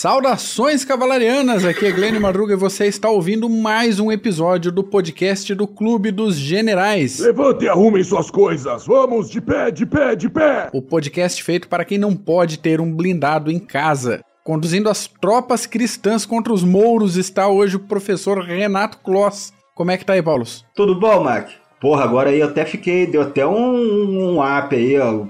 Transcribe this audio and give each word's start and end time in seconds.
Saudações 0.00 0.84
cavalarianas, 0.84 1.64
aqui 1.64 1.84
é 1.84 1.90
Glenn 1.90 2.20
Madruga 2.20 2.52
e 2.52 2.56
você 2.56 2.86
está 2.86 3.10
ouvindo 3.10 3.48
mais 3.48 3.98
um 3.98 4.12
episódio 4.12 4.70
do 4.70 4.84
podcast 4.84 5.52
do 5.56 5.66
Clube 5.66 6.12
dos 6.12 6.36
Generais. 6.36 7.18
Levante 7.18 7.64
e 7.64 7.68
arrumem 7.68 8.04
suas 8.04 8.30
coisas, 8.30 8.86
vamos 8.86 9.28
de 9.28 9.40
pé, 9.40 9.72
de 9.72 9.84
pé, 9.84 10.14
de 10.14 10.30
pé! 10.30 10.70
O 10.72 10.80
podcast 10.80 11.42
feito 11.42 11.66
para 11.66 11.84
quem 11.84 11.98
não 11.98 12.14
pode 12.14 12.60
ter 12.60 12.80
um 12.80 12.94
blindado 12.94 13.50
em 13.50 13.58
casa. 13.58 14.20
Conduzindo 14.44 14.88
as 14.88 15.08
tropas 15.08 15.66
cristãs 15.66 16.24
contra 16.24 16.52
os 16.52 16.62
mouros 16.62 17.16
está 17.16 17.48
hoje 17.48 17.74
o 17.74 17.80
professor 17.80 18.38
Renato 18.38 18.98
Kloss. 18.98 19.52
Como 19.74 19.90
é 19.90 19.96
que 19.96 20.04
tá 20.04 20.12
aí, 20.12 20.22
Paulo? 20.22 20.44
Tudo 20.76 20.94
bom, 20.94 21.24
Mac? 21.24 21.48
Porra, 21.80 22.04
agora 22.04 22.30
aí 22.30 22.38
eu 22.38 22.46
até 22.46 22.64
fiquei, 22.64 23.04
deu 23.04 23.22
até 23.22 23.44
um, 23.44 24.36
um 24.36 24.40
up 24.40 24.76
aí, 24.76 24.96
ó. 24.96 25.26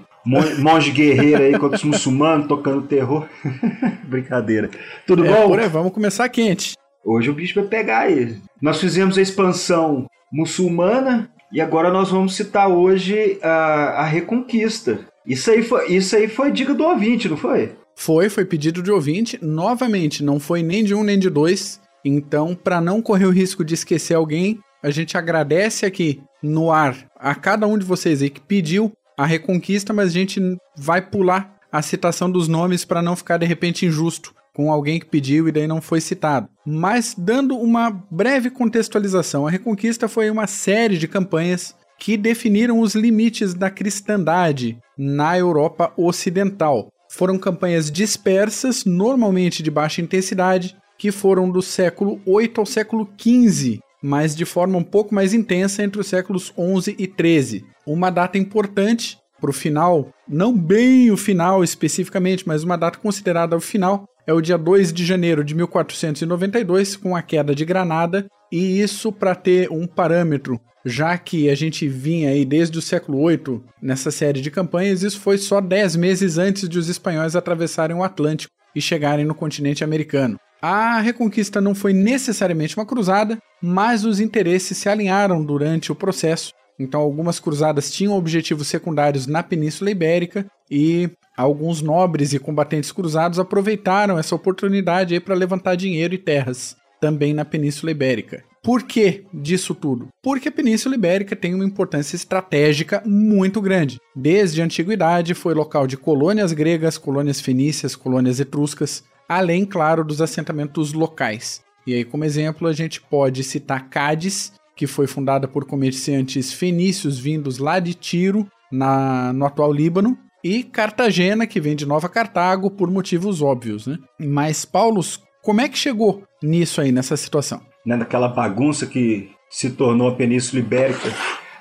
Monge 0.58 0.90
guerreiro 0.90 1.42
aí 1.42 1.58
contra 1.58 1.76
os 1.76 1.84
muçulmanos 1.84 2.46
tocando 2.46 2.82
terror. 2.82 3.26
Brincadeira. 4.04 4.70
Tudo 5.06 5.24
é, 5.24 5.28
bom? 5.28 5.48
Por 5.48 5.58
aí, 5.58 5.68
vamos 5.68 5.92
começar 5.92 6.28
quente. 6.28 6.74
Hoje 7.02 7.30
o 7.30 7.34
bicho 7.34 7.54
vai 7.54 7.64
pegar 7.64 8.00
aí. 8.00 8.36
Nós 8.60 8.78
fizemos 8.78 9.16
a 9.16 9.22
expansão 9.22 10.06
muçulmana 10.30 11.30
e 11.50 11.62
agora 11.62 11.90
nós 11.90 12.10
vamos 12.10 12.36
citar 12.36 12.68
hoje 12.68 13.38
a, 13.42 14.02
a 14.02 14.04
Reconquista. 14.04 15.00
Isso 15.26 15.50
aí, 15.50 15.62
foi, 15.62 15.92
isso 15.92 16.14
aí 16.14 16.28
foi 16.28 16.50
dica 16.52 16.74
do 16.74 16.84
ouvinte, 16.84 17.28
não 17.28 17.36
foi? 17.36 17.72
Foi, 17.96 18.28
foi 18.28 18.44
pedido 18.44 18.82
de 18.82 18.90
ouvinte. 18.90 19.38
Novamente, 19.42 20.22
não 20.22 20.38
foi 20.38 20.62
nem 20.62 20.84
de 20.84 20.94
um 20.94 21.02
nem 21.02 21.18
de 21.18 21.30
dois. 21.30 21.80
Então, 22.04 22.54
para 22.54 22.80
não 22.80 23.00
correr 23.00 23.26
o 23.26 23.30
risco 23.30 23.64
de 23.64 23.74
esquecer 23.74 24.14
alguém, 24.14 24.58
a 24.82 24.90
gente 24.90 25.16
agradece 25.16 25.84
aqui 25.86 26.20
no 26.42 26.70
ar 26.70 26.96
a 27.16 27.34
cada 27.34 27.66
um 27.66 27.76
de 27.76 27.84
vocês 27.84 28.22
aí 28.22 28.30
que 28.30 28.40
pediu 28.40 28.92
a 29.18 29.26
Reconquista, 29.26 29.92
mas 29.92 30.10
a 30.10 30.12
gente 30.12 30.40
vai 30.76 31.02
pular 31.02 31.58
a 31.72 31.82
citação 31.82 32.30
dos 32.30 32.46
nomes 32.46 32.84
para 32.84 33.02
não 33.02 33.16
ficar 33.16 33.36
de 33.36 33.44
repente 33.44 33.84
injusto 33.84 34.32
com 34.54 34.72
alguém 34.72 35.00
que 35.00 35.06
pediu 35.06 35.48
e 35.48 35.52
daí 35.52 35.66
não 35.66 35.80
foi 35.80 36.00
citado. 36.00 36.48
Mas 36.64 37.14
dando 37.18 37.56
uma 37.58 37.90
breve 38.10 38.48
contextualização, 38.48 39.46
a 39.46 39.50
Reconquista 39.50 40.08
foi 40.08 40.30
uma 40.30 40.46
série 40.46 40.96
de 40.96 41.08
campanhas 41.08 41.74
que 41.98 42.16
definiram 42.16 42.78
os 42.78 42.94
limites 42.94 43.54
da 43.54 43.68
cristandade 43.68 44.78
na 44.96 45.36
Europa 45.36 45.92
Ocidental. 45.96 46.92
Foram 47.10 47.38
campanhas 47.38 47.90
dispersas, 47.90 48.84
normalmente 48.84 49.62
de 49.62 49.70
baixa 49.70 50.00
intensidade, 50.00 50.76
que 50.96 51.10
foram 51.10 51.50
do 51.50 51.60
século 51.60 52.20
8 52.24 52.60
ao 52.60 52.66
século 52.66 53.06
15, 53.16 53.80
mas 54.02 54.36
de 54.36 54.44
forma 54.44 54.78
um 54.78 54.84
pouco 54.84 55.14
mais 55.14 55.34
intensa 55.34 55.82
entre 55.82 56.00
os 56.00 56.06
séculos 56.06 56.52
11 56.56 56.94
e 56.98 57.06
13 57.06 57.64
uma 57.92 58.10
data 58.10 58.38
importante 58.38 59.18
para 59.40 59.50
o 59.50 59.52
final, 59.52 60.12
não 60.28 60.56
bem 60.56 61.10
o 61.10 61.16
final 61.16 61.62
especificamente, 61.62 62.46
mas 62.46 62.64
uma 62.64 62.76
data 62.76 62.98
considerada 62.98 63.56
o 63.56 63.60
final, 63.60 64.04
é 64.26 64.32
o 64.32 64.40
dia 64.40 64.58
2 64.58 64.92
de 64.92 65.06
janeiro 65.06 65.42
de 65.42 65.54
1492, 65.54 66.96
com 66.96 67.16
a 67.16 67.22
queda 67.22 67.54
de 67.54 67.64
Granada, 67.64 68.26
e 68.52 68.80
isso 68.80 69.12
para 69.12 69.34
ter 69.34 69.70
um 69.70 69.86
parâmetro, 69.86 70.60
já 70.84 71.16
que 71.16 71.48
a 71.48 71.54
gente 71.54 71.88
vinha 71.88 72.30
aí 72.30 72.44
desde 72.44 72.78
o 72.78 72.82
século 72.82 73.20
8 73.20 73.62
nessa 73.80 74.10
série 74.10 74.40
de 74.40 74.50
campanhas, 74.50 75.02
isso 75.02 75.20
foi 75.20 75.38
só 75.38 75.60
10 75.60 75.96
meses 75.96 76.36
antes 76.36 76.68
de 76.68 76.78
os 76.78 76.88
espanhóis 76.88 77.36
atravessarem 77.36 77.96
o 77.96 78.02
Atlântico 78.02 78.52
e 78.74 78.80
chegarem 78.80 79.24
no 79.24 79.34
continente 79.34 79.82
americano. 79.82 80.38
A 80.60 81.00
reconquista 81.00 81.60
não 81.60 81.74
foi 81.74 81.92
necessariamente 81.92 82.76
uma 82.76 82.86
cruzada, 82.86 83.38
mas 83.62 84.04
os 84.04 84.18
interesses 84.18 84.76
se 84.76 84.88
alinharam 84.88 85.44
durante 85.44 85.92
o 85.92 85.94
processo 85.94 86.52
então, 86.78 87.00
algumas 87.00 87.40
cruzadas 87.40 87.90
tinham 87.90 88.14
objetivos 88.14 88.68
secundários 88.68 89.26
na 89.26 89.42
Península 89.42 89.90
Ibérica 89.90 90.46
e 90.70 91.10
alguns 91.36 91.82
nobres 91.82 92.32
e 92.32 92.38
combatentes 92.38 92.92
cruzados 92.92 93.38
aproveitaram 93.38 94.18
essa 94.18 94.34
oportunidade 94.34 95.18
para 95.20 95.34
levantar 95.34 95.74
dinheiro 95.74 96.14
e 96.14 96.18
terras 96.18 96.76
também 97.00 97.34
na 97.34 97.44
Península 97.44 97.90
Ibérica. 97.90 98.44
Por 98.62 98.82
que 98.82 99.24
disso 99.32 99.74
tudo? 99.74 100.08
Porque 100.22 100.48
a 100.48 100.52
Península 100.52 100.94
Ibérica 100.94 101.34
tem 101.34 101.54
uma 101.54 101.64
importância 101.64 102.16
estratégica 102.16 103.02
muito 103.06 103.60
grande. 103.60 103.98
Desde 104.14 104.60
a 104.60 104.64
antiguidade 104.64 105.32
foi 105.32 105.54
local 105.54 105.86
de 105.86 105.96
colônias 105.96 106.52
gregas, 106.52 106.98
colônias 106.98 107.40
fenícias, 107.40 107.96
colônias 107.96 108.40
etruscas, 108.40 109.04
além, 109.28 109.64
claro, 109.64 110.04
dos 110.04 110.20
assentamentos 110.20 110.92
locais. 110.92 111.62
E 111.86 111.94
aí, 111.94 112.04
como 112.04 112.24
exemplo, 112.24 112.68
a 112.68 112.72
gente 112.72 113.00
pode 113.00 113.42
citar 113.42 113.88
Cádiz, 113.88 114.52
que 114.78 114.86
foi 114.86 115.08
fundada 115.08 115.48
por 115.48 115.64
comerciantes 115.64 116.52
fenícios 116.52 117.18
vindos 117.18 117.58
lá 117.58 117.80
de 117.80 117.94
Tiro, 117.94 118.46
na, 118.70 119.32
no 119.32 119.44
atual 119.44 119.72
Líbano, 119.72 120.16
e 120.42 120.62
Cartagena, 120.62 121.48
que 121.48 121.60
vem 121.60 121.74
de 121.74 121.84
Nova 121.84 122.08
Cartago, 122.08 122.70
por 122.70 122.88
motivos 122.88 123.42
óbvios, 123.42 123.88
né? 123.88 123.98
Mas, 124.20 124.64
Paulo, 124.64 125.00
como 125.42 125.60
é 125.60 125.68
que 125.68 125.76
chegou 125.76 126.22
nisso 126.40 126.80
aí, 126.80 126.92
nessa 126.92 127.16
situação? 127.16 127.60
Né, 127.84 127.96
naquela 127.96 128.28
bagunça 128.28 128.86
que 128.86 129.30
se 129.50 129.70
tornou 129.70 130.10
a 130.10 130.14
Península 130.14 130.60
Ibérica 130.60 131.12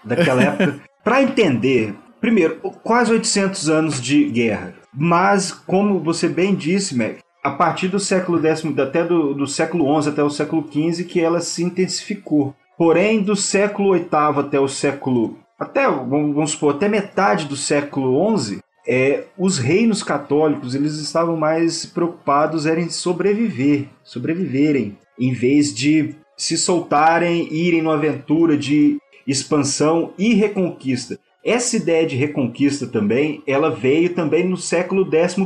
daquela 0.03 0.44
época. 0.45 0.79
Para 1.03 1.23
entender, 1.23 1.95
primeiro, 2.22 2.57
quase 2.84 3.11
800 3.11 3.67
anos 3.67 3.99
de 3.99 4.25
guerra. 4.25 4.75
Mas, 4.94 5.51
como 5.51 5.99
você 5.99 6.29
bem 6.29 6.53
disse, 6.53 6.95
Mac, 6.95 7.17
a 7.44 7.49
partir 7.49 7.88
do 7.88 7.99
século 7.99 8.39
X, 8.45 8.63
até 8.78 9.03
do, 9.03 9.34
do 9.34 9.47
século 9.47 10.01
XI 10.01 10.09
até 10.09 10.22
o 10.22 10.29
século 10.29 10.63
XV, 10.72 11.03
que 11.05 11.19
ela 11.19 11.41
se 11.41 11.63
intensificou. 11.63 12.53
Porém, 12.77 13.21
do 13.21 13.35
século 13.35 13.93
VIII 13.93 14.07
até 14.38 14.59
o 14.59 14.67
século. 14.67 15.38
até, 15.59 15.88
vamos 15.88 16.51
supor, 16.51 16.75
até 16.75 16.88
metade 16.88 17.45
do 17.45 17.55
século 17.55 18.38
XI, 18.38 18.59
é, 18.88 19.23
os 19.38 19.57
reinos 19.57 20.01
católicos 20.03 20.73
eles 20.73 20.93
estavam 20.95 21.35
mais 21.35 21.85
preocupados 21.85 22.66
em 22.66 22.89
sobreviver, 22.89 23.85
sobreviverem, 24.03 24.97
em 25.19 25.33
vez 25.33 25.73
de 25.73 26.16
se 26.37 26.57
soltarem, 26.57 27.51
irem 27.51 27.81
numa 27.81 27.95
aventura 27.95 28.55
de 28.55 28.97
expansão 29.25 30.13
e 30.17 30.33
reconquista. 30.33 31.19
Essa 31.43 31.75
ideia 31.75 32.05
de 32.05 32.16
reconquista 32.16 32.87
também, 32.87 33.41
ela 33.47 33.69
veio 33.69 34.13
também 34.13 34.47
no 34.47 34.55
século 34.55 35.03
XI, 35.05 35.41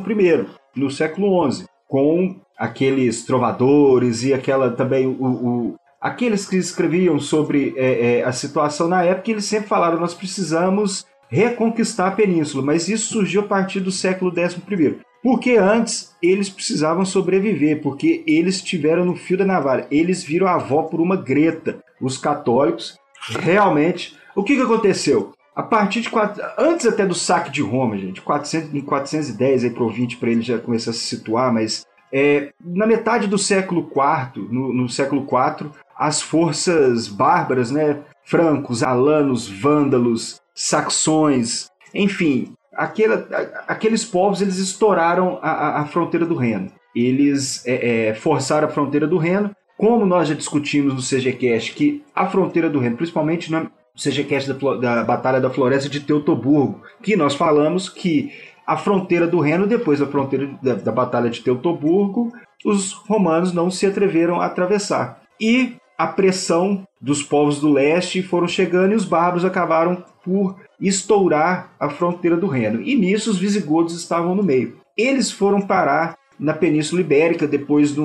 no 0.76 0.92
século 0.92 1.52
XI, 1.52 1.66
com 1.88 2.36
aqueles 2.58 3.26
trovadores 3.26 4.24
e 4.24 4.34
aquela 4.34 4.70
também 4.72 5.08
o, 5.08 5.12
o, 5.12 5.76
aqueles 6.02 6.48
que 6.48 6.58
escreviam 6.58 7.20
sobre 7.20 7.76
é, 7.78 8.20
é, 8.20 8.24
a 8.24 8.32
situação 8.32 8.88
na 8.88 9.04
época, 9.04 9.30
eles 9.30 9.46
sempre 9.46 9.70
falaram: 9.70 10.00
nós 10.00 10.16
precisamos 10.16 11.06
reconquistar 11.30 12.08
a 12.08 12.12
península, 12.12 12.66
mas 12.66 12.90
isso 12.90 13.14
surgiu 13.14 13.42
a 13.42 13.48
partir 13.48 13.80
do 13.80 13.92
século 13.92 14.34
XI. 14.34 15.00
Porque 15.24 15.56
antes 15.56 16.16
eles 16.22 16.50
precisavam 16.50 17.06
sobreviver, 17.06 17.82
porque 17.82 18.24
eles 18.26 18.56
estiveram 18.56 19.06
no 19.06 19.16
fio 19.16 19.38
da 19.38 19.46
navalha, 19.46 19.88
eles 19.92 20.24
viram 20.24 20.48
a 20.48 20.56
avó 20.56 20.84
por 20.84 21.00
uma 21.00 21.16
greta. 21.16 21.84
Os 22.02 22.18
católicos, 22.18 22.98
realmente. 23.40 24.18
O 24.36 24.44
que, 24.44 24.56
que 24.56 24.62
aconteceu? 24.62 25.34
A 25.56 25.62
partir 25.62 26.02
de. 26.02 26.10
Quatro, 26.10 26.44
antes 26.58 26.88
até 26.88 27.06
do 27.06 27.14
saque 27.14 27.52
de 27.52 27.62
Roma, 27.62 27.96
gente, 27.98 28.20
400, 28.22 28.74
em 28.74 28.82
410 28.82 29.66
aí 29.66 29.70
para 29.70 29.84
o 29.84 29.90
20 29.90 30.18
para 30.18 30.32
ele 30.32 30.42
já 30.42 30.58
começar 30.58 30.90
a 30.90 30.94
se 30.94 31.02
situar, 31.02 31.54
mas 31.54 31.86
é, 32.12 32.52
na 32.60 32.86
metade 32.86 33.28
do 33.28 33.38
século 33.38 33.82
IV, 33.82 34.48
no, 34.52 34.74
no 34.74 34.90
século 34.90 35.22
IV, 35.22 35.72
as 36.02 36.20
forças 36.20 37.08
bárbaras, 37.08 37.70
né? 37.70 38.00
Francos, 38.26 38.82
alanos, 38.82 39.48
vândalos, 39.48 40.42
saxões, 40.56 41.68
enfim, 41.94 42.56
aquela, 42.74 43.28
aqueles 43.68 44.04
povos 44.04 44.42
eles 44.42 44.58
estouraram 44.58 45.38
a, 45.44 45.82
a 45.82 45.86
fronteira 45.86 46.26
do 46.26 46.36
Reno. 46.36 46.72
Eles 46.96 47.64
é, 47.68 48.08
é, 48.10 48.14
forçaram 48.16 48.68
a 48.68 48.72
fronteira 48.72 49.08
do 49.08 49.20
Reno, 49.20 49.56
como 49.78 50.04
nós 50.04 50.28
já 50.28 50.34
discutimos 50.34 50.96
no 50.96 51.02
CGCast, 51.02 51.74
que 51.74 52.04
a 52.16 52.28
fronteira 52.28 52.68
do 52.68 52.80
Reno, 52.80 52.98
principalmente 52.98 53.52
no 53.52 53.70
CGCast 53.96 54.54
da, 54.54 54.76
da 54.78 55.04
Batalha 55.04 55.40
da 55.40 55.52
Floresta 55.52 55.88
de 55.88 56.00
Teutoburgo, 56.00 56.82
que 57.04 57.16
nós 57.16 57.36
falamos 57.36 57.90
que 57.90 58.32
a 58.66 58.76
fronteira 58.76 59.28
do 59.28 59.40
Reno, 59.40 59.68
depois 59.68 60.00
da 60.00 60.08
fronteira 60.08 60.50
da, 60.64 60.74
da 60.74 60.92
Batalha 60.92 61.30
de 61.30 61.42
Teutoburgo, 61.42 62.32
os 62.66 62.92
romanos 62.92 63.54
não 63.54 63.70
se 63.70 63.86
atreveram 63.86 64.42
a 64.42 64.46
atravessar. 64.46 65.22
E 65.40 65.76
a 66.02 66.08
pressão 66.08 66.84
dos 67.00 67.22
povos 67.22 67.60
do 67.60 67.72
leste 67.72 68.24
foram 68.24 68.48
chegando 68.48 68.94
e 68.94 68.96
os 68.96 69.06
bárbaros 69.06 69.46
acabaram 69.46 70.04
por 70.24 70.56
estourar 70.80 71.74
a 71.80 71.90
fronteira 71.90 72.36
do 72.36 72.48
Reno. 72.48 72.82
E 72.82 72.96
nisso 72.96 73.30
os 73.30 73.38
visigodos 73.38 73.96
estavam 73.96 74.34
no 74.34 74.42
meio. 74.42 74.78
Eles 74.98 75.32
foram 75.32 75.62
parar 75.62 76.18
na 76.40 76.54
Península 76.54 77.02
Ibérica 77.02 77.48
depois 77.48 77.94
da 77.94 78.02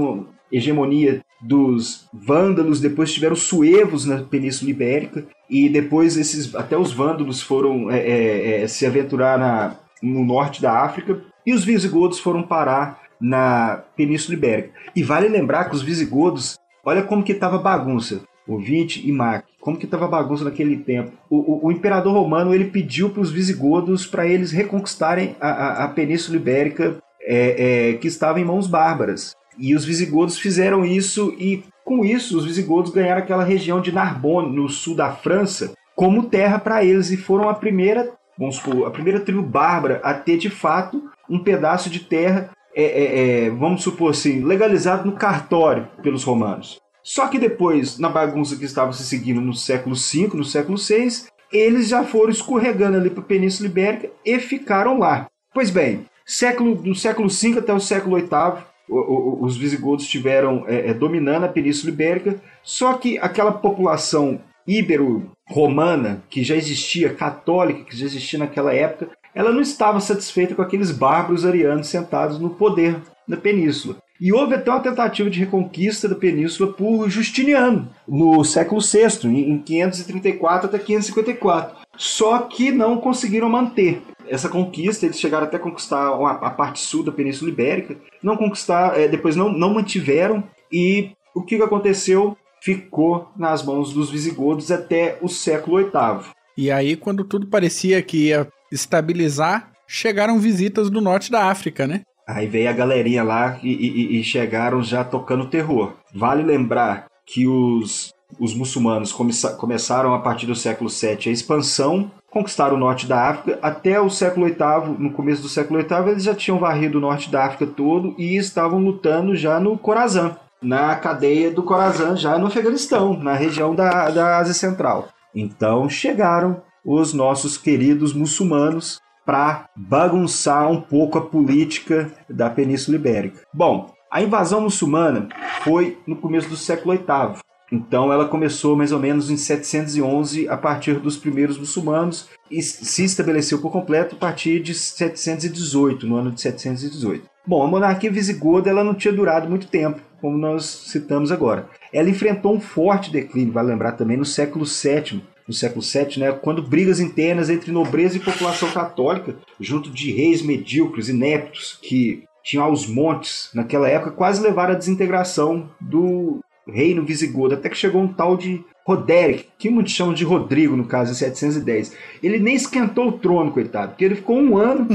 hegemonia 0.53 1.23
dos 1.41 2.07
vândalos, 2.13 2.81
depois 2.81 3.13
tiveram 3.15 3.35
suevos 3.35 4.05
na 4.05 4.23
Península 4.23 4.71
Ibérica 4.71 5.27
e 5.49 5.69
depois 5.71 6.19
esses 6.19 6.55
até 6.55 6.77
os 6.77 6.93
vândalos 6.93 7.41
foram 7.41 7.91
é, 7.91 7.99
é, 7.99 8.63
é, 8.63 8.69
se 8.69 8.85
aventurar 8.85 9.39
na, 9.39 9.77
no 10.03 10.23
norte 10.23 10.61
da 10.61 10.85
África 10.85 11.23
e 11.47 11.55
os 11.55 11.65
visigodos 11.65 12.19
foram 12.19 12.43
parar 12.43 13.01
na 13.19 13.83
Península 13.97 14.37
Ibérica. 14.37 14.71
E 14.95 15.03
vale 15.03 15.29
lembrar 15.29 15.71
que 15.71 15.75
os 15.75 15.83
visigodos 15.83 16.59
Olha 16.87 17.03
como 17.03 17.25
que 17.25 17.33
estava 17.33 17.59
bagunça, 17.59 18.21
ouvinte 18.47 19.05
e 19.05 19.11
Mac, 19.11 19.45
como 19.61 19.77
que 19.77 19.87
estava 19.87 20.07
bagunça 20.07 20.45
naquele 20.45 20.77
tempo. 20.77 21.11
O, 21.29 21.37
o, 21.39 21.67
o, 21.67 21.73
imperador 21.73 22.15
romano 22.15 22.55
ele 22.55 22.67
pediu 22.67 23.11
para 23.11 23.23
os 23.23 23.33
visigodos 23.33 24.07
para 24.07 24.25
eles 24.25 24.53
reconquistarem 24.53 25.35
a, 25.41 25.49
a, 25.49 25.85
a 25.85 25.89
Península 25.89 26.37
Ibérica 26.37 26.99
é, 27.21 27.91
é, 27.91 27.93
que 27.95 28.07
estava 28.07 28.39
em 28.39 28.45
mãos 28.45 28.69
bárbaras. 28.69 29.35
E 29.59 29.75
os 29.75 29.85
visigodos 29.85 30.39
fizeram 30.39 30.85
isso 30.85 31.35
e 31.41 31.65
com 31.85 32.05
isso 32.05 32.39
os 32.39 32.45
visigodos 32.45 32.93
ganharam 32.93 33.21
aquela 33.21 33.43
região 33.43 33.81
de 33.81 33.91
Narbonne, 33.91 34.55
no 34.55 34.69
sul 34.69 34.95
da 34.95 35.11
França, 35.11 35.73
como 35.97 36.29
terra 36.29 36.61
para 36.61 36.85
eles 36.85 37.11
e 37.11 37.17
foram 37.17 37.49
a 37.49 37.55
primeira, 37.55 38.13
vamos 38.39 38.57
supor, 38.57 38.87
a 38.87 38.91
primeira 38.93 39.19
tribo 39.19 39.43
bárbara 39.43 40.01
a 40.05 40.15
ter 40.15 40.37
de 40.37 40.51
fato 40.51 41.03
um 41.29 41.41
pedaço 41.41 41.91
de 41.91 41.99
terra, 41.99 42.51
é, 42.77 42.83
é, 42.83 43.47
é, 43.47 43.51
vamos 43.51 43.83
supor 43.83 44.11
assim, 44.11 44.45
legalizado 44.45 45.07
no 45.07 45.17
cartório 45.17 45.89
pelos 46.03 46.23
romanos. 46.23 46.79
Só 47.03 47.27
que 47.29 47.39
depois, 47.39 47.99
na 47.99 48.09
bagunça 48.09 48.57
que 48.57 48.65
estava 48.65 48.93
se 48.93 49.05
seguindo 49.05 49.41
no 49.41 49.55
século 49.55 49.97
V, 49.97 50.31
no 50.35 50.45
século 50.45 50.77
VI, 50.77 51.27
eles 51.51 51.89
já 51.89 52.05
foram 52.05 52.31
escorregando 52.31 52.99
ali 52.99 53.09
para 53.09 53.23
a 53.23 53.27
Península 53.27 53.69
Ibérica 53.69 54.11
e 54.25 54.39
ficaram 54.39 54.99
lá. 54.99 55.27
Pois 55.55 55.71
bem, 55.71 56.05
século, 56.27 56.75
do 56.75 56.95
século 56.95 57.29
V 57.29 57.59
até 57.59 57.73
o 57.73 57.81
século 57.81 58.17
VIII, 58.17 58.65
os 58.89 59.57
visigodos 59.57 60.05
estiveram 60.05 60.65
é, 60.69 60.91
é, 60.91 60.95
dominando 60.95 61.45
a 61.45 61.49
Península 61.49 61.93
Ibérica, 61.93 62.41
só 62.63 62.95
que 62.95 63.19
aquela 63.19 63.53
população 63.53 64.41
ibero-romana, 64.67 66.23
que 66.29 66.43
já 66.43 66.57
existia, 66.57 67.15
católica, 67.15 67.85
que 67.85 67.97
já 67.97 68.05
existia 68.05 68.39
naquela 68.39 68.75
época, 68.75 69.11
ela 69.37 69.53
não 69.53 69.61
estava 69.61 70.01
satisfeita 70.01 70.55
com 70.55 70.63
aqueles 70.63 70.91
bárbaros 70.91 71.45
arianos 71.45 71.89
sentados 71.89 72.39
no 72.39 72.49
poder 72.49 73.03
da 73.29 73.37
península. 73.37 73.97
E 74.19 74.33
houve 74.33 74.55
até 74.55 74.71
uma 74.71 74.81
tentativa 74.81 75.29
de 75.29 75.39
reconquista 75.39 76.09
da 76.09 76.15
península 76.15 76.73
por 76.73 77.07
Justiniano, 77.11 77.87
no 78.09 78.43
século 78.45 78.81
VI, 78.81 79.29
em 79.29 79.59
534 79.59 80.69
até 80.69 80.79
554. 80.79 81.77
Só 81.99 82.39
que 82.39 82.73
não 82.73 82.97
conseguiram 82.97 83.51
manter 83.51 84.01
essa 84.27 84.49
conquista, 84.49 85.05
eles 85.05 85.21
chegaram 85.21 85.47
até 85.47 85.59
conquistar 85.59 86.09
a 86.09 86.51
parte 86.51 86.81
sul 86.81 87.05
da 87.05 87.13
Península 87.13 87.51
Ibérica, 87.51 87.97
não 88.23 88.39
conquistar, 88.39 88.99
é, 88.99 89.07
depois 89.07 89.37
não, 89.37 89.53
não 89.53 89.75
mantiveram, 89.75 90.43
e 90.73 91.11
o 91.35 91.43
que 91.43 91.57
aconteceu? 91.57 92.37
Ficou 92.63 93.29
nas 93.37 93.63
mãos 93.63 93.93
dos 93.93 94.11
visigodos 94.11 94.73
até 94.73 95.19
o 95.21 95.29
século 95.29 95.77
VIII. 95.77 96.31
E 96.57 96.71
aí, 96.71 96.97
quando 96.97 97.23
tudo 97.23 97.47
parecia 97.47 98.03
que 98.03 98.29
ia 98.29 98.49
estabilizar, 98.77 99.73
chegaram 99.89 100.39
visitas 100.39 100.89
do 100.89 101.01
norte 101.01 101.31
da 101.31 101.47
África, 101.47 101.87
né? 101.87 102.03
Aí 102.29 102.47
veio 102.47 102.69
a 102.69 102.73
galerinha 102.73 103.23
lá 103.23 103.59
e, 103.63 103.73
e, 103.73 104.21
e 104.21 104.25
chegaram 104.25 104.83
já 104.83 105.05
tocando 105.05 105.47
terror. 105.47 105.95
Vale 106.15 106.43
lembrar 106.43 107.07
que 107.25 107.47
os, 107.47 108.13
os 108.39 108.55
muçulmanos 108.55 109.13
come, 109.13 109.33
começaram 109.59 110.13
a 110.13 110.19
partir 110.19 110.47
do 110.47 110.55
século 110.55 110.91
VII 110.91 111.29
a 111.29 111.31
expansão, 111.31 112.11
conquistaram 112.31 112.77
o 112.77 112.81
norte 112.81 113.07
da 113.07 113.29
África. 113.29 113.59
Até 113.63 114.01
o 114.01 114.11
século 114.11 114.47
VIII, 114.47 114.99
no 114.99 115.13
começo 115.13 115.43
do 115.43 115.49
século 115.49 115.81
VIII, 115.81 116.11
eles 116.11 116.25
já 116.25 116.35
tinham 116.35 116.59
varrido 116.59 116.99
o 116.99 117.01
norte 117.01 117.31
da 117.31 117.45
África 117.45 117.67
todo 117.67 118.15
e 118.19 118.37
estavam 118.37 118.81
lutando 118.81 119.37
já 119.37 119.61
no 119.61 119.79
Corazã, 119.79 120.37
na 120.61 120.97
cadeia 120.97 121.53
do 121.53 121.63
Corazã, 121.63 122.17
já 122.17 122.37
no 122.39 122.47
Afeganistão, 122.47 123.17
na 123.17 123.35
região 123.35 123.73
da, 123.73 124.11
da 124.11 124.39
Ásia 124.39 124.55
Central. 124.55 125.09
Então 125.33 125.89
chegaram 125.89 126.61
os 126.87 127.13
nossos 127.13 127.59
queridos 127.59 128.15
muçulmanos 128.15 129.01
para 129.27 129.69
bagunçar 129.75 130.71
um 130.71 130.81
pouco 130.81 131.19
a 131.19 131.21
política 131.21 132.13
da 132.31 132.49
Península 132.49 132.97
Ibérica. 132.97 133.43
Bom, 133.53 133.93
a 134.09 134.23
invasão 134.23 134.61
muçulmana 134.61 135.29
foi 135.65 135.99
no 136.07 136.15
começo 136.15 136.49
do 136.49 136.57
século 136.57 136.95
VIII. 136.95 137.41
Então 137.73 138.13
ela 138.13 138.29
começou 138.29 138.77
mais 138.77 138.93
ou 138.93 139.01
menos 139.01 139.29
em 139.29 139.37
711 139.37 140.49
a 140.49 140.57
partir 140.57 141.01
dos 141.01 141.17
primeiros 141.17 141.59
muçulmanos 141.59 142.29
e 142.49 142.63
se 142.63 143.03
estabeleceu 143.03 143.61
por 143.61 143.73
completo 143.73 144.15
a 144.15 144.19
partir 144.19 144.61
de 144.61 144.73
718, 144.73 146.07
no 146.07 146.15
ano 146.15 146.31
de 146.31 146.41
718. 146.41 147.29
Bom, 147.45 147.65
a 147.65 147.67
monarquia 147.67 148.11
visigoda 148.11 148.71
ela 148.71 148.85
não 148.85 148.95
tinha 148.95 149.13
durado 149.13 149.49
muito 149.49 149.67
tempo, 149.67 150.01
como 150.21 150.39
nós 150.39 150.65
citamos 150.65 151.33
agora. 151.33 151.69
Ela 151.93 152.11
enfrentou 152.11 152.55
um 152.55 152.61
forte 152.61 153.11
declínio, 153.11 153.53
vale 153.53 153.69
lembrar 153.69 153.93
também, 153.93 154.17
no 154.17 154.25
século 154.25 154.65
VII, 154.65 155.23
no 155.47 155.55
século 155.55 155.83
VII, 155.83 156.19
né, 156.19 156.33
quando 156.33 156.63
brigas 156.63 157.01
internas 157.01 157.49
entre 157.49 157.71
nobreza 157.71 158.17
e 158.17 158.21
população 158.21 158.71
católica, 158.71 159.37
junto 159.61 159.91
de 159.91 160.13
reis 160.13 160.43
medíocres, 160.43 161.09
ineptos, 161.09 161.79
que 161.83 162.25
tinham 162.43 162.65
aos 162.65 162.87
montes, 162.87 163.51
naquela 163.55 163.89
época, 163.89 164.13
quase 164.13 164.43
levaram 164.43 164.75
à 164.75 164.77
desintegração 164.77 165.69
do 165.81 166.41
reino 166.67 167.05
visigodo, 167.05 167.55
até 167.55 167.69
que 167.69 167.77
chegou 167.77 168.03
um 168.03 168.13
tal 168.13 168.37
de 168.37 168.65
Roderick, 168.85 169.49
que 169.59 169.69
muitos 169.69 169.93
chamam 169.93 170.15
de 170.15 170.25
Rodrigo, 170.25 170.77
no 170.77 170.85
caso, 170.85 171.13
em 171.13 171.15
710. 171.15 171.97
Ele 172.23 172.39
nem 172.39 172.55
esquentou 172.55 173.09
o 173.09 173.13
trono, 173.19 173.51
coitado, 173.51 173.91
porque 173.91 174.05
ele 174.05 174.15
ficou 174.17 174.37
um 174.37 174.57
ano, 174.57 174.87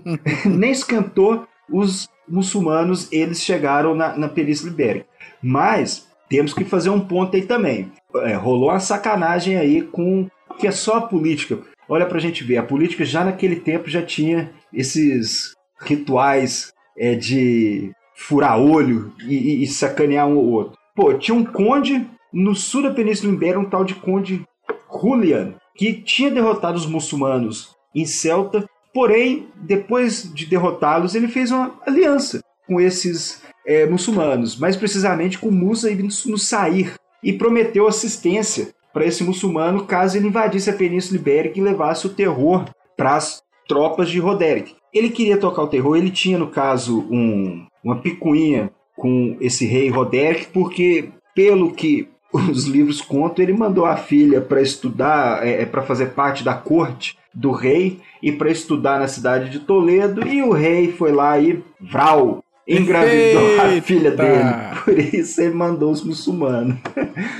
nem 0.44 0.70
esquentou, 0.70 1.46
os 1.70 2.08
muçulmanos, 2.26 3.10
eles 3.10 3.42
chegaram 3.42 3.94
na, 3.94 4.16
na 4.16 4.28
Península 4.28 4.70
Ibérica. 4.70 5.06
Mas 5.42 6.06
temos 6.28 6.52
que 6.52 6.64
fazer 6.64 6.90
um 6.90 7.00
ponto 7.00 7.34
aí 7.36 7.42
também. 7.42 7.90
É, 8.22 8.34
rolou 8.34 8.70
uma 8.70 8.80
sacanagem 8.80 9.56
aí 9.56 9.82
com 9.82 10.28
que 10.58 10.66
é 10.66 10.72
só 10.72 10.96
a 10.96 11.02
política. 11.02 11.58
Olha 11.88 12.06
pra 12.06 12.18
gente 12.18 12.44
ver, 12.44 12.58
a 12.58 12.62
política 12.62 13.04
já 13.04 13.24
naquele 13.24 13.56
tempo 13.56 13.88
já 13.88 14.02
tinha 14.02 14.50
esses 14.72 15.54
rituais 15.80 16.72
é, 16.96 17.14
de 17.14 17.92
furar 18.14 18.58
olho 18.58 19.12
e, 19.24 19.62
e, 19.62 19.66
sacanear 19.66 20.26
um 20.26 20.36
ou 20.36 20.50
outro. 20.50 20.78
Pô, 20.94 21.14
tinha 21.14 21.34
um 21.34 21.44
conde 21.44 22.04
no 22.32 22.54
sul 22.54 22.82
da 22.82 22.90
Península 22.90 23.32
Ibérica, 23.32 23.60
um 23.60 23.70
tal 23.70 23.84
de 23.84 23.94
conde 23.94 24.44
Julian, 24.90 25.54
que 25.76 25.94
tinha 25.94 26.30
derrotado 26.30 26.76
os 26.76 26.86
muçulmanos 26.86 27.74
em 27.94 28.04
Celta, 28.04 28.68
porém, 28.92 29.48
depois 29.54 30.30
de 30.34 30.44
derrotá-los, 30.44 31.14
ele 31.14 31.28
fez 31.28 31.52
uma 31.52 31.74
aliança 31.86 32.40
com 32.66 32.80
esses 32.80 33.40
é, 33.64 33.86
muçulmanos, 33.86 34.58
mais 34.58 34.76
precisamente 34.76 35.38
com 35.38 35.50
Musa 35.50 35.90
ibn 35.90 36.08
Nusair, 36.26 36.94
e 37.22 37.32
prometeu 37.32 37.86
assistência 37.86 38.68
para 38.92 39.06
esse 39.06 39.22
muçulmano 39.22 39.84
caso 39.84 40.16
ele 40.16 40.28
invadisse 40.28 40.70
a 40.70 40.72
Península 40.72 41.18
Ibérica 41.18 41.58
e 41.58 41.62
levasse 41.62 42.06
o 42.06 42.10
terror 42.10 42.64
para 42.96 43.16
as 43.16 43.42
tropas 43.68 44.08
de 44.08 44.18
Roderick. 44.18 44.74
Ele 44.92 45.10
queria 45.10 45.36
tocar 45.36 45.62
o 45.62 45.68
terror, 45.68 45.96
ele 45.96 46.10
tinha, 46.10 46.38
no 46.38 46.48
caso, 46.48 47.06
um, 47.10 47.66
uma 47.84 48.00
picuinha 48.00 48.70
com 48.96 49.36
esse 49.40 49.66
rei 49.66 49.88
Roderick, 49.88 50.46
porque, 50.46 51.10
pelo 51.34 51.72
que 51.72 52.08
os 52.32 52.64
livros 52.64 53.00
contam, 53.00 53.44
ele 53.44 53.52
mandou 53.52 53.84
a 53.84 53.96
filha 53.96 54.40
para 54.40 54.60
estudar, 54.60 55.46
é, 55.46 55.62
é 55.62 55.66
para 55.66 55.82
fazer 55.82 56.06
parte 56.14 56.42
da 56.42 56.54
corte 56.54 57.16
do 57.32 57.52
rei 57.52 58.00
e 58.22 58.32
para 58.32 58.50
estudar 58.50 58.98
na 58.98 59.06
cidade 59.06 59.50
de 59.50 59.60
Toledo, 59.60 60.26
e 60.26 60.42
o 60.42 60.50
rei 60.50 60.90
foi 60.90 61.12
lá 61.12 61.38
e, 61.38 61.62
vral, 61.80 62.42
engravidou 62.68 63.48
Eita. 63.48 63.62
a 63.62 63.82
filha 63.82 64.10
dele. 64.10 64.44
Por 64.84 64.98
isso 64.98 65.40
ele 65.40 65.54
mandou 65.54 65.90
os 65.90 66.04
muçulmanos. 66.04 66.76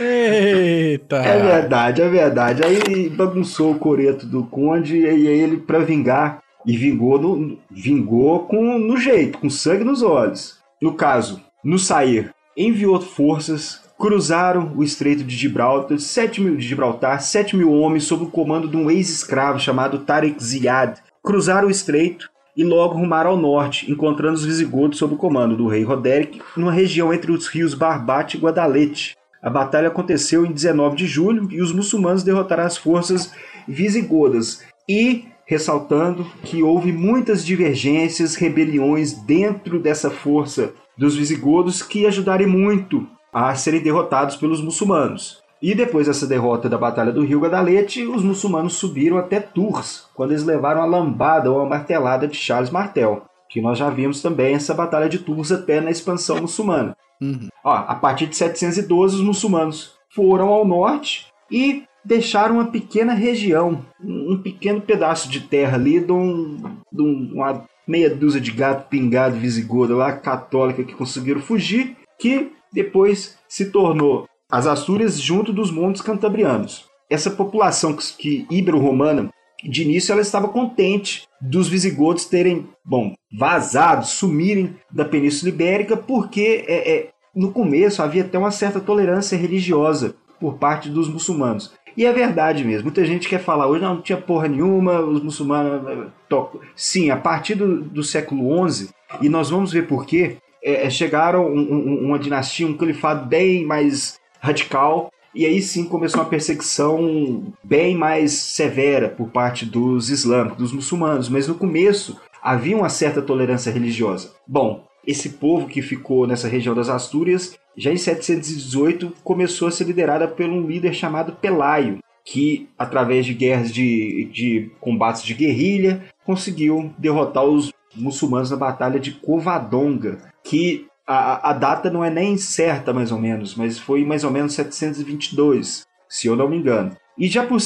Eita! 0.00 1.16
É 1.16 1.38
verdade, 1.38 2.02
é 2.02 2.08
verdade. 2.08 2.64
Aí 2.64 3.10
bagunçou 3.10 3.72
o 3.72 3.78
coreto 3.78 4.24
do 4.24 4.44
conde 4.44 4.98
e 4.98 5.06
aí 5.06 5.26
ele, 5.26 5.58
para 5.58 5.80
vingar, 5.80 6.40
e 6.66 6.76
vingou, 6.76 7.18
no, 7.18 7.58
vingou 7.70 8.40
com, 8.40 8.78
no 8.78 8.96
jeito, 8.96 9.38
com 9.38 9.50
sangue 9.50 9.84
nos 9.84 10.02
olhos. 10.02 10.58
No 10.80 10.94
caso, 10.94 11.40
no 11.62 11.78
sair, 11.78 12.32
enviou 12.56 13.00
forças, 13.00 13.80
cruzaram 13.98 14.72
o 14.76 14.82
Estreito 14.82 15.24
de 15.24 15.34
Gibraltar, 15.34 15.98
7 15.98 16.40
mil, 16.40 16.56
de 16.56 16.66
Gibraltar, 16.66 17.20
7 17.20 17.56
mil 17.56 17.72
homens 17.72 18.04
sob 18.04 18.24
o 18.24 18.30
comando 18.30 18.68
de 18.68 18.76
um 18.76 18.90
ex-escravo 18.90 19.58
chamado 19.58 20.00
Tarek 20.00 20.42
Ziyad. 20.42 21.00
Cruzaram 21.22 21.68
o 21.68 21.70
estreito 21.70 22.30
e 22.58 22.64
logo 22.64 22.98
rumaram 22.98 23.30
ao 23.30 23.36
norte, 23.36 23.88
encontrando 23.88 24.34
os 24.34 24.44
visigodos 24.44 24.98
sob 24.98 25.14
o 25.14 25.16
comando 25.16 25.56
do 25.56 25.68
rei 25.68 25.84
Roderick, 25.84 26.42
numa 26.56 26.72
região 26.72 27.14
entre 27.14 27.30
os 27.30 27.46
rios 27.46 27.72
Barbate 27.72 28.36
e 28.36 28.40
Guadalete. 28.40 29.16
A 29.40 29.48
batalha 29.48 29.86
aconteceu 29.86 30.44
em 30.44 30.50
19 30.50 30.96
de 30.96 31.06
julho 31.06 31.46
e 31.52 31.62
os 31.62 31.72
muçulmanos 31.72 32.24
derrotaram 32.24 32.64
as 32.64 32.76
forças 32.76 33.32
visigodas 33.68 34.64
e 34.88 35.26
ressaltando 35.46 36.26
que 36.42 36.60
houve 36.60 36.90
muitas 36.90 37.46
divergências, 37.46 38.34
rebeliões 38.34 39.12
dentro 39.12 39.78
dessa 39.78 40.10
força 40.10 40.72
dos 40.96 41.14
visigodos 41.14 41.80
que 41.80 42.06
ajudaram 42.06 42.48
muito 42.48 43.06
a 43.32 43.54
serem 43.54 43.80
derrotados 43.80 44.34
pelos 44.34 44.60
muçulmanos. 44.60 45.40
E 45.60 45.74
depois 45.74 46.06
dessa 46.06 46.26
derrota 46.26 46.68
da 46.68 46.78
Batalha 46.78 47.12
do 47.12 47.24
Rio 47.24 47.40
Gadalete, 47.40 48.06
os 48.06 48.22
muçulmanos 48.22 48.74
subiram 48.74 49.18
até 49.18 49.40
Tours, 49.40 50.06
quando 50.14 50.30
eles 50.30 50.44
levaram 50.44 50.80
a 50.80 50.86
lambada 50.86 51.50
ou 51.50 51.60
a 51.60 51.66
martelada 51.66 52.28
de 52.28 52.36
Charles 52.36 52.70
Martel, 52.70 53.24
que 53.48 53.60
nós 53.60 53.76
já 53.76 53.90
vimos 53.90 54.22
também 54.22 54.54
essa 54.54 54.72
Batalha 54.72 55.08
de 55.08 55.18
Tours 55.18 55.50
até 55.50 55.80
na 55.80 55.90
expansão 55.90 56.40
muçulmana. 56.40 56.96
Uhum. 57.20 57.48
Ó, 57.64 57.72
a 57.72 57.94
partir 57.96 58.26
de 58.26 58.36
712, 58.36 59.16
os 59.16 59.22
muçulmanos 59.22 59.94
foram 60.14 60.48
ao 60.48 60.64
norte 60.64 61.26
e 61.50 61.82
deixaram 62.04 62.56
uma 62.56 62.66
pequena 62.66 63.12
região, 63.12 63.84
um 64.02 64.40
pequeno 64.40 64.80
pedaço 64.80 65.28
de 65.28 65.40
terra 65.40 65.76
ali 65.76 65.98
de, 65.98 66.12
um, 66.12 66.56
de 66.92 67.02
uma 67.02 67.64
meia 67.86 68.14
dúzia 68.14 68.40
de 68.40 68.52
gato 68.52 68.88
pingado 68.88 69.36
visigodo 69.36 69.96
lá, 69.96 70.12
católica, 70.12 70.84
que 70.84 70.94
conseguiram 70.94 71.40
fugir, 71.40 71.96
que 72.18 72.52
depois 72.72 73.36
se 73.48 73.70
tornou 73.70 74.28
as 74.50 74.66
Astúrias 74.66 75.20
junto 75.20 75.52
dos 75.52 75.70
montes 75.70 76.00
cantabrianos. 76.00 76.86
Essa 77.10 77.30
população 77.30 77.94
que, 77.94 78.16
que 78.16 78.46
ibero-romana, 78.50 79.30
de 79.62 79.82
início 79.82 80.12
ela 80.12 80.22
estava 80.22 80.48
contente 80.48 81.26
dos 81.40 81.68
visigodos 81.68 82.24
terem, 82.24 82.66
bom, 82.84 83.14
vazado, 83.36 84.06
sumirem 84.06 84.76
da 84.90 85.04
Península 85.04 85.50
Ibérica, 85.50 85.96
porque 85.96 86.64
é, 86.66 86.92
é, 86.92 87.10
no 87.34 87.52
começo 87.52 88.02
havia 88.02 88.22
até 88.22 88.38
uma 88.38 88.50
certa 88.50 88.80
tolerância 88.80 89.36
religiosa 89.36 90.14
por 90.40 90.54
parte 90.54 90.88
dos 90.88 91.08
muçulmanos. 91.08 91.72
E 91.96 92.06
é 92.06 92.12
verdade 92.12 92.64
mesmo. 92.64 92.84
Muita 92.84 93.04
gente 93.04 93.28
quer 93.28 93.40
falar 93.40 93.66
hoje, 93.66 93.82
não, 93.82 93.96
não 93.96 94.02
tinha 94.02 94.18
porra 94.18 94.46
nenhuma, 94.46 95.00
os 95.00 95.22
muçulmanos 95.22 95.86
eh, 95.88 96.06
tocam. 96.28 96.60
Sim, 96.76 97.10
a 97.10 97.16
partir 97.16 97.56
do, 97.56 97.82
do 97.82 98.04
século 98.04 98.68
XI, 98.68 98.90
e 99.20 99.28
nós 99.28 99.50
vamos 99.50 99.72
ver 99.72 99.88
por 99.88 100.06
quê, 100.06 100.36
é, 100.62 100.88
chegaram 100.90 101.46
um, 101.46 101.58
um, 101.58 102.06
uma 102.06 102.18
dinastia, 102.18 102.66
um 102.66 102.76
califado 102.76 103.26
bem 103.26 103.64
mais 103.64 104.17
radical, 104.40 105.10
e 105.34 105.44
aí 105.46 105.60
sim 105.60 105.84
começou 105.84 106.20
uma 106.20 106.28
perseguição 106.28 107.52
bem 107.62 107.96
mais 107.96 108.32
severa 108.32 109.08
por 109.08 109.28
parte 109.28 109.64
dos 109.64 110.10
islâmicos, 110.10 110.58
dos 110.58 110.72
muçulmanos, 110.72 111.28
mas 111.28 111.46
no 111.46 111.54
começo 111.54 112.18
havia 112.42 112.76
uma 112.76 112.88
certa 112.88 113.20
tolerância 113.20 113.70
religiosa. 113.70 114.32
Bom, 114.46 114.84
esse 115.06 115.30
povo 115.30 115.66
que 115.66 115.82
ficou 115.82 116.26
nessa 116.26 116.48
região 116.48 116.74
das 116.74 116.88
Astúrias, 116.88 117.58
já 117.76 117.92
em 117.92 117.96
718 117.96 119.12
começou 119.22 119.68
a 119.68 119.70
ser 119.70 119.84
liderada 119.84 120.26
por 120.26 120.46
um 120.46 120.66
líder 120.66 120.94
chamado 120.94 121.32
Pelaio, 121.32 121.98
que 122.24 122.68
através 122.78 123.24
de 123.24 123.32
guerras 123.32 123.72
de, 123.72 124.28
de 124.32 124.70
combates 124.80 125.22
de 125.22 125.34
guerrilha 125.34 126.04
conseguiu 126.24 126.92
derrotar 126.98 127.44
os 127.44 127.72
muçulmanos 127.94 128.50
na 128.50 128.56
Batalha 128.56 129.00
de 129.00 129.12
Covadonga, 129.12 130.18
que 130.44 130.86
a, 131.08 131.50
a 131.50 131.52
data 131.54 131.90
não 131.90 132.04
é 132.04 132.10
nem 132.10 132.36
certa, 132.36 132.92
mais 132.92 133.10
ou 133.10 133.18
menos, 133.18 133.54
mas 133.54 133.78
foi 133.78 134.04
mais 134.04 134.24
ou 134.24 134.30
menos 134.30 134.52
722, 134.52 135.86
se 136.06 136.26
eu 136.28 136.36
não 136.36 136.48
me 136.48 136.58
engano. 136.58 136.94
E 137.16 137.26
já 137.26 137.44
por, 137.44 137.58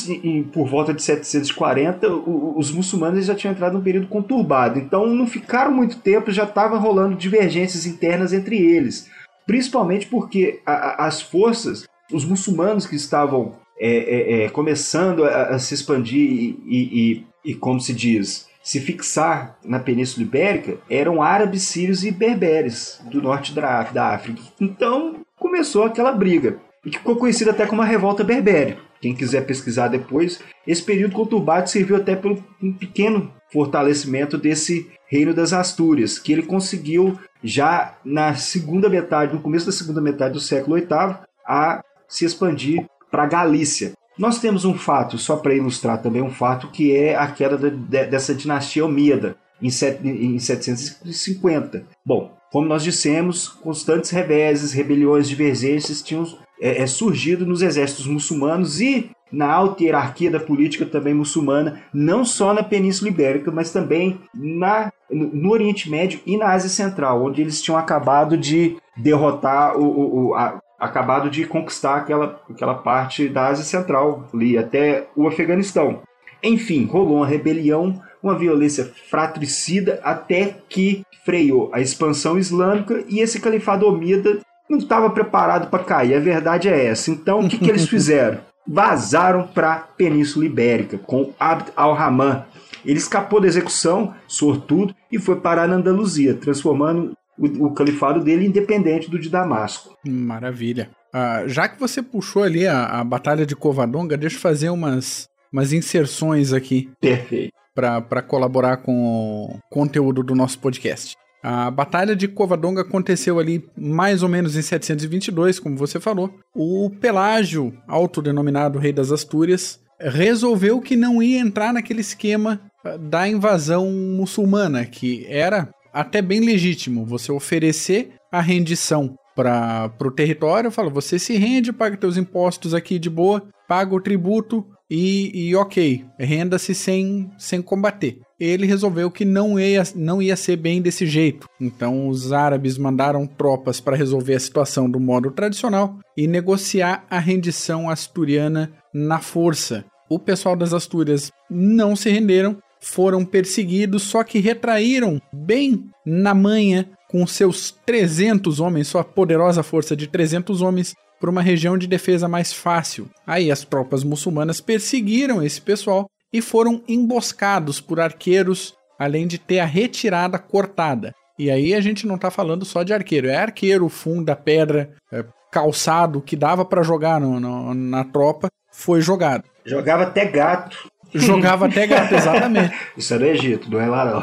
por 0.52 0.68
volta 0.68 0.94
de 0.94 1.02
740, 1.02 2.08
os 2.08 2.70
muçulmanos 2.70 3.26
já 3.26 3.34
tinham 3.34 3.52
entrado 3.52 3.74
num 3.74 3.82
período 3.82 4.06
conturbado, 4.06 4.78
então 4.78 5.06
não 5.06 5.26
ficaram 5.26 5.72
muito 5.72 5.98
tempo, 5.98 6.30
já 6.30 6.44
estava 6.44 6.78
rolando 6.78 7.16
divergências 7.16 7.84
internas 7.84 8.32
entre 8.32 8.56
eles. 8.56 9.10
Principalmente 9.46 10.06
porque 10.06 10.60
a, 10.64 11.04
as 11.06 11.20
forças, 11.20 11.84
os 12.10 12.24
muçulmanos 12.24 12.86
que 12.86 12.96
estavam 12.96 13.56
é, 13.78 13.88
é, 13.88 14.44
é, 14.44 14.48
começando 14.48 15.24
a, 15.24 15.48
a, 15.48 15.58
se 15.58 15.74
expandir 15.74 16.30
e, 16.30 16.56
e, 16.64 17.50
e, 17.50 17.54
como 17.54 17.80
se 17.80 17.92
diz, 17.92 18.46
se 18.62 18.80
fixar 18.80 19.58
na 19.64 19.78
Península 19.80 20.24
Ibérica 20.24 20.78
eram 20.88 21.22
árabes, 21.22 21.62
sírios 21.62 22.04
e 22.04 22.10
berberes 22.10 23.00
do 23.10 23.20
norte 23.20 23.54
da, 23.54 23.82
da 23.84 24.08
África. 24.14 24.40
Então 24.60 25.16
começou 25.38 25.84
aquela 25.84 26.12
briga, 26.12 26.58
e 26.84 26.90
que 26.90 26.98
ficou 26.98 27.16
conhecida 27.16 27.50
até 27.50 27.66
como 27.66 27.82
a 27.82 27.84
Revolta 27.84 28.24
Berbere. 28.24 28.78
Quem 29.00 29.14
quiser 29.14 29.44
pesquisar 29.44 29.88
depois, 29.88 30.40
esse 30.66 30.82
período 30.82 31.14
conturbado 31.14 31.68
serviu 31.68 31.96
até 31.96 32.14
para 32.14 32.32
um 32.62 32.72
pequeno 32.72 33.32
fortalecimento 33.52 34.38
desse 34.38 34.88
reino 35.06 35.34
das 35.34 35.52
Astúrias, 35.52 36.18
que 36.18 36.32
ele 36.32 36.42
conseguiu 36.42 37.18
já 37.42 37.98
na 38.04 38.34
segunda 38.34 38.88
metade, 38.88 39.34
no 39.34 39.42
começo 39.42 39.66
da 39.66 39.72
segunda 39.72 40.00
metade 40.00 40.34
do 40.34 40.40
século 40.40 40.76
VIII, 40.76 41.16
a 41.46 41.82
se 42.08 42.24
expandir 42.24 42.86
para 43.10 43.24
a 43.24 43.26
Galícia. 43.26 43.92
Nós 44.18 44.38
temos 44.38 44.64
um 44.64 44.74
fato, 44.74 45.18
só 45.18 45.36
para 45.36 45.54
ilustrar 45.54 46.02
também 46.02 46.22
um 46.22 46.30
fato, 46.30 46.68
que 46.68 46.94
é 46.94 47.16
a 47.16 47.26
queda 47.26 47.56
de, 47.56 47.70
de, 47.70 48.06
dessa 48.06 48.34
dinastia 48.34 48.84
Omíada 48.84 49.36
em, 49.60 49.70
set, 49.70 50.06
em 50.06 50.38
750. 50.38 51.86
Bom, 52.04 52.36
como 52.50 52.68
nós 52.68 52.82
dissemos, 52.82 53.48
constantes 53.48 54.10
reveses, 54.10 54.72
rebeliões, 54.72 55.28
divergências 55.28 56.02
tinham 56.02 56.26
é, 56.60 56.82
é, 56.82 56.86
surgido 56.86 57.46
nos 57.46 57.62
exércitos 57.62 58.06
muçulmanos 58.06 58.80
e 58.80 59.10
na 59.32 59.50
alta 59.50 59.82
hierarquia 59.82 60.30
da 60.30 60.38
política 60.38 60.84
também 60.84 61.14
muçulmana, 61.14 61.80
não 61.92 62.22
só 62.22 62.52
na 62.52 62.62
Península 62.62 63.08
Ibérica, 63.08 63.50
mas 63.50 63.72
também 63.72 64.20
na, 64.34 64.92
no 65.10 65.50
Oriente 65.50 65.90
Médio 65.90 66.20
e 66.26 66.36
na 66.36 66.52
Ásia 66.52 66.68
Central, 66.68 67.24
onde 67.24 67.40
eles 67.40 67.62
tinham 67.62 67.78
acabado 67.78 68.36
de 68.36 68.76
derrotar 68.94 69.78
o, 69.78 70.28
o 70.28 70.34
a, 70.34 70.60
acabado 70.82 71.30
de 71.30 71.44
conquistar 71.46 71.98
aquela, 71.98 72.40
aquela 72.50 72.74
parte 72.74 73.28
da 73.28 73.46
Ásia 73.46 73.64
Central, 73.64 74.28
ali 74.34 74.58
até 74.58 75.06
o 75.14 75.28
Afeganistão. 75.28 76.02
Enfim, 76.42 76.86
rolou 76.86 77.18
uma 77.18 77.26
rebelião, 77.26 78.02
uma 78.20 78.36
violência 78.36 78.92
fratricida, 79.08 80.00
até 80.02 80.56
que 80.68 81.02
freou 81.24 81.70
a 81.72 81.80
expansão 81.80 82.36
islâmica 82.36 83.04
e 83.08 83.20
esse 83.20 83.40
califado 83.40 83.86
omida 83.86 84.40
não 84.68 84.78
estava 84.78 85.08
preparado 85.08 85.70
para 85.70 85.84
cair. 85.84 86.16
A 86.16 86.20
verdade 86.20 86.68
é 86.68 86.86
essa. 86.86 87.12
Então, 87.12 87.40
o 87.40 87.48
que, 87.48 87.58
que 87.58 87.70
eles 87.70 87.86
fizeram? 87.88 88.40
Vazaram 88.66 89.46
para 89.46 89.72
a 89.72 89.76
Península 89.76 90.46
Ibérica 90.46 90.98
com 90.98 91.32
Abd 91.38 91.70
al-Rahman. 91.76 92.44
Ele 92.84 92.98
escapou 92.98 93.40
da 93.40 93.46
execução, 93.46 94.12
sortudo, 94.26 94.92
e 95.12 95.18
foi 95.18 95.36
parar 95.36 95.68
na 95.68 95.76
Andaluzia, 95.76 96.34
transformando 96.34 97.12
o, 97.42 97.66
o 97.66 97.74
califado 97.74 98.22
dele 98.22 98.46
independente 98.46 99.10
do 99.10 99.18
de 99.18 99.28
Damasco. 99.28 99.96
Maravilha. 100.06 100.90
Uh, 101.14 101.48
já 101.48 101.68
que 101.68 101.78
você 101.78 102.02
puxou 102.02 102.42
ali 102.42 102.66
a, 102.66 102.86
a 102.86 103.04
Batalha 103.04 103.44
de 103.44 103.56
Covadonga, 103.56 104.16
deixa 104.16 104.36
eu 104.36 104.40
fazer 104.40 104.70
umas, 104.70 105.28
umas 105.52 105.72
inserções 105.72 106.52
aqui. 106.52 106.90
Perfeito. 107.00 107.52
Para 107.74 108.22
colaborar 108.22 108.78
com 108.78 109.04
o 109.04 109.58
conteúdo 109.70 110.22
do 110.22 110.34
nosso 110.34 110.58
podcast. 110.58 111.16
A 111.42 111.70
Batalha 111.70 112.14
de 112.14 112.28
Covadonga 112.28 112.82
aconteceu 112.82 113.38
ali 113.38 113.64
mais 113.76 114.22
ou 114.22 114.28
menos 114.28 114.56
em 114.56 114.62
722, 114.62 115.58
como 115.58 115.76
você 115.76 115.98
falou. 115.98 116.32
O 116.54 116.90
Pelágio, 117.00 117.74
autodenominado 117.88 118.78
Rei 118.78 118.92
das 118.92 119.10
Astúrias, 119.10 119.80
resolveu 119.98 120.80
que 120.80 120.96
não 120.96 121.22
ia 121.22 121.40
entrar 121.40 121.72
naquele 121.72 122.00
esquema 122.00 122.60
da 123.00 123.28
invasão 123.28 123.90
muçulmana, 123.90 124.84
que 124.84 125.24
era 125.28 125.68
até 125.92 126.22
bem 126.22 126.40
legítimo 126.40 127.04
você 127.04 127.30
oferecer 127.30 128.14
a 128.30 128.40
rendição 128.40 129.14
para 129.34 129.90
o 130.00 130.10
território, 130.10 130.70
fala, 130.70 130.90
você 130.90 131.18
se 131.18 131.36
rende, 131.36 131.72
paga 131.72 131.96
teus 131.96 132.16
impostos 132.16 132.74
aqui 132.74 132.98
de 132.98 133.08
boa, 133.08 133.42
paga 133.66 133.94
o 133.94 134.00
tributo 134.00 134.66
e, 134.90 135.48
e 135.48 135.56
ok, 135.56 136.04
renda-se 136.18 136.74
sem, 136.74 137.30
sem 137.38 137.62
combater. 137.62 138.18
Ele 138.38 138.66
resolveu 138.66 139.10
que 139.10 139.24
não 139.24 139.58
ia, 139.58 139.82
não 139.94 140.20
ia 140.20 140.36
ser 140.36 140.56
bem 140.56 140.82
desse 140.82 141.06
jeito. 141.06 141.46
Então 141.60 142.08
os 142.08 142.32
árabes 142.32 142.76
mandaram 142.76 143.26
tropas 143.26 143.80
para 143.80 143.96
resolver 143.96 144.34
a 144.34 144.40
situação 144.40 144.90
do 144.90 145.00
modo 145.00 145.30
tradicional 145.30 145.98
e 146.16 146.26
negociar 146.26 147.06
a 147.08 147.18
rendição 147.18 147.88
asturiana 147.88 148.72
na 148.92 149.20
força. 149.20 149.84
O 150.10 150.18
pessoal 150.18 150.54
das 150.54 150.74
Astúrias 150.74 151.30
não 151.48 151.96
se 151.96 152.10
renderam 152.10 152.58
foram 152.82 153.24
perseguidos, 153.24 154.02
só 154.02 154.24
que 154.24 154.40
retraíram 154.40 155.20
bem 155.32 155.86
na 156.04 156.34
manha 156.34 156.90
com 157.08 157.26
seus 157.26 157.70
300 157.86 158.58
homens, 158.58 158.88
sua 158.88 159.04
poderosa 159.04 159.62
força 159.62 159.94
de 159.94 160.06
300 160.06 160.60
homens, 160.60 160.94
para 161.20 161.30
uma 161.30 161.40
região 161.40 161.78
de 161.78 161.86
defesa 161.86 162.26
mais 162.26 162.52
fácil. 162.52 163.08
Aí 163.24 163.50
as 163.52 163.62
tropas 163.64 164.02
muçulmanas 164.02 164.60
perseguiram 164.60 165.40
esse 165.40 165.60
pessoal 165.60 166.10
e 166.32 166.42
foram 166.42 166.82
emboscados 166.88 167.80
por 167.80 168.00
arqueiros, 168.00 168.74
além 168.98 169.28
de 169.28 169.38
ter 169.38 169.60
a 169.60 169.64
retirada 169.64 170.36
cortada. 170.38 171.14
E 171.38 171.50
aí 171.50 171.74
a 171.74 171.80
gente 171.80 172.06
não 172.06 172.16
está 172.16 172.30
falando 172.30 172.64
só 172.64 172.82
de 172.82 172.92
arqueiro, 172.92 173.28
é 173.28 173.36
arqueiro, 173.36 173.88
funda, 173.88 174.34
pedra, 174.34 174.90
é, 175.12 175.24
calçado 175.52 176.20
que 176.20 176.34
dava 176.34 176.64
para 176.64 176.82
jogar 176.82 177.20
no, 177.20 177.38
no, 177.38 177.72
na 177.74 178.04
tropa, 178.04 178.48
foi 178.72 179.00
jogado. 179.00 179.44
Jogava 179.64 180.04
até 180.04 180.24
gato. 180.24 180.90
Jogava 181.14 181.66
até 181.66 181.86
gato, 181.86 182.14
exatamente. 182.14 182.74
Isso 182.96 183.14
é 183.14 183.18
do 183.18 183.24
Egito, 183.26 183.70
do 183.70 183.78
Relarão. 183.78 184.22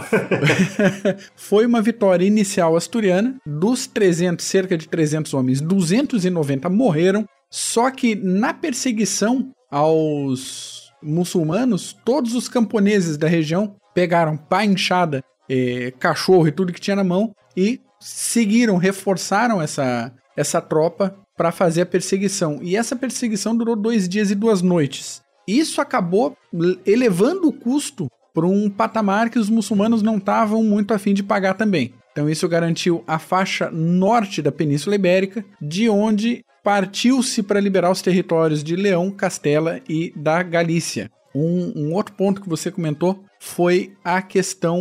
Foi 1.36 1.66
uma 1.66 1.82
vitória 1.82 2.26
inicial 2.26 2.76
asturiana. 2.76 3.36
Dos 3.46 3.88
300, 3.88 4.44
cerca 4.46 4.78
de 4.78 4.88
300 4.88 5.34
homens, 5.34 5.62
290 5.62 6.70
morreram. 6.70 7.26
Só 7.50 7.90
que 7.90 8.16
na 8.16 8.54
perseguição 8.54 9.52
aos 9.72 10.92
muçulmanos, 11.02 11.96
todos 12.06 12.36
os 12.36 12.48
camponeses 12.48 13.18
da 13.18 13.28
região 13.28 13.76
pegaram 13.94 14.38
pá 14.38 14.66
inchada, 14.66 15.24
eh, 15.50 15.94
cachorro 16.00 16.48
e 16.48 16.52
tudo 16.52 16.74
que 16.74 16.82
tinha 16.82 16.96
na 16.96 17.04
mão 17.04 17.34
e 17.56 17.80
seguiram, 18.00 18.78
reforçaram 18.78 19.62
essa, 19.62 20.14
essa 20.36 20.62
tropa 20.62 21.16
para 21.36 21.52
fazer 21.52 21.82
a 21.82 21.86
perseguição. 21.86 22.60
E 22.62 22.76
essa 22.76 22.96
perseguição 22.96 23.56
durou 23.56 23.76
dois 23.76 24.08
dias 24.08 24.30
e 24.30 24.36
duas 24.36 24.62
noites. 24.62 25.22
Isso 25.50 25.82
acabou 25.82 26.38
elevando 26.86 27.48
o 27.48 27.52
custo 27.52 28.08
para 28.36 28.46
um 28.46 28.70
patamar 28.70 29.32
que 29.32 29.40
os 29.40 29.50
muçulmanos 29.50 30.04
não 30.04 30.18
estavam 30.18 30.64
muito 30.64 30.94
afim 30.94 31.12
de 31.12 31.24
pagar 31.24 31.56
também. 31.56 31.92
Então 32.12 32.30
isso 32.30 32.48
garantiu 32.48 33.04
a 33.08 33.18
faixa 33.18 33.72
norte 33.72 34.44
da 34.44 34.52
Península 34.52 34.96
Ibérica, 34.96 35.44
de 35.60 35.90
onde 35.90 36.46
partiu-se 36.64 37.42
para 37.42 37.60
liberar 37.60 37.90
os 37.90 38.02
territórios 38.02 38.64
de 38.64 38.76
Leão, 38.76 39.10
Castela 39.10 39.80
e 39.90 40.14
da 40.16 40.44
Galícia. 40.44 41.10
Um, 41.34 41.74
um, 41.76 41.94
outro 41.96 42.14
ponto 42.14 42.42
que 42.42 42.50
você 42.50 42.70
comentou 42.70 43.24
foi 43.40 43.94
a 44.04 44.22
questão 44.22 44.80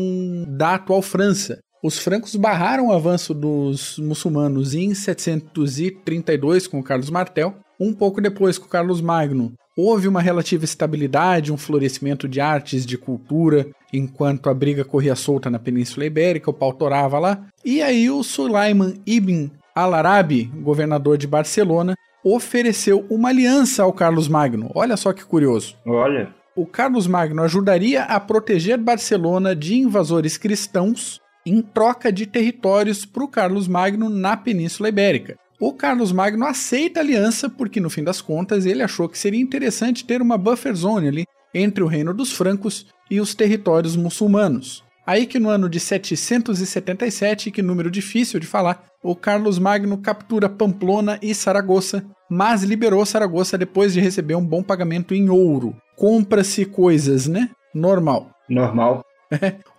da 0.48 0.75
atual 0.75 1.00
França. 1.00 1.60
Os 1.82 1.98
francos 1.98 2.37
barraram 2.37 2.88
o 2.88 2.92
avanço 2.92 3.32
dos 3.32 3.98
muçulmanos 3.98 4.75
em 4.75 4.92
732 4.92 6.66
com 6.66 6.82
Carlos 6.82 7.08
Martel. 7.08 7.54
Um 7.80 7.94
pouco 7.94 8.20
depois, 8.20 8.58
com 8.58 8.66
Carlos 8.66 9.00
Magno, 9.00 9.54
houve 9.80 10.08
uma 10.08 10.20
relativa 10.20 10.64
estabilidade, 10.64 11.52
um 11.52 11.56
florescimento 11.56 12.26
de 12.28 12.40
artes, 12.40 12.85
de 12.85 12.99
cultura, 12.99 13.68
enquanto 13.92 14.50
a 14.50 14.54
briga 14.54 14.85
corria 14.85 15.14
solta 15.14 15.49
na 15.49 15.58
Península 15.61 16.04
Ibérica, 16.04 16.50
o 16.50 16.52
pau 16.52 16.73
torava 16.73 17.20
lá. 17.20 17.47
E 17.64 17.80
aí 17.80 18.11
o 18.11 18.25
Sulaiman 18.25 18.94
ibn 19.06 19.52
al-Arabi, 19.73 20.50
governador 20.62 21.16
de 21.16 21.28
Barcelona, 21.28 21.94
ofereceu 22.25 23.06
uma 23.08 23.28
aliança 23.28 23.85
ao 23.85 23.92
Carlos 23.92 24.26
Magno. 24.26 24.68
Olha 24.75 24.97
só 24.97 25.12
que 25.12 25.25
curioso. 25.25 25.76
Olha. 25.87 26.35
O 26.56 26.66
Carlos 26.66 27.06
Magno 27.06 27.44
ajudaria 27.44 28.02
a 28.02 28.18
proteger 28.18 28.78
Barcelona 28.78 29.54
de 29.54 29.76
invasores 29.76 30.37
cristãos 30.37 31.20
em 31.47 31.62
troca 31.62 32.11
de 32.12 32.26
territórios 32.26 33.06
para 33.06 33.23
o 33.23 33.28
Carlos 33.28 33.68
Magno 33.68 34.08
na 34.08 34.37
Península 34.37 34.88
Ibérica. 34.88 35.37
O 35.60 35.72
Carlos 35.72 36.12
Magno 36.12 36.46
aceita 36.46 37.00
a 37.00 37.02
aliança 37.02 37.50
porque, 37.50 37.80
no 37.80 37.90
fim 37.90 38.04
das 38.04 38.20
contas, 38.20 38.64
ele 38.64 38.82
achou 38.82 39.08
que 39.08 39.18
seria 39.18 39.40
interessante 39.40 40.04
ter 40.04 40.22
uma 40.22 40.38
buffer 40.38 40.72
zone 40.74 41.08
ali 41.08 41.24
entre 41.52 41.82
o 41.82 41.88
reino 41.88 42.14
dos 42.14 42.32
francos 42.32 42.86
e 43.10 43.20
os 43.20 43.34
territórios 43.34 43.96
muçulmanos. 43.96 44.84
Aí 45.04 45.26
que 45.26 45.38
no 45.38 45.48
ano 45.48 45.68
de 45.68 45.80
777, 45.80 47.50
que 47.50 47.62
número 47.62 47.90
difícil 47.90 48.38
de 48.38 48.46
falar, 48.46 48.84
o 49.02 49.16
Carlos 49.16 49.58
Magno 49.58 49.98
captura 49.98 50.48
Pamplona 50.48 51.18
e 51.20 51.34
Saragoça, 51.34 52.04
mas 52.30 52.62
liberou 52.62 53.04
Saragoça 53.04 53.58
depois 53.58 53.92
de 53.92 54.00
receber 54.00 54.36
um 54.36 54.44
bom 54.44 54.62
pagamento 54.62 55.12
em 55.14 55.28
ouro. 55.28 55.74
Compra-se 55.96 56.66
coisas, 56.66 57.26
né? 57.26 57.50
Normal. 57.74 58.30
Normal. 58.48 59.02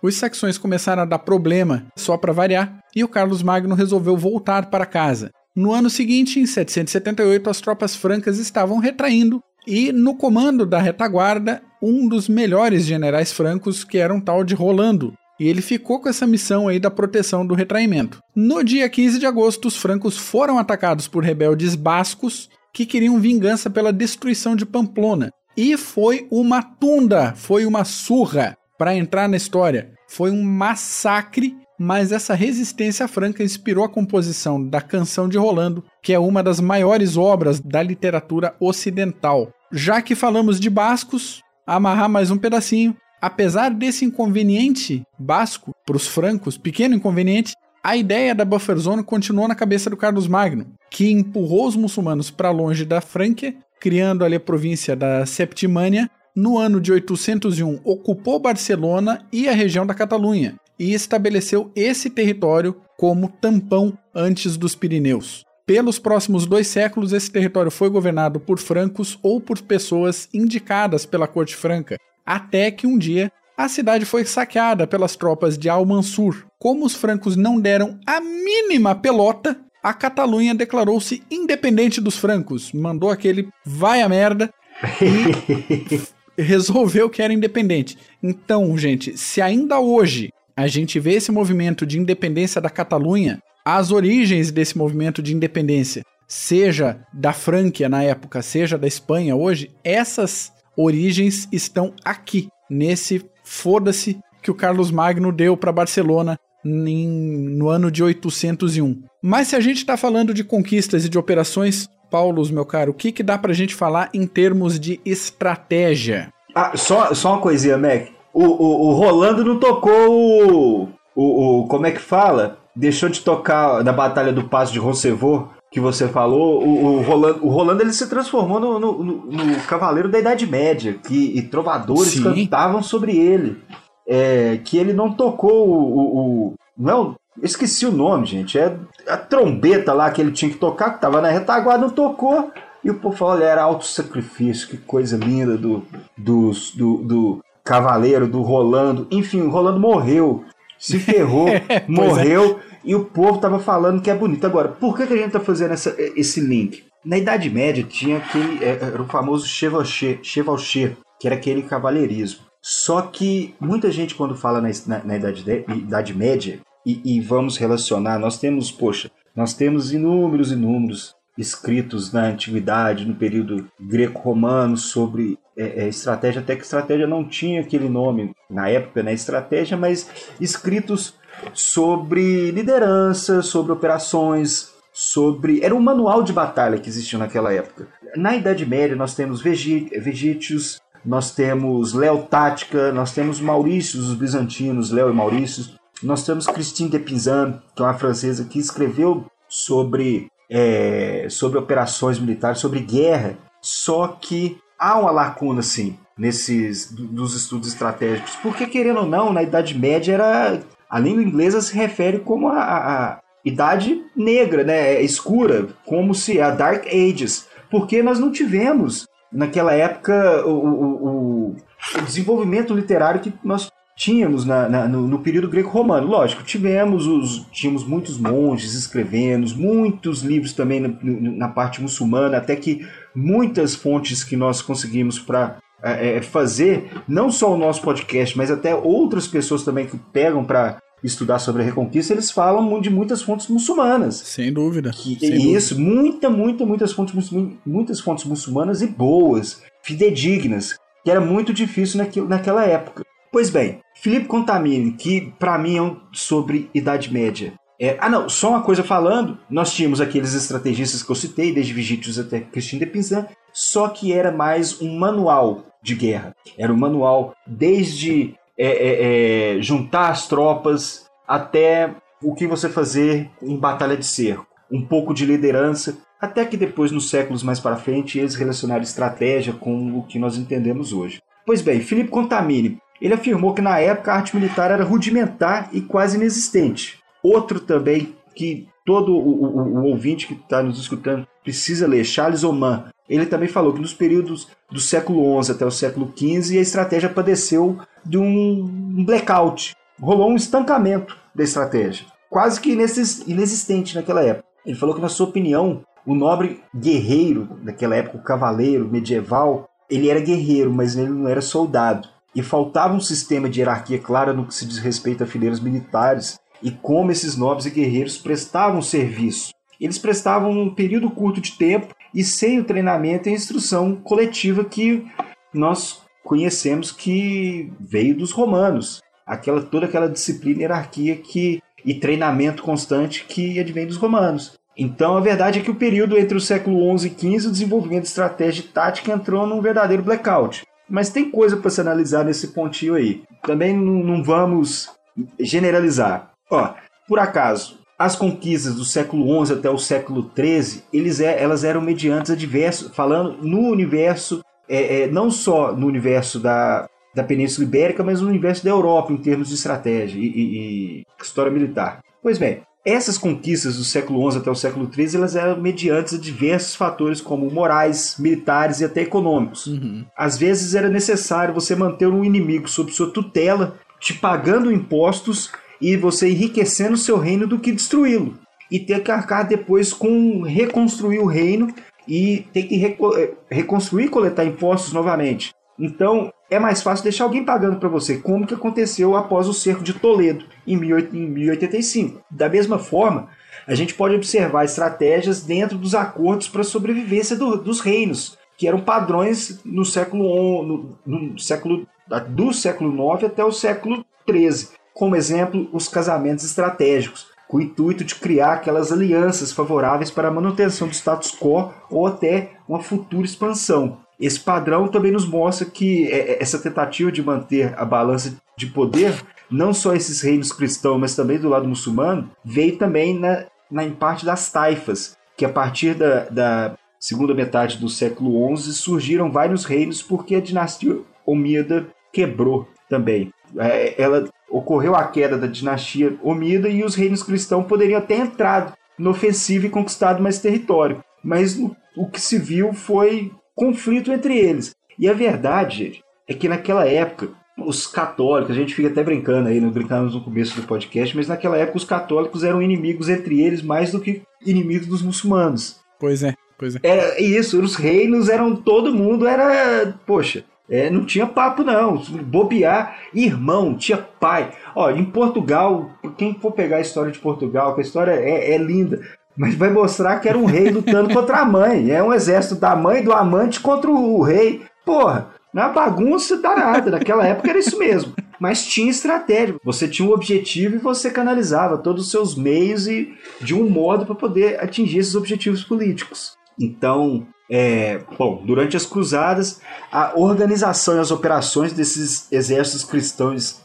Os 0.02 0.16
saxões 0.16 0.58
começaram 0.58 1.02
a 1.02 1.06
dar 1.06 1.20
problema, 1.20 1.86
só 1.96 2.16
para 2.16 2.32
variar, 2.32 2.80
e 2.94 3.02
o 3.02 3.08
Carlos 3.08 3.42
Magno 3.42 3.74
resolveu 3.74 4.16
voltar 4.16 4.66
para 4.68 4.84
casa. 4.84 5.30
No 5.54 5.72
ano 5.72 5.90
seguinte, 5.90 6.38
em 6.38 6.46
778, 6.46 7.50
as 7.50 7.60
tropas 7.60 7.96
francas 7.96 8.38
estavam 8.38 8.78
retraindo 8.78 9.42
e 9.66 9.92
no 9.92 10.14
comando 10.14 10.64
da 10.64 10.80
retaguarda, 10.80 11.62
um 11.82 12.08
dos 12.08 12.28
melhores 12.28 12.84
generais 12.84 13.32
francos, 13.32 13.84
que 13.84 13.98
era 13.98 14.14
um 14.14 14.20
tal 14.20 14.44
de 14.44 14.54
Rolando, 14.54 15.12
e 15.38 15.48
ele 15.48 15.62
ficou 15.62 16.00
com 16.00 16.08
essa 16.08 16.26
missão 16.26 16.68
aí 16.68 16.78
da 16.78 16.90
proteção 16.90 17.46
do 17.46 17.54
retraimento. 17.54 18.20
No 18.36 18.62
dia 18.62 18.88
15 18.88 19.18
de 19.18 19.26
agosto, 19.26 19.68
os 19.68 19.76
francos 19.76 20.16
foram 20.16 20.58
atacados 20.58 21.08
por 21.08 21.24
rebeldes 21.24 21.74
bascos 21.74 22.48
que 22.72 22.86
queriam 22.86 23.18
vingança 23.18 23.70
pela 23.70 23.92
destruição 23.92 24.54
de 24.54 24.66
Pamplona. 24.66 25.30
E 25.56 25.76
foi 25.76 26.26
uma 26.30 26.62
tunda, 26.62 27.34
foi 27.34 27.66
uma 27.66 27.84
surra 27.84 28.56
para 28.78 28.94
entrar 28.94 29.28
na 29.28 29.36
história. 29.36 29.92
Foi 30.08 30.30
um 30.30 30.42
massacre 30.42 31.56
mas 31.82 32.12
essa 32.12 32.34
resistência 32.34 33.08
franca 33.08 33.42
inspirou 33.42 33.82
a 33.82 33.88
composição 33.88 34.62
da 34.62 34.82
Canção 34.82 35.26
de 35.26 35.38
Rolando, 35.38 35.82
que 36.02 36.12
é 36.12 36.18
uma 36.18 36.42
das 36.42 36.60
maiores 36.60 37.16
obras 37.16 37.58
da 37.58 37.82
literatura 37.82 38.54
ocidental. 38.60 39.50
Já 39.72 40.02
que 40.02 40.14
falamos 40.14 40.60
de 40.60 40.68
bascos, 40.68 41.40
amarrar 41.66 42.06
mais 42.06 42.30
um 42.30 42.36
pedacinho. 42.36 42.94
Apesar 43.18 43.70
desse 43.70 44.04
inconveniente 44.04 45.02
basco 45.18 45.70
para 45.86 45.96
os 45.96 46.06
francos, 46.06 46.58
pequeno 46.58 46.96
inconveniente, 46.96 47.54
a 47.82 47.96
ideia 47.96 48.34
da 48.34 48.44
buffer 48.44 48.76
zone 48.76 49.02
continuou 49.02 49.48
na 49.48 49.54
cabeça 49.54 49.88
do 49.88 49.96
Carlos 49.96 50.28
Magno, 50.28 50.66
que 50.90 51.10
empurrou 51.10 51.66
os 51.66 51.76
muçulmanos 51.76 52.30
para 52.30 52.50
longe 52.50 52.84
da 52.84 53.00
Franquia, 53.00 53.54
criando 53.80 54.22
ali 54.22 54.36
a 54.36 54.40
província 54.40 54.94
da 54.94 55.24
Septimânia. 55.24 56.10
No 56.36 56.58
ano 56.58 56.78
de 56.78 56.92
801, 56.92 57.80
ocupou 57.84 58.38
Barcelona 58.38 59.26
e 59.32 59.48
a 59.48 59.52
região 59.52 59.86
da 59.86 59.94
Catalunha, 59.94 60.56
e 60.80 60.94
estabeleceu 60.94 61.70
esse 61.76 62.08
território 62.08 62.74
como 62.96 63.28
tampão 63.28 63.96
antes 64.14 64.56
dos 64.56 64.74
Pirineus. 64.74 65.44
Pelos 65.66 65.98
próximos 65.98 66.46
dois 66.46 66.66
séculos, 66.66 67.12
esse 67.12 67.30
território 67.30 67.70
foi 67.70 67.90
governado 67.90 68.40
por 68.40 68.58
francos 68.58 69.18
ou 69.22 69.40
por 69.40 69.60
pessoas 69.60 70.28
indicadas 70.32 71.04
pela 71.04 71.28
corte 71.28 71.54
franca, 71.54 71.96
até 72.26 72.70
que 72.70 72.86
um 72.86 72.96
dia 72.96 73.30
a 73.56 73.68
cidade 73.68 74.06
foi 74.06 74.24
saqueada 74.24 74.86
pelas 74.86 75.14
tropas 75.14 75.58
de 75.58 75.68
Al-Mansur. 75.68 76.46
Como 76.58 76.86
os 76.86 76.94
francos 76.94 77.36
não 77.36 77.60
deram 77.60 78.00
a 78.06 78.18
mínima 78.18 78.94
pelota, 78.94 79.60
a 79.82 79.92
Catalunha 79.92 80.54
declarou-se 80.54 81.22
independente 81.30 82.00
dos 82.00 82.16
francos, 82.16 82.72
mandou 82.72 83.10
aquele 83.10 83.48
vai 83.64 84.00
a 84.00 84.08
merda 84.08 84.52
e 85.00 86.00
resolveu 86.42 87.10
que 87.10 87.22
era 87.22 87.32
independente. 87.32 87.98
Então, 88.22 88.76
gente, 88.78 89.16
se 89.16 89.42
ainda 89.42 89.78
hoje 89.78 90.30
a 90.56 90.66
gente 90.66 90.98
vê 91.00 91.14
esse 91.14 91.32
movimento 91.32 91.86
de 91.86 91.98
independência 91.98 92.60
da 92.60 92.70
Catalunha, 92.70 93.40
as 93.64 93.92
origens 93.92 94.50
desse 94.50 94.76
movimento 94.76 95.22
de 95.22 95.34
independência, 95.34 96.02
seja 96.26 97.00
da 97.12 97.32
Franquia 97.32 97.88
na 97.88 98.02
época, 98.02 98.42
seja 98.42 98.78
da 98.78 98.86
Espanha 98.86 99.36
hoje, 99.36 99.70
essas 99.82 100.52
origens 100.76 101.48
estão 101.52 101.92
aqui, 102.04 102.48
nesse 102.70 103.24
foda-se 103.44 104.18
que 104.42 104.50
o 104.50 104.54
Carlos 104.54 104.90
Magno 104.90 105.32
deu 105.32 105.56
para 105.56 105.72
Barcelona 105.72 106.38
em, 106.64 107.08
no 107.08 107.68
ano 107.68 107.90
de 107.90 108.02
801. 108.02 109.02
Mas 109.22 109.48
se 109.48 109.56
a 109.56 109.60
gente 109.60 109.78
está 109.78 109.96
falando 109.96 110.32
de 110.32 110.44
conquistas 110.44 111.04
e 111.04 111.08
de 111.08 111.18
operações, 111.18 111.88
Paulo, 112.10 112.42
meu 112.52 112.64
caro, 112.64 112.92
o 112.92 112.94
que, 112.94 113.12
que 113.12 113.22
dá 113.22 113.36
para 113.36 113.52
a 113.52 113.54
gente 113.54 113.74
falar 113.74 114.08
em 114.14 114.26
termos 114.26 114.78
de 114.78 115.00
estratégia? 115.04 116.32
Ah, 116.54 116.76
só, 116.76 117.14
só 117.14 117.34
uma 117.34 117.40
coisinha, 117.40 117.76
Mac. 117.76 118.08
O, 118.32 118.44
o, 118.44 118.88
o 118.88 118.92
Rolando 118.92 119.44
não 119.44 119.58
tocou 119.58 119.92
o, 119.92 120.88
o, 121.14 121.60
o, 121.60 121.66
Como 121.66 121.86
é 121.86 121.90
que 121.90 122.00
fala? 122.00 122.58
Deixou 122.74 123.08
de 123.08 123.20
tocar 123.20 123.82
na 123.82 123.92
Batalha 123.92 124.32
do 124.32 124.44
Passo 124.44 124.72
de 124.72 124.78
Roncevaux, 124.78 125.48
que 125.70 125.80
você 125.80 126.08
falou. 126.08 126.62
O, 126.62 126.84
o, 126.84 127.02
Rolando, 127.02 127.46
o 127.46 127.48
Rolando 127.48 127.82
ele 127.82 127.92
se 127.92 128.08
transformou 128.08 128.60
no, 128.60 128.78
no, 128.78 129.02
no, 129.02 129.56
Cavaleiro 129.66 130.08
da 130.08 130.18
Idade 130.18 130.46
Média, 130.46 130.94
que, 130.94 131.36
e 131.36 131.42
trovadores 131.42 132.12
Sim. 132.12 132.22
cantavam 132.22 132.82
sobre 132.82 133.16
ele. 133.16 133.58
É, 134.06 134.58
que 134.64 134.76
ele 134.76 134.92
não 134.92 135.12
tocou 135.12 135.68
o. 135.68 136.48
o 136.48 136.54
não, 136.76 137.14
esqueci 137.42 137.86
o 137.86 137.92
nome, 137.92 138.26
gente. 138.26 138.58
É 138.58 138.76
a 139.06 139.16
trombeta 139.16 139.92
lá 139.92 140.10
que 140.10 140.20
ele 140.20 140.32
tinha 140.32 140.50
que 140.50 140.58
tocar, 140.58 140.94
que 140.94 141.00
tava 141.00 141.20
na 141.20 141.28
retaguarda, 141.28 141.86
não 141.86 141.90
tocou. 141.90 142.50
E 142.82 142.90
o 142.90 142.94
povo 142.94 143.16
falou, 143.16 143.34
olha, 143.34 143.44
era 143.44 143.62
auto-sacrifício, 143.62 144.68
que 144.68 144.78
coisa 144.78 145.16
linda 145.16 145.56
do, 145.56 145.84
do, 146.16 146.50
do, 146.74 146.96
do, 147.04 147.44
Cavaleiro, 147.70 148.26
do 148.26 148.42
Rolando. 148.42 149.06
Enfim, 149.12 149.42
o 149.42 149.48
Rolando 149.48 149.78
morreu. 149.78 150.44
Se 150.76 150.98
ferrou, 150.98 151.46
é, 151.68 151.84
morreu. 151.86 152.58
É. 152.58 152.70
E 152.82 152.94
o 152.96 153.04
povo 153.04 153.38
tava 153.38 153.60
falando 153.60 154.02
que 154.02 154.10
é 154.10 154.14
bonito. 154.14 154.44
Agora, 154.44 154.70
por 154.70 154.96
que, 154.96 155.06
que 155.06 155.12
a 155.12 155.16
gente 155.16 155.30
tá 155.30 155.38
fazendo 155.38 155.72
essa, 155.72 155.94
esse 156.16 156.40
link? 156.40 156.82
Na 157.04 157.16
Idade 157.16 157.48
Média 157.48 157.84
tinha 157.84 158.16
aquele. 158.16 158.64
É, 158.64 158.70
era 158.82 159.00
o 159.00 159.06
famoso 159.06 159.46
chevauché, 159.46 160.18
chevauché 160.20 160.96
que 161.20 161.28
era 161.28 161.36
aquele 161.36 161.62
cavalheirismo. 161.62 162.40
Só 162.60 163.02
que 163.02 163.54
muita 163.60 163.88
gente, 163.92 164.16
quando 164.16 164.34
fala 164.34 164.60
na, 164.60 164.68
na, 164.86 165.04
na 165.04 165.16
idade, 165.16 165.44
de, 165.44 165.64
idade 165.68 166.12
Média, 166.12 166.58
e, 166.84 167.00
e, 167.04 167.20
vamos 167.20 167.56
relacionar, 167.56 168.18
nós 168.18 168.38
temos, 168.38 168.72
poxa, 168.72 169.10
nós 169.36 169.54
temos 169.54 169.92
inúmeros, 169.92 170.50
inúmeros 170.50 171.14
escritos 171.36 172.12
na 172.12 172.26
antiguidade, 172.26 173.06
no 173.06 173.14
período 173.14 173.66
greco-romano, 173.80 174.76
sobre 174.76 175.38
é, 175.56 175.84
é, 175.84 175.88
estratégia, 175.88 176.40
até 176.40 176.56
que 176.56 176.62
estratégia 176.62 177.06
não 177.06 177.26
tinha 177.26 177.60
aquele 177.60 177.88
nome 177.88 178.34
na 178.48 178.68
época, 178.68 179.02
né? 179.02 179.12
Estratégia, 179.12 179.76
mas 179.76 180.08
escritos 180.40 181.14
sobre 181.54 182.50
liderança, 182.50 183.42
sobre 183.42 183.72
operações, 183.72 184.72
sobre. 184.92 185.62
Era 185.62 185.74
um 185.74 185.80
manual 185.80 186.22
de 186.22 186.32
batalha 186.32 186.78
que 186.78 186.88
existia 186.88 187.18
naquela 187.18 187.52
época. 187.52 187.88
Na 188.16 188.34
Idade 188.34 188.66
Média, 188.66 188.96
nós 188.96 189.14
temos 189.14 189.40
Vegítios, 189.40 190.80
nós 191.04 191.32
temos 191.32 191.94
Léo 191.94 192.24
Tática, 192.24 192.92
nós 192.92 193.12
temos 193.12 193.40
Maurícios, 193.40 194.08
os 194.08 194.14
bizantinos, 194.14 194.90
Léo 194.90 195.10
e 195.10 195.14
Maurícios, 195.14 195.78
nós 196.02 196.24
temos 196.24 196.46
Christine 196.46 196.90
de 196.90 196.98
Pizan, 196.98 197.62
que 197.74 197.82
é 197.82 197.84
uma 197.84 197.94
francesa 197.94 198.44
que 198.44 198.58
escreveu 198.58 199.26
sobre 199.48 200.30
é, 200.50 201.26
sobre 201.30 201.58
operações 201.58 202.18
militares, 202.18 202.58
sobre 202.58 202.80
guerra, 202.80 203.38
só 203.62 204.08
que 204.08 204.58
há 204.78 204.98
uma 204.98 205.10
lacuna, 205.10 205.62
sim, 205.62 205.96
nesses 206.18 206.90
dos 206.92 207.34
estudos 207.34 207.68
estratégicos, 207.68 208.36
porque 208.42 208.66
querendo 208.66 209.00
ou 209.00 209.06
não, 209.06 209.32
na 209.32 209.42
Idade 209.42 209.78
Média 209.78 210.14
era 210.14 210.60
a 210.88 210.98
língua 210.98 211.22
inglesa 211.22 211.60
se 211.60 211.74
refere 211.74 212.18
como 212.18 212.48
a, 212.48 212.58
a, 212.58 213.04
a 213.12 213.20
idade 213.44 214.04
negra, 214.16 214.64
né, 214.64 215.00
escura, 215.02 215.68
como 215.86 216.14
se 216.14 216.38
é 216.38 216.42
a 216.42 216.50
Dark 216.50 216.86
Ages, 216.86 217.46
porque 217.70 218.02
nós 218.02 218.18
não 218.18 218.32
tivemos 218.32 219.06
naquela 219.32 219.72
época 219.72 220.44
o, 220.44 220.50
o, 220.50 221.56
o 221.96 222.02
desenvolvimento 222.04 222.74
literário 222.74 223.20
que 223.20 223.32
nós 223.44 223.70
tínhamos 223.96 224.44
na, 224.44 224.68
na, 224.68 224.88
no, 224.88 225.06
no, 225.06 225.18
período 225.18 225.48
greco-romano. 225.48 226.06
Lógico, 226.06 226.42
tivemos 226.42 227.06
os, 227.06 227.46
tínhamos 227.52 227.84
muitos 227.84 228.18
monges 228.18 228.74
escrevendo, 228.74 229.54
muitos 229.56 230.22
livros 230.22 230.52
também 230.52 230.80
na, 230.80 230.90
na 231.02 231.48
parte 231.48 231.82
muçulmana, 231.82 232.38
até 232.38 232.56
que 232.56 232.86
muitas 233.14 233.74
fontes 233.74 234.24
que 234.24 234.36
nós 234.36 234.62
conseguimos 234.62 235.18
para 235.18 235.58
é, 235.82 236.16
é, 236.16 236.22
fazer, 236.22 236.90
não 237.08 237.30
só 237.30 237.54
o 237.54 237.58
nosso 237.58 237.82
podcast, 237.82 238.36
mas 238.36 238.50
até 238.50 238.74
outras 238.74 239.26
pessoas 239.26 239.62
também 239.62 239.86
que 239.86 239.98
pegam 240.12 240.44
para 240.44 240.78
estudar 241.02 241.38
sobre 241.38 241.62
a 241.62 241.64
Reconquista, 241.64 242.12
eles 242.12 242.30
falam 242.30 242.80
de 242.80 242.90
muitas 242.90 243.22
fontes 243.22 243.48
muçulmanas. 243.48 244.16
Sem 244.16 244.52
dúvida. 244.52 244.90
Que, 244.90 245.18
sem 245.18 245.54
isso, 245.54 245.74
dúvida. 245.74 245.94
muita, 245.94 246.30
muita, 246.30 246.66
muitas 246.66 246.92
fontes, 246.92 247.30
muitas 247.64 248.00
fontes 248.00 248.24
muçulmanas 248.24 248.82
e 248.82 248.86
boas. 248.86 249.62
fidedignas, 249.82 250.76
que 251.02 251.10
era 251.10 251.20
muito 251.20 251.52
difícil 251.52 252.00
naquela 252.28 252.64
época. 252.64 253.02
Pois 253.32 253.48
bem, 253.48 253.80
Filipe 253.94 254.26
Contamine, 254.26 254.92
que 254.92 255.32
para 255.38 255.56
mim 255.56 255.76
é 255.76 255.82
um 255.82 256.00
sobre 256.12 256.68
Idade 256.74 257.12
Média. 257.12 257.52
É, 257.78 257.96
ah, 258.00 258.10
não, 258.10 258.28
só 258.28 258.50
uma 258.50 258.62
coisa 258.62 258.82
falando, 258.82 259.38
nós 259.48 259.72
tínhamos 259.72 260.00
aqueles 260.00 260.34
estrategistas 260.34 261.02
que 261.02 261.10
eu 261.10 261.16
citei, 261.16 261.54
desde 261.54 261.72
Vigítios 261.72 262.18
até 262.18 262.40
Christine 262.40 262.80
de 262.80 262.86
Pizan, 262.90 263.26
só 263.52 263.88
que 263.88 264.12
era 264.12 264.32
mais 264.32 264.82
um 264.82 264.98
manual 264.98 265.64
de 265.82 265.94
guerra. 265.94 266.34
Era 266.58 266.72
um 266.72 266.76
manual 266.76 267.34
desde 267.46 268.34
é, 268.58 268.66
é, 268.66 269.56
é, 269.58 269.62
juntar 269.62 270.10
as 270.10 270.26
tropas 270.26 271.06
até 271.26 271.94
o 272.22 272.34
que 272.34 272.46
você 272.46 272.68
fazer 272.68 273.30
em 273.40 273.56
batalha 273.56 273.96
de 273.96 274.04
cerco. 274.04 274.46
Um 274.70 274.84
pouco 274.84 275.14
de 275.14 275.24
liderança, 275.24 275.96
até 276.20 276.44
que 276.44 276.56
depois, 276.56 276.92
nos 276.92 277.08
séculos 277.08 277.42
mais 277.42 277.60
para 277.60 277.76
frente, 277.76 278.18
eles 278.18 278.34
relacionaram 278.34 278.82
estratégia 278.82 279.52
com 279.52 279.98
o 279.98 280.02
que 280.02 280.18
nós 280.18 280.36
entendemos 280.36 280.92
hoje. 280.92 281.22
Pois 281.46 281.62
bem, 281.62 281.80
Filipe 281.80 282.10
Contamine, 282.10 282.78
ele 283.00 283.14
afirmou 283.14 283.54
que 283.54 283.62
na 283.62 283.78
época 283.78 284.12
a 284.12 284.16
arte 284.16 284.36
militar 284.36 284.70
era 284.70 284.84
rudimentar 284.84 285.68
e 285.72 285.80
quase 285.80 286.16
inexistente. 286.16 286.98
Outro 287.22 287.60
também 287.60 288.14
que 288.34 288.68
todo 288.84 289.12
o, 289.12 289.44
o, 289.44 289.78
o 289.78 289.84
ouvinte 289.84 290.26
que 290.26 290.34
está 290.34 290.62
nos 290.62 290.78
escutando 290.78 291.26
precisa 291.42 291.86
ler, 291.86 292.04
Charles 292.04 292.44
Oman, 292.44 292.84
ele 293.08 293.26
também 293.26 293.48
falou 293.48 293.72
que 293.72 293.80
nos 293.80 293.92
períodos 293.92 294.48
do 294.70 294.78
século 294.78 295.42
XI 295.42 295.52
até 295.52 295.66
o 295.66 295.70
século 295.70 296.12
XV 296.16 296.58
a 296.58 296.62
estratégia 296.62 297.08
padeceu 297.08 297.78
de 298.04 298.16
um 298.16 299.04
blackout. 299.04 299.74
Rolou 300.00 300.30
um 300.30 300.36
estancamento 300.36 301.16
da 301.34 301.42
estratégia, 301.42 302.06
quase 302.30 302.60
que 302.60 302.70
inexistente 302.70 303.96
naquela 303.96 304.22
época. 304.22 304.46
Ele 304.64 304.76
falou 304.76 304.94
que, 304.94 305.00
na 305.00 305.08
sua 305.08 305.26
opinião, 305.26 305.82
o 306.06 306.14
nobre 306.14 306.60
guerreiro 306.74 307.48
daquela 307.62 307.96
época, 307.96 308.18
o 308.18 308.22
cavaleiro 308.22 308.88
medieval, 308.88 309.68
ele 309.88 310.08
era 310.08 310.20
guerreiro, 310.20 310.72
mas 310.72 310.96
ele 310.96 311.10
não 311.10 311.28
era 311.28 311.40
soldado. 311.40 312.08
E 312.34 312.42
faltava 312.42 312.94
um 312.94 313.00
sistema 313.00 313.48
de 313.48 313.60
hierarquia 313.60 313.98
clara 313.98 314.32
no 314.32 314.46
que 314.46 314.54
se 314.54 314.66
diz 314.66 314.78
respeito 314.78 315.24
a 315.24 315.26
fileiras 315.26 315.60
militares 315.60 316.38
e 316.62 316.70
como 316.70 317.10
esses 317.10 317.36
nobres 317.36 317.66
e 317.66 317.70
guerreiros 317.70 318.18
prestavam 318.18 318.80
serviço. 318.82 319.52
Eles 319.80 319.98
prestavam 319.98 320.50
um 320.50 320.74
período 320.74 321.10
curto 321.10 321.40
de 321.40 321.52
tempo 321.52 321.94
e 322.14 322.22
sem 322.22 322.60
o 322.60 322.64
treinamento 322.64 323.28
e 323.28 323.32
a 323.32 323.34
instrução 323.34 323.96
coletiva 323.96 324.64
que 324.64 325.06
nós 325.54 326.02
conhecemos 326.22 326.92
que 326.92 327.72
veio 327.80 328.16
dos 328.16 328.30
romanos. 328.30 329.02
Aquela, 329.26 329.62
toda 329.62 329.86
aquela 329.86 330.08
disciplina 330.08 330.60
hierarquia 330.60 331.16
que, 331.16 331.62
e 331.84 331.94
treinamento 331.94 332.62
constante 332.62 333.24
que 333.24 333.58
advém 333.58 333.86
dos 333.86 333.96
romanos. 333.96 334.58
Então 334.76 335.16
a 335.16 335.20
verdade 335.20 335.58
é 335.58 335.62
que 335.62 335.70
o 335.70 335.74
período 335.74 336.18
entre 336.18 336.36
o 336.36 336.40
século 336.40 336.98
XI 336.98 337.08
e 337.08 337.38
XV, 337.38 337.48
o 337.48 337.52
desenvolvimento 337.52 338.02
de 338.02 338.08
estratégia 338.08 338.62
e 338.62 338.68
tática 338.68 339.12
entrou 339.12 339.46
num 339.46 339.60
verdadeiro 339.60 340.02
blackout. 340.02 340.62
Mas 340.90 341.10
tem 341.10 341.30
coisa 341.30 341.56
para 341.56 341.70
se 341.70 341.80
analisar 341.80 342.24
nesse 342.24 342.48
pontinho 342.48 342.94
aí. 342.94 343.22
Também 343.44 343.76
não, 343.76 344.02
não 344.02 344.24
vamos 344.24 344.90
generalizar. 345.38 346.32
Ó, 346.50 346.74
por 347.06 347.18
acaso, 347.18 347.78
as 347.98 348.16
conquistas 348.16 348.74
do 348.74 348.84
século 348.84 349.46
XI 349.46 349.54
até 349.54 349.70
o 349.70 349.78
século 349.78 350.30
XIII, 350.34 350.82
eles 350.92 351.20
é, 351.20 351.40
elas 351.40 351.64
eram 351.64 351.80
mediantes 351.80 352.30
a 352.30 352.34
diversos, 352.34 352.94
falando 352.94 353.42
no 353.42 353.60
universo, 353.60 354.42
é, 354.68 355.02
é, 355.02 355.06
não 355.06 355.30
só 355.30 355.76
no 355.76 355.86
universo 355.86 356.40
da, 356.40 356.88
da 357.14 357.22
Península 357.22 357.66
Ibérica, 357.66 358.02
mas 358.02 358.20
no 358.20 358.28
universo 358.28 358.64
da 358.64 358.70
Europa, 358.70 359.12
em 359.12 359.16
termos 359.16 359.48
de 359.48 359.54
estratégia 359.54 360.18
e, 360.18 360.26
e, 360.26 360.42
e 360.42 361.06
história 361.22 361.52
militar. 361.52 362.00
Pois 362.22 362.38
bem, 362.38 362.62
essas 362.84 363.18
conquistas 363.18 363.76
do 363.76 363.84
século 363.84 364.30
XI 364.30 364.38
até 364.38 364.50
o 364.50 364.54
século 364.54 364.90
XIII, 364.92 365.16
elas 365.16 365.36
eram 365.36 365.60
mediantes 365.60 366.14
a 366.14 366.18
diversos 366.18 366.74
fatores 366.74 367.20
como 367.20 367.50
morais, 367.50 368.16
militares 368.18 368.80
e 368.80 368.84
até 368.84 369.02
econômicos. 369.02 369.66
Uhum. 369.66 370.04
Às 370.16 370.38
vezes 370.38 370.74
era 370.74 370.88
necessário 370.88 371.52
você 371.52 371.76
manter 371.76 372.06
um 372.06 372.24
inimigo 372.24 372.68
sob 372.68 372.90
sua 372.90 373.10
tutela, 373.10 373.78
te 373.98 374.14
pagando 374.14 374.72
impostos 374.72 375.50
e 375.80 375.96
você 375.96 376.30
enriquecendo 376.30 376.96
seu 376.96 377.18
reino 377.18 377.46
do 377.46 377.58
que 377.58 377.72
destruí-lo. 377.72 378.38
E 378.70 378.78
ter 378.78 379.02
que 379.02 379.10
arcar 379.10 379.46
depois 379.46 379.92
com 379.92 380.42
reconstruir 380.42 381.18
o 381.18 381.26
reino 381.26 381.74
e 382.06 382.46
ter 382.52 382.62
que 382.62 382.76
reco 382.76 383.16
eh, 383.16 383.34
reconstruir 383.50 384.04
e 384.04 384.08
coletar 384.08 384.44
impostos 384.44 384.92
novamente. 384.92 385.52
Então 385.80 386.32
é 386.50 386.58
mais 386.58 386.82
fácil 386.82 387.02
deixar 387.02 387.24
alguém 387.24 387.44
pagando 387.44 387.78
para 387.78 387.88
você, 387.88 388.18
como 388.18 388.46
que 388.46 388.54
aconteceu 388.54 389.16
após 389.16 389.48
o 389.48 389.54
cerco 389.54 389.82
de 389.82 389.94
Toledo 389.94 390.44
em 390.66 390.76
1085. 390.76 392.22
Da 392.30 392.48
mesma 392.48 392.78
forma, 392.78 393.28
a 393.66 393.74
gente 393.74 393.94
pode 393.94 394.14
observar 394.14 394.64
estratégias 394.64 395.42
dentro 395.42 395.78
dos 395.78 395.94
acordos 395.94 396.48
para 396.48 396.60
a 396.60 396.64
sobrevivência 396.64 397.34
do, 397.36 397.56
dos 397.56 397.80
reinos, 397.80 398.36
que 398.58 398.68
eram 398.68 398.80
padrões 398.80 399.60
no 399.64 399.84
século 399.84 400.62
no, 400.62 400.98
no 401.06 401.38
século 401.38 401.86
do 402.28 402.52
século 402.52 402.92
9 402.92 403.26
até 403.26 403.44
o 403.44 403.52
século 403.52 404.04
13 404.26 404.80
como 405.00 405.16
exemplo 405.16 405.66
os 405.72 405.88
casamentos 405.88 406.44
estratégicos, 406.44 407.28
com 407.48 407.56
o 407.56 407.60
intuito 407.62 408.04
de 408.04 408.14
criar 408.14 408.52
aquelas 408.52 408.92
alianças 408.92 409.50
favoráveis 409.50 410.10
para 410.10 410.28
a 410.28 410.30
manutenção 410.30 410.86
do 410.86 410.94
status 410.94 411.34
quo 411.34 411.72
ou 411.90 412.06
até 412.06 412.50
uma 412.68 412.80
futura 412.80 413.24
expansão. 413.24 413.98
Esse 414.20 414.38
padrão 414.38 414.86
também 414.86 415.10
nos 415.10 415.26
mostra 415.26 415.64
que 415.64 416.06
é, 416.08 416.32
é, 416.32 416.42
essa 416.42 416.58
tentativa 416.58 417.10
de 417.10 417.22
manter 417.22 417.72
a 417.76 417.84
balança 417.84 418.36
de 418.56 418.66
poder, 418.66 419.14
não 419.50 419.72
só 419.72 419.94
esses 419.94 420.20
reinos 420.20 420.52
cristãos, 420.52 421.00
mas 421.00 421.16
também 421.16 421.38
do 421.38 421.48
lado 421.48 421.66
muçulmano, 421.66 422.30
veio 422.44 422.76
também 422.76 423.18
na, 423.18 423.46
na 423.70 423.82
em 423.82 423.92
parte 423.92 424.26
das 424.26 424.52
taifas, 424.52 425.16
que 425.36 425.44
a 425.44 425.48
partir 425.48 425.94
da, 425.94 426.24
da 426.28 426.78
segunda 426.98 427.34
metade 427.34 427.78
do 427.78 427.88
século 427.88 428.54
XI 428.56 428.74
surgiram 428.74 429.32
vários 429.32 429.64
reinos 429.64 430.02
porque 430.02 430.34
a 430.34 430.40
dinastia 430.40 430.98
Omíada 431.24 431.86
quebrou 432.12 432.68
também. 432.88 433.32
É, 433.56 434.00
ela 434.00 434.28
ocorreu 434.50 434.94
a 434.94 435.04
queda 435.04 435.38
da 435.38 435.46
dinastia 435.46 436.18
Omida 436.22 436.68
e 436.68 436.84
os 436.84 436.94
reinos 436.94 437.22
cristãos 437.22 437.66
poderiam 437.66 438.00
ter 438.00 438.16
entrado 438.16 438.74
no 438.98 439.10
ofensivo 439.10 439.66
e 439.66 439.70
conquistado 439.70 440.22
mais 440.22 440.40
território. 440.40 441.02
Mas 441.22 441.58
o 441.96 442.08
que 442.08 442.20
se 442.20 442.38
viu 442.38 442.72
foi 442.72 443.32
conflito 443.60 444.10
entre 444.10 444.38
eles. 444.38 444.74
E 444.98 445.06
a 445.06 445.12
verdade, 445.12 445.84
gente, 445.84 446.04
é 446.26 446.32
que 446.32 446.48
naquela 446.48 446.88
época 446.88 447.28
os 447.58 447.86
católicos, 447.86 448.56
a 448.56 448.58
gente 448.58 448.74
fica 448.74 448.88
até 448.88 449.04
brincando 449.04 449.50
aí, 449.50 449.60
não 449.60 449.68
brincamos 449.68 450.14
no 450.14 450.24
começo 450.24 450.58
do 450.58 450.66
podcast, 450.66 451.14
mas 451.14 451.28
naquela 451.28 451.58
época 451.58 451.76
os 451.76 451.84
católicos 451.84 452.42
eram 452.42 452.62
inimigos 452.62 453.10
entre 453.10 453.42
eles 453.42 453.60
mais 453.60 453.92
do 453.92 454.00
que 454.00 454.22
inimigos 454.46 454.86
dos 454.86 455.02
muçulmanos. 455.02 455.78
Pois 455.98 456.22
é, 456.22 456.34
pois 456.58 456.74
é. 456.74 456.78
Era 456.82 457.20
isso, 457.20 457.60
os 457.60 457.74
reinos 457.74 458.30
eram 458.30 458.56
todo 458.56 458.94
mundo 458.94 459.26
era, 459.26 459.94
poxa, 460.06 460.42
é, 460.66 460.88
não 460.88 461.04
tinha 461.04 461.26
papo, 461.26 461.62
não. 461.62 461.98
Bobear, 461.98 462.96
irmão, 463.12 463.76
tinha 463.76 463.98
pai. 463.98 464.52
Ó, 464.74 464.90
em 464.90 465.04
Portugal, 465.04 465.90
quem 466.16 466.32
for 466.32 466.52
pegar 466.52 466.78
a 466.78 466.80
história 466.80 467.12
de 467.12 467.18
Portugal, 467.18 467.74
que 467.74 467.82
a 467.82 467.84
história 467.84 468.12
é, 468.12 468.54
é 468.54 468.56
linda, 468.56 469.02
mas 469.40 469.54
vai 469.54 469.70
mostrar 469.70 470.20
que 470.20 470.28
era 470.28 470.36
um 470.36 470.44
rei 470.44 470.68
lutando 470.68 471.08
contra 471.14 471.38
a 471.38 471.46
mãe. 471.46 471.90
É 471.90 472.02
um 472.02 472.12
exército 472.12 472.56
da 472.56 472.76
mãe 472.76 473.02
do 473.02 473.10
amante 473.10 473.58
contra 473.58 473.90
o 473.90 474.20
rei. 474.20 474.60
Porra, 474.84 475.30
na 475.54 475.70
é 475.70 475.72
bagunça 475.72 476.36
danada. 476.36 476.90
Naquela 476.90 477.26
época 477.26 477.48
era 477.48 477.58
isso 477.58 477.78
mesmo. 477.78 478.12
Mas 478.38 478.66
tinha 478.66 478.90
estratégia. 478.90 479.56
Você 479.64 479.88
tinha 479.88 480.06
um 480.06 480.12
objetivo 480.12 480.74
e 480.74 480.78
você 480.78 481.10
canalizava 481.10 481.78
todos 481.78 482.04
os 482.04 482.10
seus 482.10 482.34
meios 482.34 482.86
e 482.86 483.14
de 483.40 483.54
um 483.54 483.66
modo 483.66 484.04
para 484.04 484.14
poder 484.14 484.62
atingir 484.62 484.98
esses 484.98 485.14
objetivos 485.14 485.64
políticos. 485.64 486.34
Então, 486.60 487.26
é, 487.50 488.02
bom, 488.18 488.42
durante 488.44 488.76
as 488.76 488.84
cruzadas, 488.84 489.62
a 489.90 490.12
organização 490.16 490.96
e 490.96 490.98
as 490.98 491.10
operações 491.10 491.72
desses 491.72 492.30
exércitos 492.30 492.84
cristãos 492.84 493.62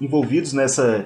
envolvidos 0.00 0.54
nessa 0.54 1.04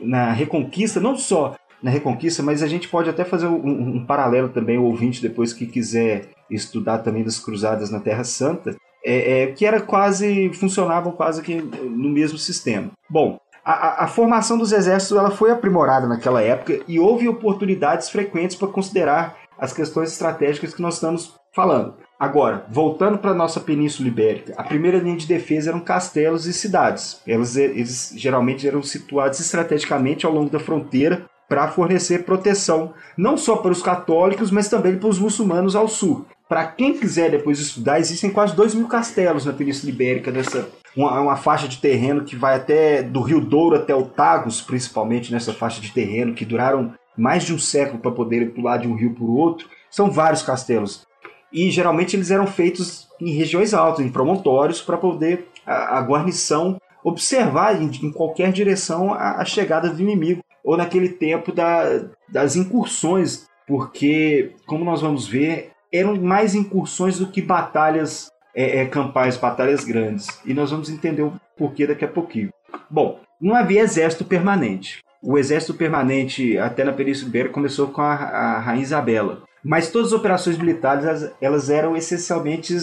na 0.00 0.30
reconquista, 0.30 1.00
não 1.00 1.16
só 1.16 1.56
na 1.84 1.90
reconquista, 1.90 2.42
mas 2.42 2.62
a 2.62 2.66
gente 2.66 2.88
pode 2.88 3.10
até 3.10 3.26
fazer 3.26 3.46
um, 3.46 3.96
um 3.96 4.06
paralelo 4.06 4.48
também, 4.48 4.78
o 4.78 4.84
ouvinte 4.84 5.20
depois 5.20 5.52
que 5.52 5.66
quiser 5.66 6.30
estudar 6.50 7.00
também 7.00 7.22
das 7.22 7.38
cruzadas 7.38 7.90
na 7.90 8.00
Terra 8.00 8.24
Santa, 8.24 8.74
é, 9.04 9.42
é, 9.42 9.46
que 9.48 9.66
era 9.66 9.82
quase 9.82 10.50
funcionavam 10.54 11.12
quase 11.12 11.42
que 11.42 11.56
no 11.56 12.08
mesmo 12.08 12.38
sistema. 12.38 12.90
Bom, 13.08 13.38
a, 13.62 14.04
a, 14.04 14.06
formação 14.06 14.56
dos 14.56 14.72
exércitos 14.72 15.14
ela 15.14 15.30
foi 15.30 15.50
aprimorada 15.50 16.06
naquela 16.06 16.40
época 16.40 16.80
e 16.88 16.98
houve 16.98 17.28
oportunidades 17.28 18.08
frequentes 18.08 18.56
para 18.56 18.68
considerar 18.68 19.36
as 19.58 19.74
questões 19.74 20.10
estratégicas 20.10 20.72
que 20.72 20.80
nós 20.80 20.94
estamos 20.94 21.34
falando. 21.54 21.96
Agora, 22.18 22.64
voltando 22.70 23.18
para 23.18 23.32
a 23.32 23.34
nossa 23.34 23.60
Península 23.60 24.08
Ibérica, 24.08 24.54
a 24.56 24.62
primeira 24.62 24.98
linha 24.98 25.18
de 25.18 25.26
defesa 25.26 25.68
eram 25.68 25.80
castelos 25.80 26.46
e 26.46 26.52
cidades. 26.54 27.20
Eles, 27.26 27.56
eles 27.56 28.14
geralmente 28.16 28.66
eram 28.66 28.82
situados 28.82 29.38
estrategicamente 29.38 30.24
ao 30.24 30.32
longo 30.32 30.48
da 30.48 30.58
fronteira 30.58 31.26
para 31.48 31.68
fornecer 31.68 32.24
proteção, 32.24 32.94
não 33.16 33.36
só 33.36 33.56
para 33.56 33.72
os 33.72 33.82
católicos, 33.82 34.50
mas 34.50 34.68
também 34.68 34.96
para 34.96 35.08
os 35.08 35.18
muçulmanos 35.18 35.76
ao 35.76 35.88
sul. 35.88 36.26
Para 36.48 36.66
quem 36.66 36.98
quiser 36.98 37.30
depois 37.30 37.58
estudar, 37.58 37.98
existem 37.98 38.30
quase 38.30 38.54
2 38.54 38.74
mil 38.74 38.86
castelos 38.86 39.44
na 39.46 39.52
Península 39.52 39.90
Ibérica, 39.90 40.30
dessa, 40.30 40.68
uma, 40.96 41.20
uma, 41.20 41.36
faixa 41.36 41.66
de 41.66 41.78
terreno 41.78 42.24
que 42.24 42.36
vai 42.36 42.56
até 42.56 43.02
do 43.02 43.22
Rio 43.22 43.40
Douro 43.40 43.76
até 43.76 43.94
o 43.94 44.04
Tagus, 44.04 44.60
principalmente 44.60 45.32
nessa 45.32 45.52
faixa 45.52 45.80
de 45.80 45.90
terreno, 45.92 46.34
que 46.34 46.44
duraram 46.44 46.94
mais 47.16 47.44
de 47.44 47.54
um 47.54 47.58
século 47.58 47.98
para 47.98 48.10
poder 48.10 48.52
pular 48.52 48.76
de 48.76 48.88
um 48.88 48.94
rio 48.94 49.14
para 49.14 49.24
o 49.24 49.36
outro. 49.36 49.68
São 49.90 50.10
vários 50.10 50.42
castelos. 50.42 51.06
e 51.52 51.70
geralmente 51.70 52.16
eles 52.16 52.32
eram 52.32 52.48
feitos 52.48 53.08
em 53.20 53.30
regiões 53.30 53.72
altas, 53.72 54.04
em 54.04 54.10
promontórios, 54.10 54.82
para 54.82 54.96
poder 54.96 55.46
a, 55.64 55.98
a, 55.98 56.00
guarnição 56.02 56.80
observar 57.04 57.80
em, 57.80 58.10
qualquer 58.10 58.50
direção 58.50 59.12
a, 59.12 59.42
a, 59.42 59.44
chegada 59.44 59.90
do 59.90 60.00
inimigo, 60.02 60.42
ou 60.64 60.76
naquele 60.76 61.10
tempo 61.10 61.52
da, 61.52 62.06
das 62.26 62.56
incursões, 62.56 63.46
porque, 63.66 64.52
como 64.66 64.84
nós 64.84 65.02
vamos 65.02 65.28
ver, 65.28 65.72
eram 65.92 66.16
mais 66.16 66.54
incursões 66.54 67.18
do 67.18 67.26
que 67.26 67.42
batalhas 67.42 68.30
é, 68.54 68.80
é, 68.80 68.86
campais, 68.86 69.36
batalhas 69.36 69.84
grandes. 69.84 70.26
E 70.46 70.54
nós 70.54 70.70
vamos 70.70 70.88
entender 70.88 71.22
o 71.22 71.38
porquê 71.56 71.86
daqui 71.86 72.04
a 72.04 72.08
pouquinho. 72.08 72.50
Bom, 72.90 73.20
não 73.40 73.54
havia 73.54 73.82
exército 73.82 74.24
permanente. 74.24 75.00
O 75.22 75.38
exército 75.38 75.74
permanente, 75.74 76.56
até 76.58 76.82
na 76.84 76.92
Península 76.92 77.28
Ibérica, 77.28 77.54
começou 77.54 77.88
com 77.88 78.00
a, 78.00 78.14
a 78.14 78.58
Rainha 78.58 78.82
Isabela. 78.82 79.42
Mas 79.62 79.90
todas 79.90 80.08
as 80.08 80.18
operações 80.18 80.58
militares 80.58 81.30
elas 81.40 81.70
eram 81.70 81.96
essencialmente 81.96 82.74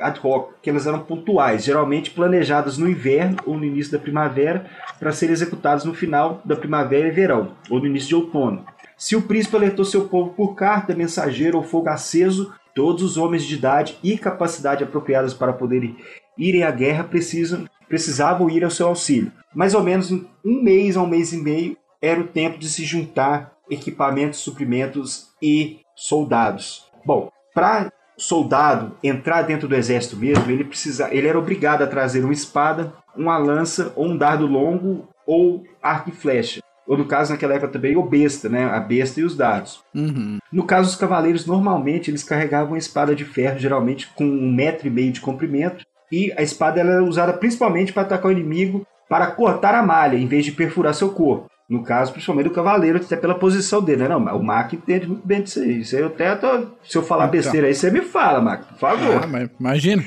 ad 0.00 0.20
hoc, 0.22 0.54
que 0.62 0.70
elas 0.70 0.86
eram 0.86 1.00
pontuais, 1.00 1.64
geralmente 1.64 2.10
planejadas 2.10 2.78
no 2.78 2.88
inverno 2.88 3.36
ou 3.44 3.56
no 3.56 3.64
início 3.64 3.92
da 3.92 3.98
primavera, 3.98 4.66
para 4.98 5.12
serem 5.12 5.32
executadas 5.32 5.84
no 5.84 5.94
final 5.94 6.40
da 6.44 6.56
primavera 6.56 7.08
e 7.08 7.10
verão, 7.10 7.52
ou 7.70 7.78
no 7.78 7.86
início 7.86 8.08
de 8.08 8.14
outono. 8.14 8.64
Se 8.96 9.16
o 9.16 9.22
príncipe 9.22 9.56
alertou 9.56 9.84
seu 9.84 10.08
povo 10.08 10.30
por 10.30 10.54
carta, 10.54 10.94
mensageiro 10.94 11.58
ou 11.58 11.64
fogo 11.64 11.88
aceso, 11.88 12.52
todos 12.74 13.02
os 13.02 13.16
homens 13.16 13.44
de 13.44 13.54
idade 13.54 13.98
e 14.02 14.16
capacidade 14.16 14.84
apropriadas 14.84 15.34
para 15.34 15.52
poderem 15.52 15.96
irem 16.38 16.62
à 16.62 16.70
guerra 16.70 17.04
precisam, 17.04 17.68
precisavam 17.88 18.48
ir 18.48 18.64
ao 18.64 18.70
seu 18.70 18.86
auxílio. 18.86 19.32
Mais 19.54 19.74
ou 19.74 19.82
menos 19.82 20.10
um 20.10 20.62
mês 20.62 20.96
a 20.96 21.02
um 21.02 21.06
mês 21.06 21.32
e 21.32 21.36
meio 21.36 21.76
era 22.00 22.20
o 22.20 22.28
tempo 22.28 22.58
de 22.58 22.68
se 22.68 22.84
juntar 22.84 23.52
equipamentos, 23.70 24.40
suprimentos 24.40 25.28
e 25.40 25.80
soldados. 25.94 26.86
Bom, 27.04 27.30
para 27.54 27.92
soldado 28.22 28.92
entrar 29.02 29.42
dentro 29.42 29.66
do 29.66 29.74
exército 29.74 30.16
mesmo, 30.16 30.48
ele 30.48 30.62
precisa, 30.62 31.12
ele 31.12 31.26
era 31.26 31.38
obrigado 31.38 31.82
a 31.82 31.86
trazer 31.88 32.22
uma 32.22 32.32
espada, 32.32 32.92
uma 33.16 33.36
lança 33.36 33.92
ou 33.96 34.06
um 34.06 34.16
dardo 34.16 34.46
longo 34.46 35.08
ou 35.26 35.64
arco 35.82 36.10
e 36.10 36.12
flecha. 36.12 36.60
Ou 36.86 36.96
no 36.96 37.04
caso, 37.04 37.32
naquela 37.32 37.54
época 37.54 37.72
também, 37.72 37.96
o 37.96 38.02
besta, 38.02 38.48
né? 38.48 38.64
A 38.64 38.78
besta 38.78 39.20
e 39.20 39.24
os 39.24 39.36
dardos. 39.36 39.82
Uhum. 39.94 40.38
No 40.52 40.64
caso 40.64 40.88
dos 40.88 40.98
cavaleiros, 40.98 41.46
normalmente 41.46 42.10
eles 42.10 42.24
carregavam 42.24 42.72
uma 42.72 42.78
espada 42.78 43.14
de 43.14 43.24
ferro, 43.24 43.58
geralmente 43.58 44.08
com 44.14 44.24
um 44.24 44.52
metro 44.52 44.86
e 44.86 44.90
meio 44.90 45.12
de 45.12 45.20
comprimento. 45.20 45.84
E 46.10 46.32
a 46.36 46.42
espada 46.42 46.80
era 46.80 47.02
usada 47.02 47.32
principalmente 47.32 47.92
para 47.92 48.02
atacar 48.02 48.26
o 48.26 48.32
inimigo, 48.32 48.86
para 49.08 49.28
cortar 49.28 49.74
a 49.74 49.82
malha, 49.82 50.16
em 50.16 50.26
vez 50.26 50.44
de 50.44 50.52
perfurar 50.52 50.94
seu 50.94 51.10
corpo. 51.10 51.51
No 51.68 51.82
caso, 51.82 52.12
principalmente 52.12 52.48
do 52.48 52.54
cavaleiro, 52.54 52.98
até 52.98 53.16
pela 53.16 53.34
posição 53.34 53.82
dele, 53.82 54.02
né? 54.02 54.08
Não, 54.08 54.18
o 54.18 54.42
Mac 54.42 54.72
entende 54.72 55.06
muito 55.06 55.26
bem 55.26 55.42
disso 55.42 55.60
aí. 55.60 55.80
Isso 55.80 55.96
aí 55.96 56.02
eu 56.02 56.08
até 56.08 56.34
tô... 56.34 56.66
Se 56.84 56.98
eu 56.98 57.02
falar 57.02 57.24
então. 57.24 57.40
besteira 57.40 57.66
aí, 57.66 57.74
você 57.74 57.90
me 57.90 58.02
fala, 58.02 58.40
Mac, 58.40 58.64
por 58.64 58.78
favor. 58.78 59.20
Ah, 59.22 59.26
mas 59.26 59.48
imagina. 59.58 60.04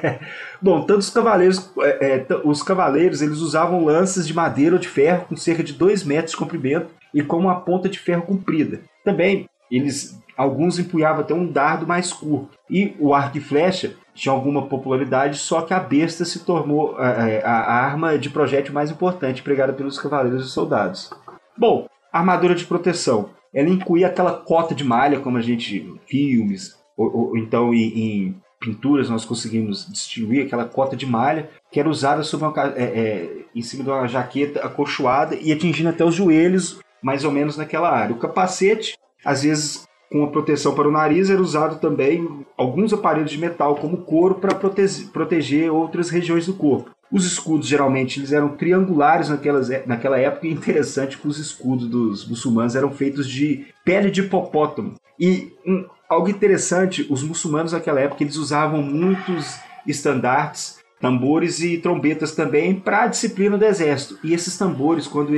Bom, 0.60 0.82
tanto 0.82 1.00
os 1.00 1.10
cavaleiros, 1.10 1.70
é, 1.80 2.16
é, 2.16 2.26
os 2.42 2.62
cavaleiros, 2.62 3.22
eles 3.22 3.38
usavam 3.38 3.84
lanças 3.84 4.26
de 4.26 4.34
madeira 4.34 4.74
ou 4.74 4.80
de 4.80 4.88
ferro 4.88 5.26
com 5.28 5.36
cerca 5.36 5.62
de 5.62 5.72
2 5.72 6.04
metros 6.04 6.32
de 6.32 6.36
comprimento 6.36 6.88
e 7.12 7.22
com 7.22 7.38
uma 7.38 7.60
ponta 7.60 7.88
de 7.88 7.98
ferro 7.98 8.22
comprida. 8.22 8.80
Também, 9.04 9.48
eles 9.70 10.18
alguns 10.36 10.78
empunhavam 10.78 11.20
até 11.20 11.34
um 11.34 11.46
dardo 11.46 11.86
mais 11.86 12.12
curto. 12.12 12.58
E 12.68 12.94
o 12.98 13.14
arco 13.14 13.38
e 13.38 13.40
flecha 13.40 13.94
tinha 14.14 14.32
alguma 14.32 14.66
popularidade, 14.66 15.38
só 15.38 15.62
que 15.62 15.74
a 15.74 15.80
besta 15.80 16.24
se 16.24 16.44
tornou 16.44 16.96
é, 16.98 17.36
é, 17.36 17.44
a, 17.44 17.50
arma 17.50 18.16
de 18.16 18.30
projétil 18.30 18.72
mais 18.72 18.90
importante 18.90 19.40
empregada 19.40 19.72
pelos 19.72 19.98
cavaleiros 19.98 20.46
e 20.46 20.50
soldados. 20.50 21.10
Bom, 21.58 21.88
armadura 22.12 22.54
de 22.54 22.64
proteção. 22.64 23.30
Ela 23.52 23.68
incluía 23.68 24.06
aquela 24.06 24.32
cota 24.32 24.74
de 24.74 24.84
malha, 24.84 25.20
como 25.20 25.36
a 25.36 25.40
gente 25.40 25.94
filmes, 26.06 26.76
ou, 26.96 27.30
ou 27.30 27.36
então 27.36 27.74
em, 27.74 27.98
em, 27.98 28.42
pinturas 28.60 29.10
nós 29.10 29.24
conseguimos 29.24 29.86
distinguir 29.90 30.46
aquela 30.46 30.64
cota 30.64 30.96
de 30.96 31.04
malha 31.04 31.50
que 31.70 31.78
era 31.78 31.88
usada 31.88 32.22
sobre 32.22 32.46
uma, 32.46 32.68
é, 32.76 32.82
é, 32.82 33.44
em 33.54 33.62
cima 33.62 33.84
de 33.84 33.90
uma 33.90 34.06
jaqueta 34.08 34.60
acolchoada 34.60 35.34
e 35.34 35.52
atingindo 35.52 35.90
até 35.90 36.04
os 36.04 36.14
joelhos, 36.14 36.80
mais 37.02 37.24
ou 37.24 37.32
menos 37.32 37.56
naquela 37.56 37.90
área. 37.90 38.14
O 38.14 38.18
capacete, 38.18 38.96
às 39.24 39.42
vezes 39.42 39.84
com 40.10 40.24
a 40.24 40.28
proteção 40.28 40.74
para 40.74 40.88
o 40.88 40.92
nariz, 40.92 41.30
era 41.30 41.40
usado 41.40 41.80
também 41.80 42.44
alguns 42.56 42.92
aparelhos 42.92 43.30
de 43.30 43.38
metal, 43.38 43.76
como 43.76 43.98
couro, 43.98 44.36
para 44.36 44.54
proteger, 44.54 45.72
outras 45.72 46.10
regiões 46.10 46.46
do 46.46 46.54
corpo. 46.54 46.90
Os 47.10 47.26
escudos, 47.26 47.68
geralmente, 47.68 48.18
eles 48.18 48.32
eram 48.32 48.50
triangulares 48.50 49.28
naquelas, 49.28 49.68
naquela 49.86 50.18
época, 50.18 50.46
e 50.46 50.52
interessante 50.52 51.18
que 51.18 51.28
os 51.28 51.38
escudos 51.38 51.88
dos 51.88 52.28
muçulmanos 52.28 52.74
eram 52.74 52.90
feitos 52.90 53.28
de 53.28 53.66
pele 53.84 54.10
de 54.10 54.22
hipopótamo. 54.22 54.94
E 55.18 55.52
um, 55.66 55.84
algo 56.08 56.28
interessante, 56.28 57.06
os 57.10 57.22
muçulmanos 57.22 57.72
naquela 57.72 58.00
época, 58.00 58.22
eles 58.22 58.36
usavam 58.36 58.82
muitos 58.82 59.58
estandartes 59.86 60.78
tambores 61.04 61.60
e 61.60 61.76
trombetas 61.76 62.34
também 62.34 62.74
para 62.74 63.02
a 63.02 63.06
disciplina 63.06 63.58
do 63.58 63.64
exército. 63.66 64.18
E 64.24 64.32
esses 64.32 64.56
tambores, 64.56 65.06
quando 65.06 65.34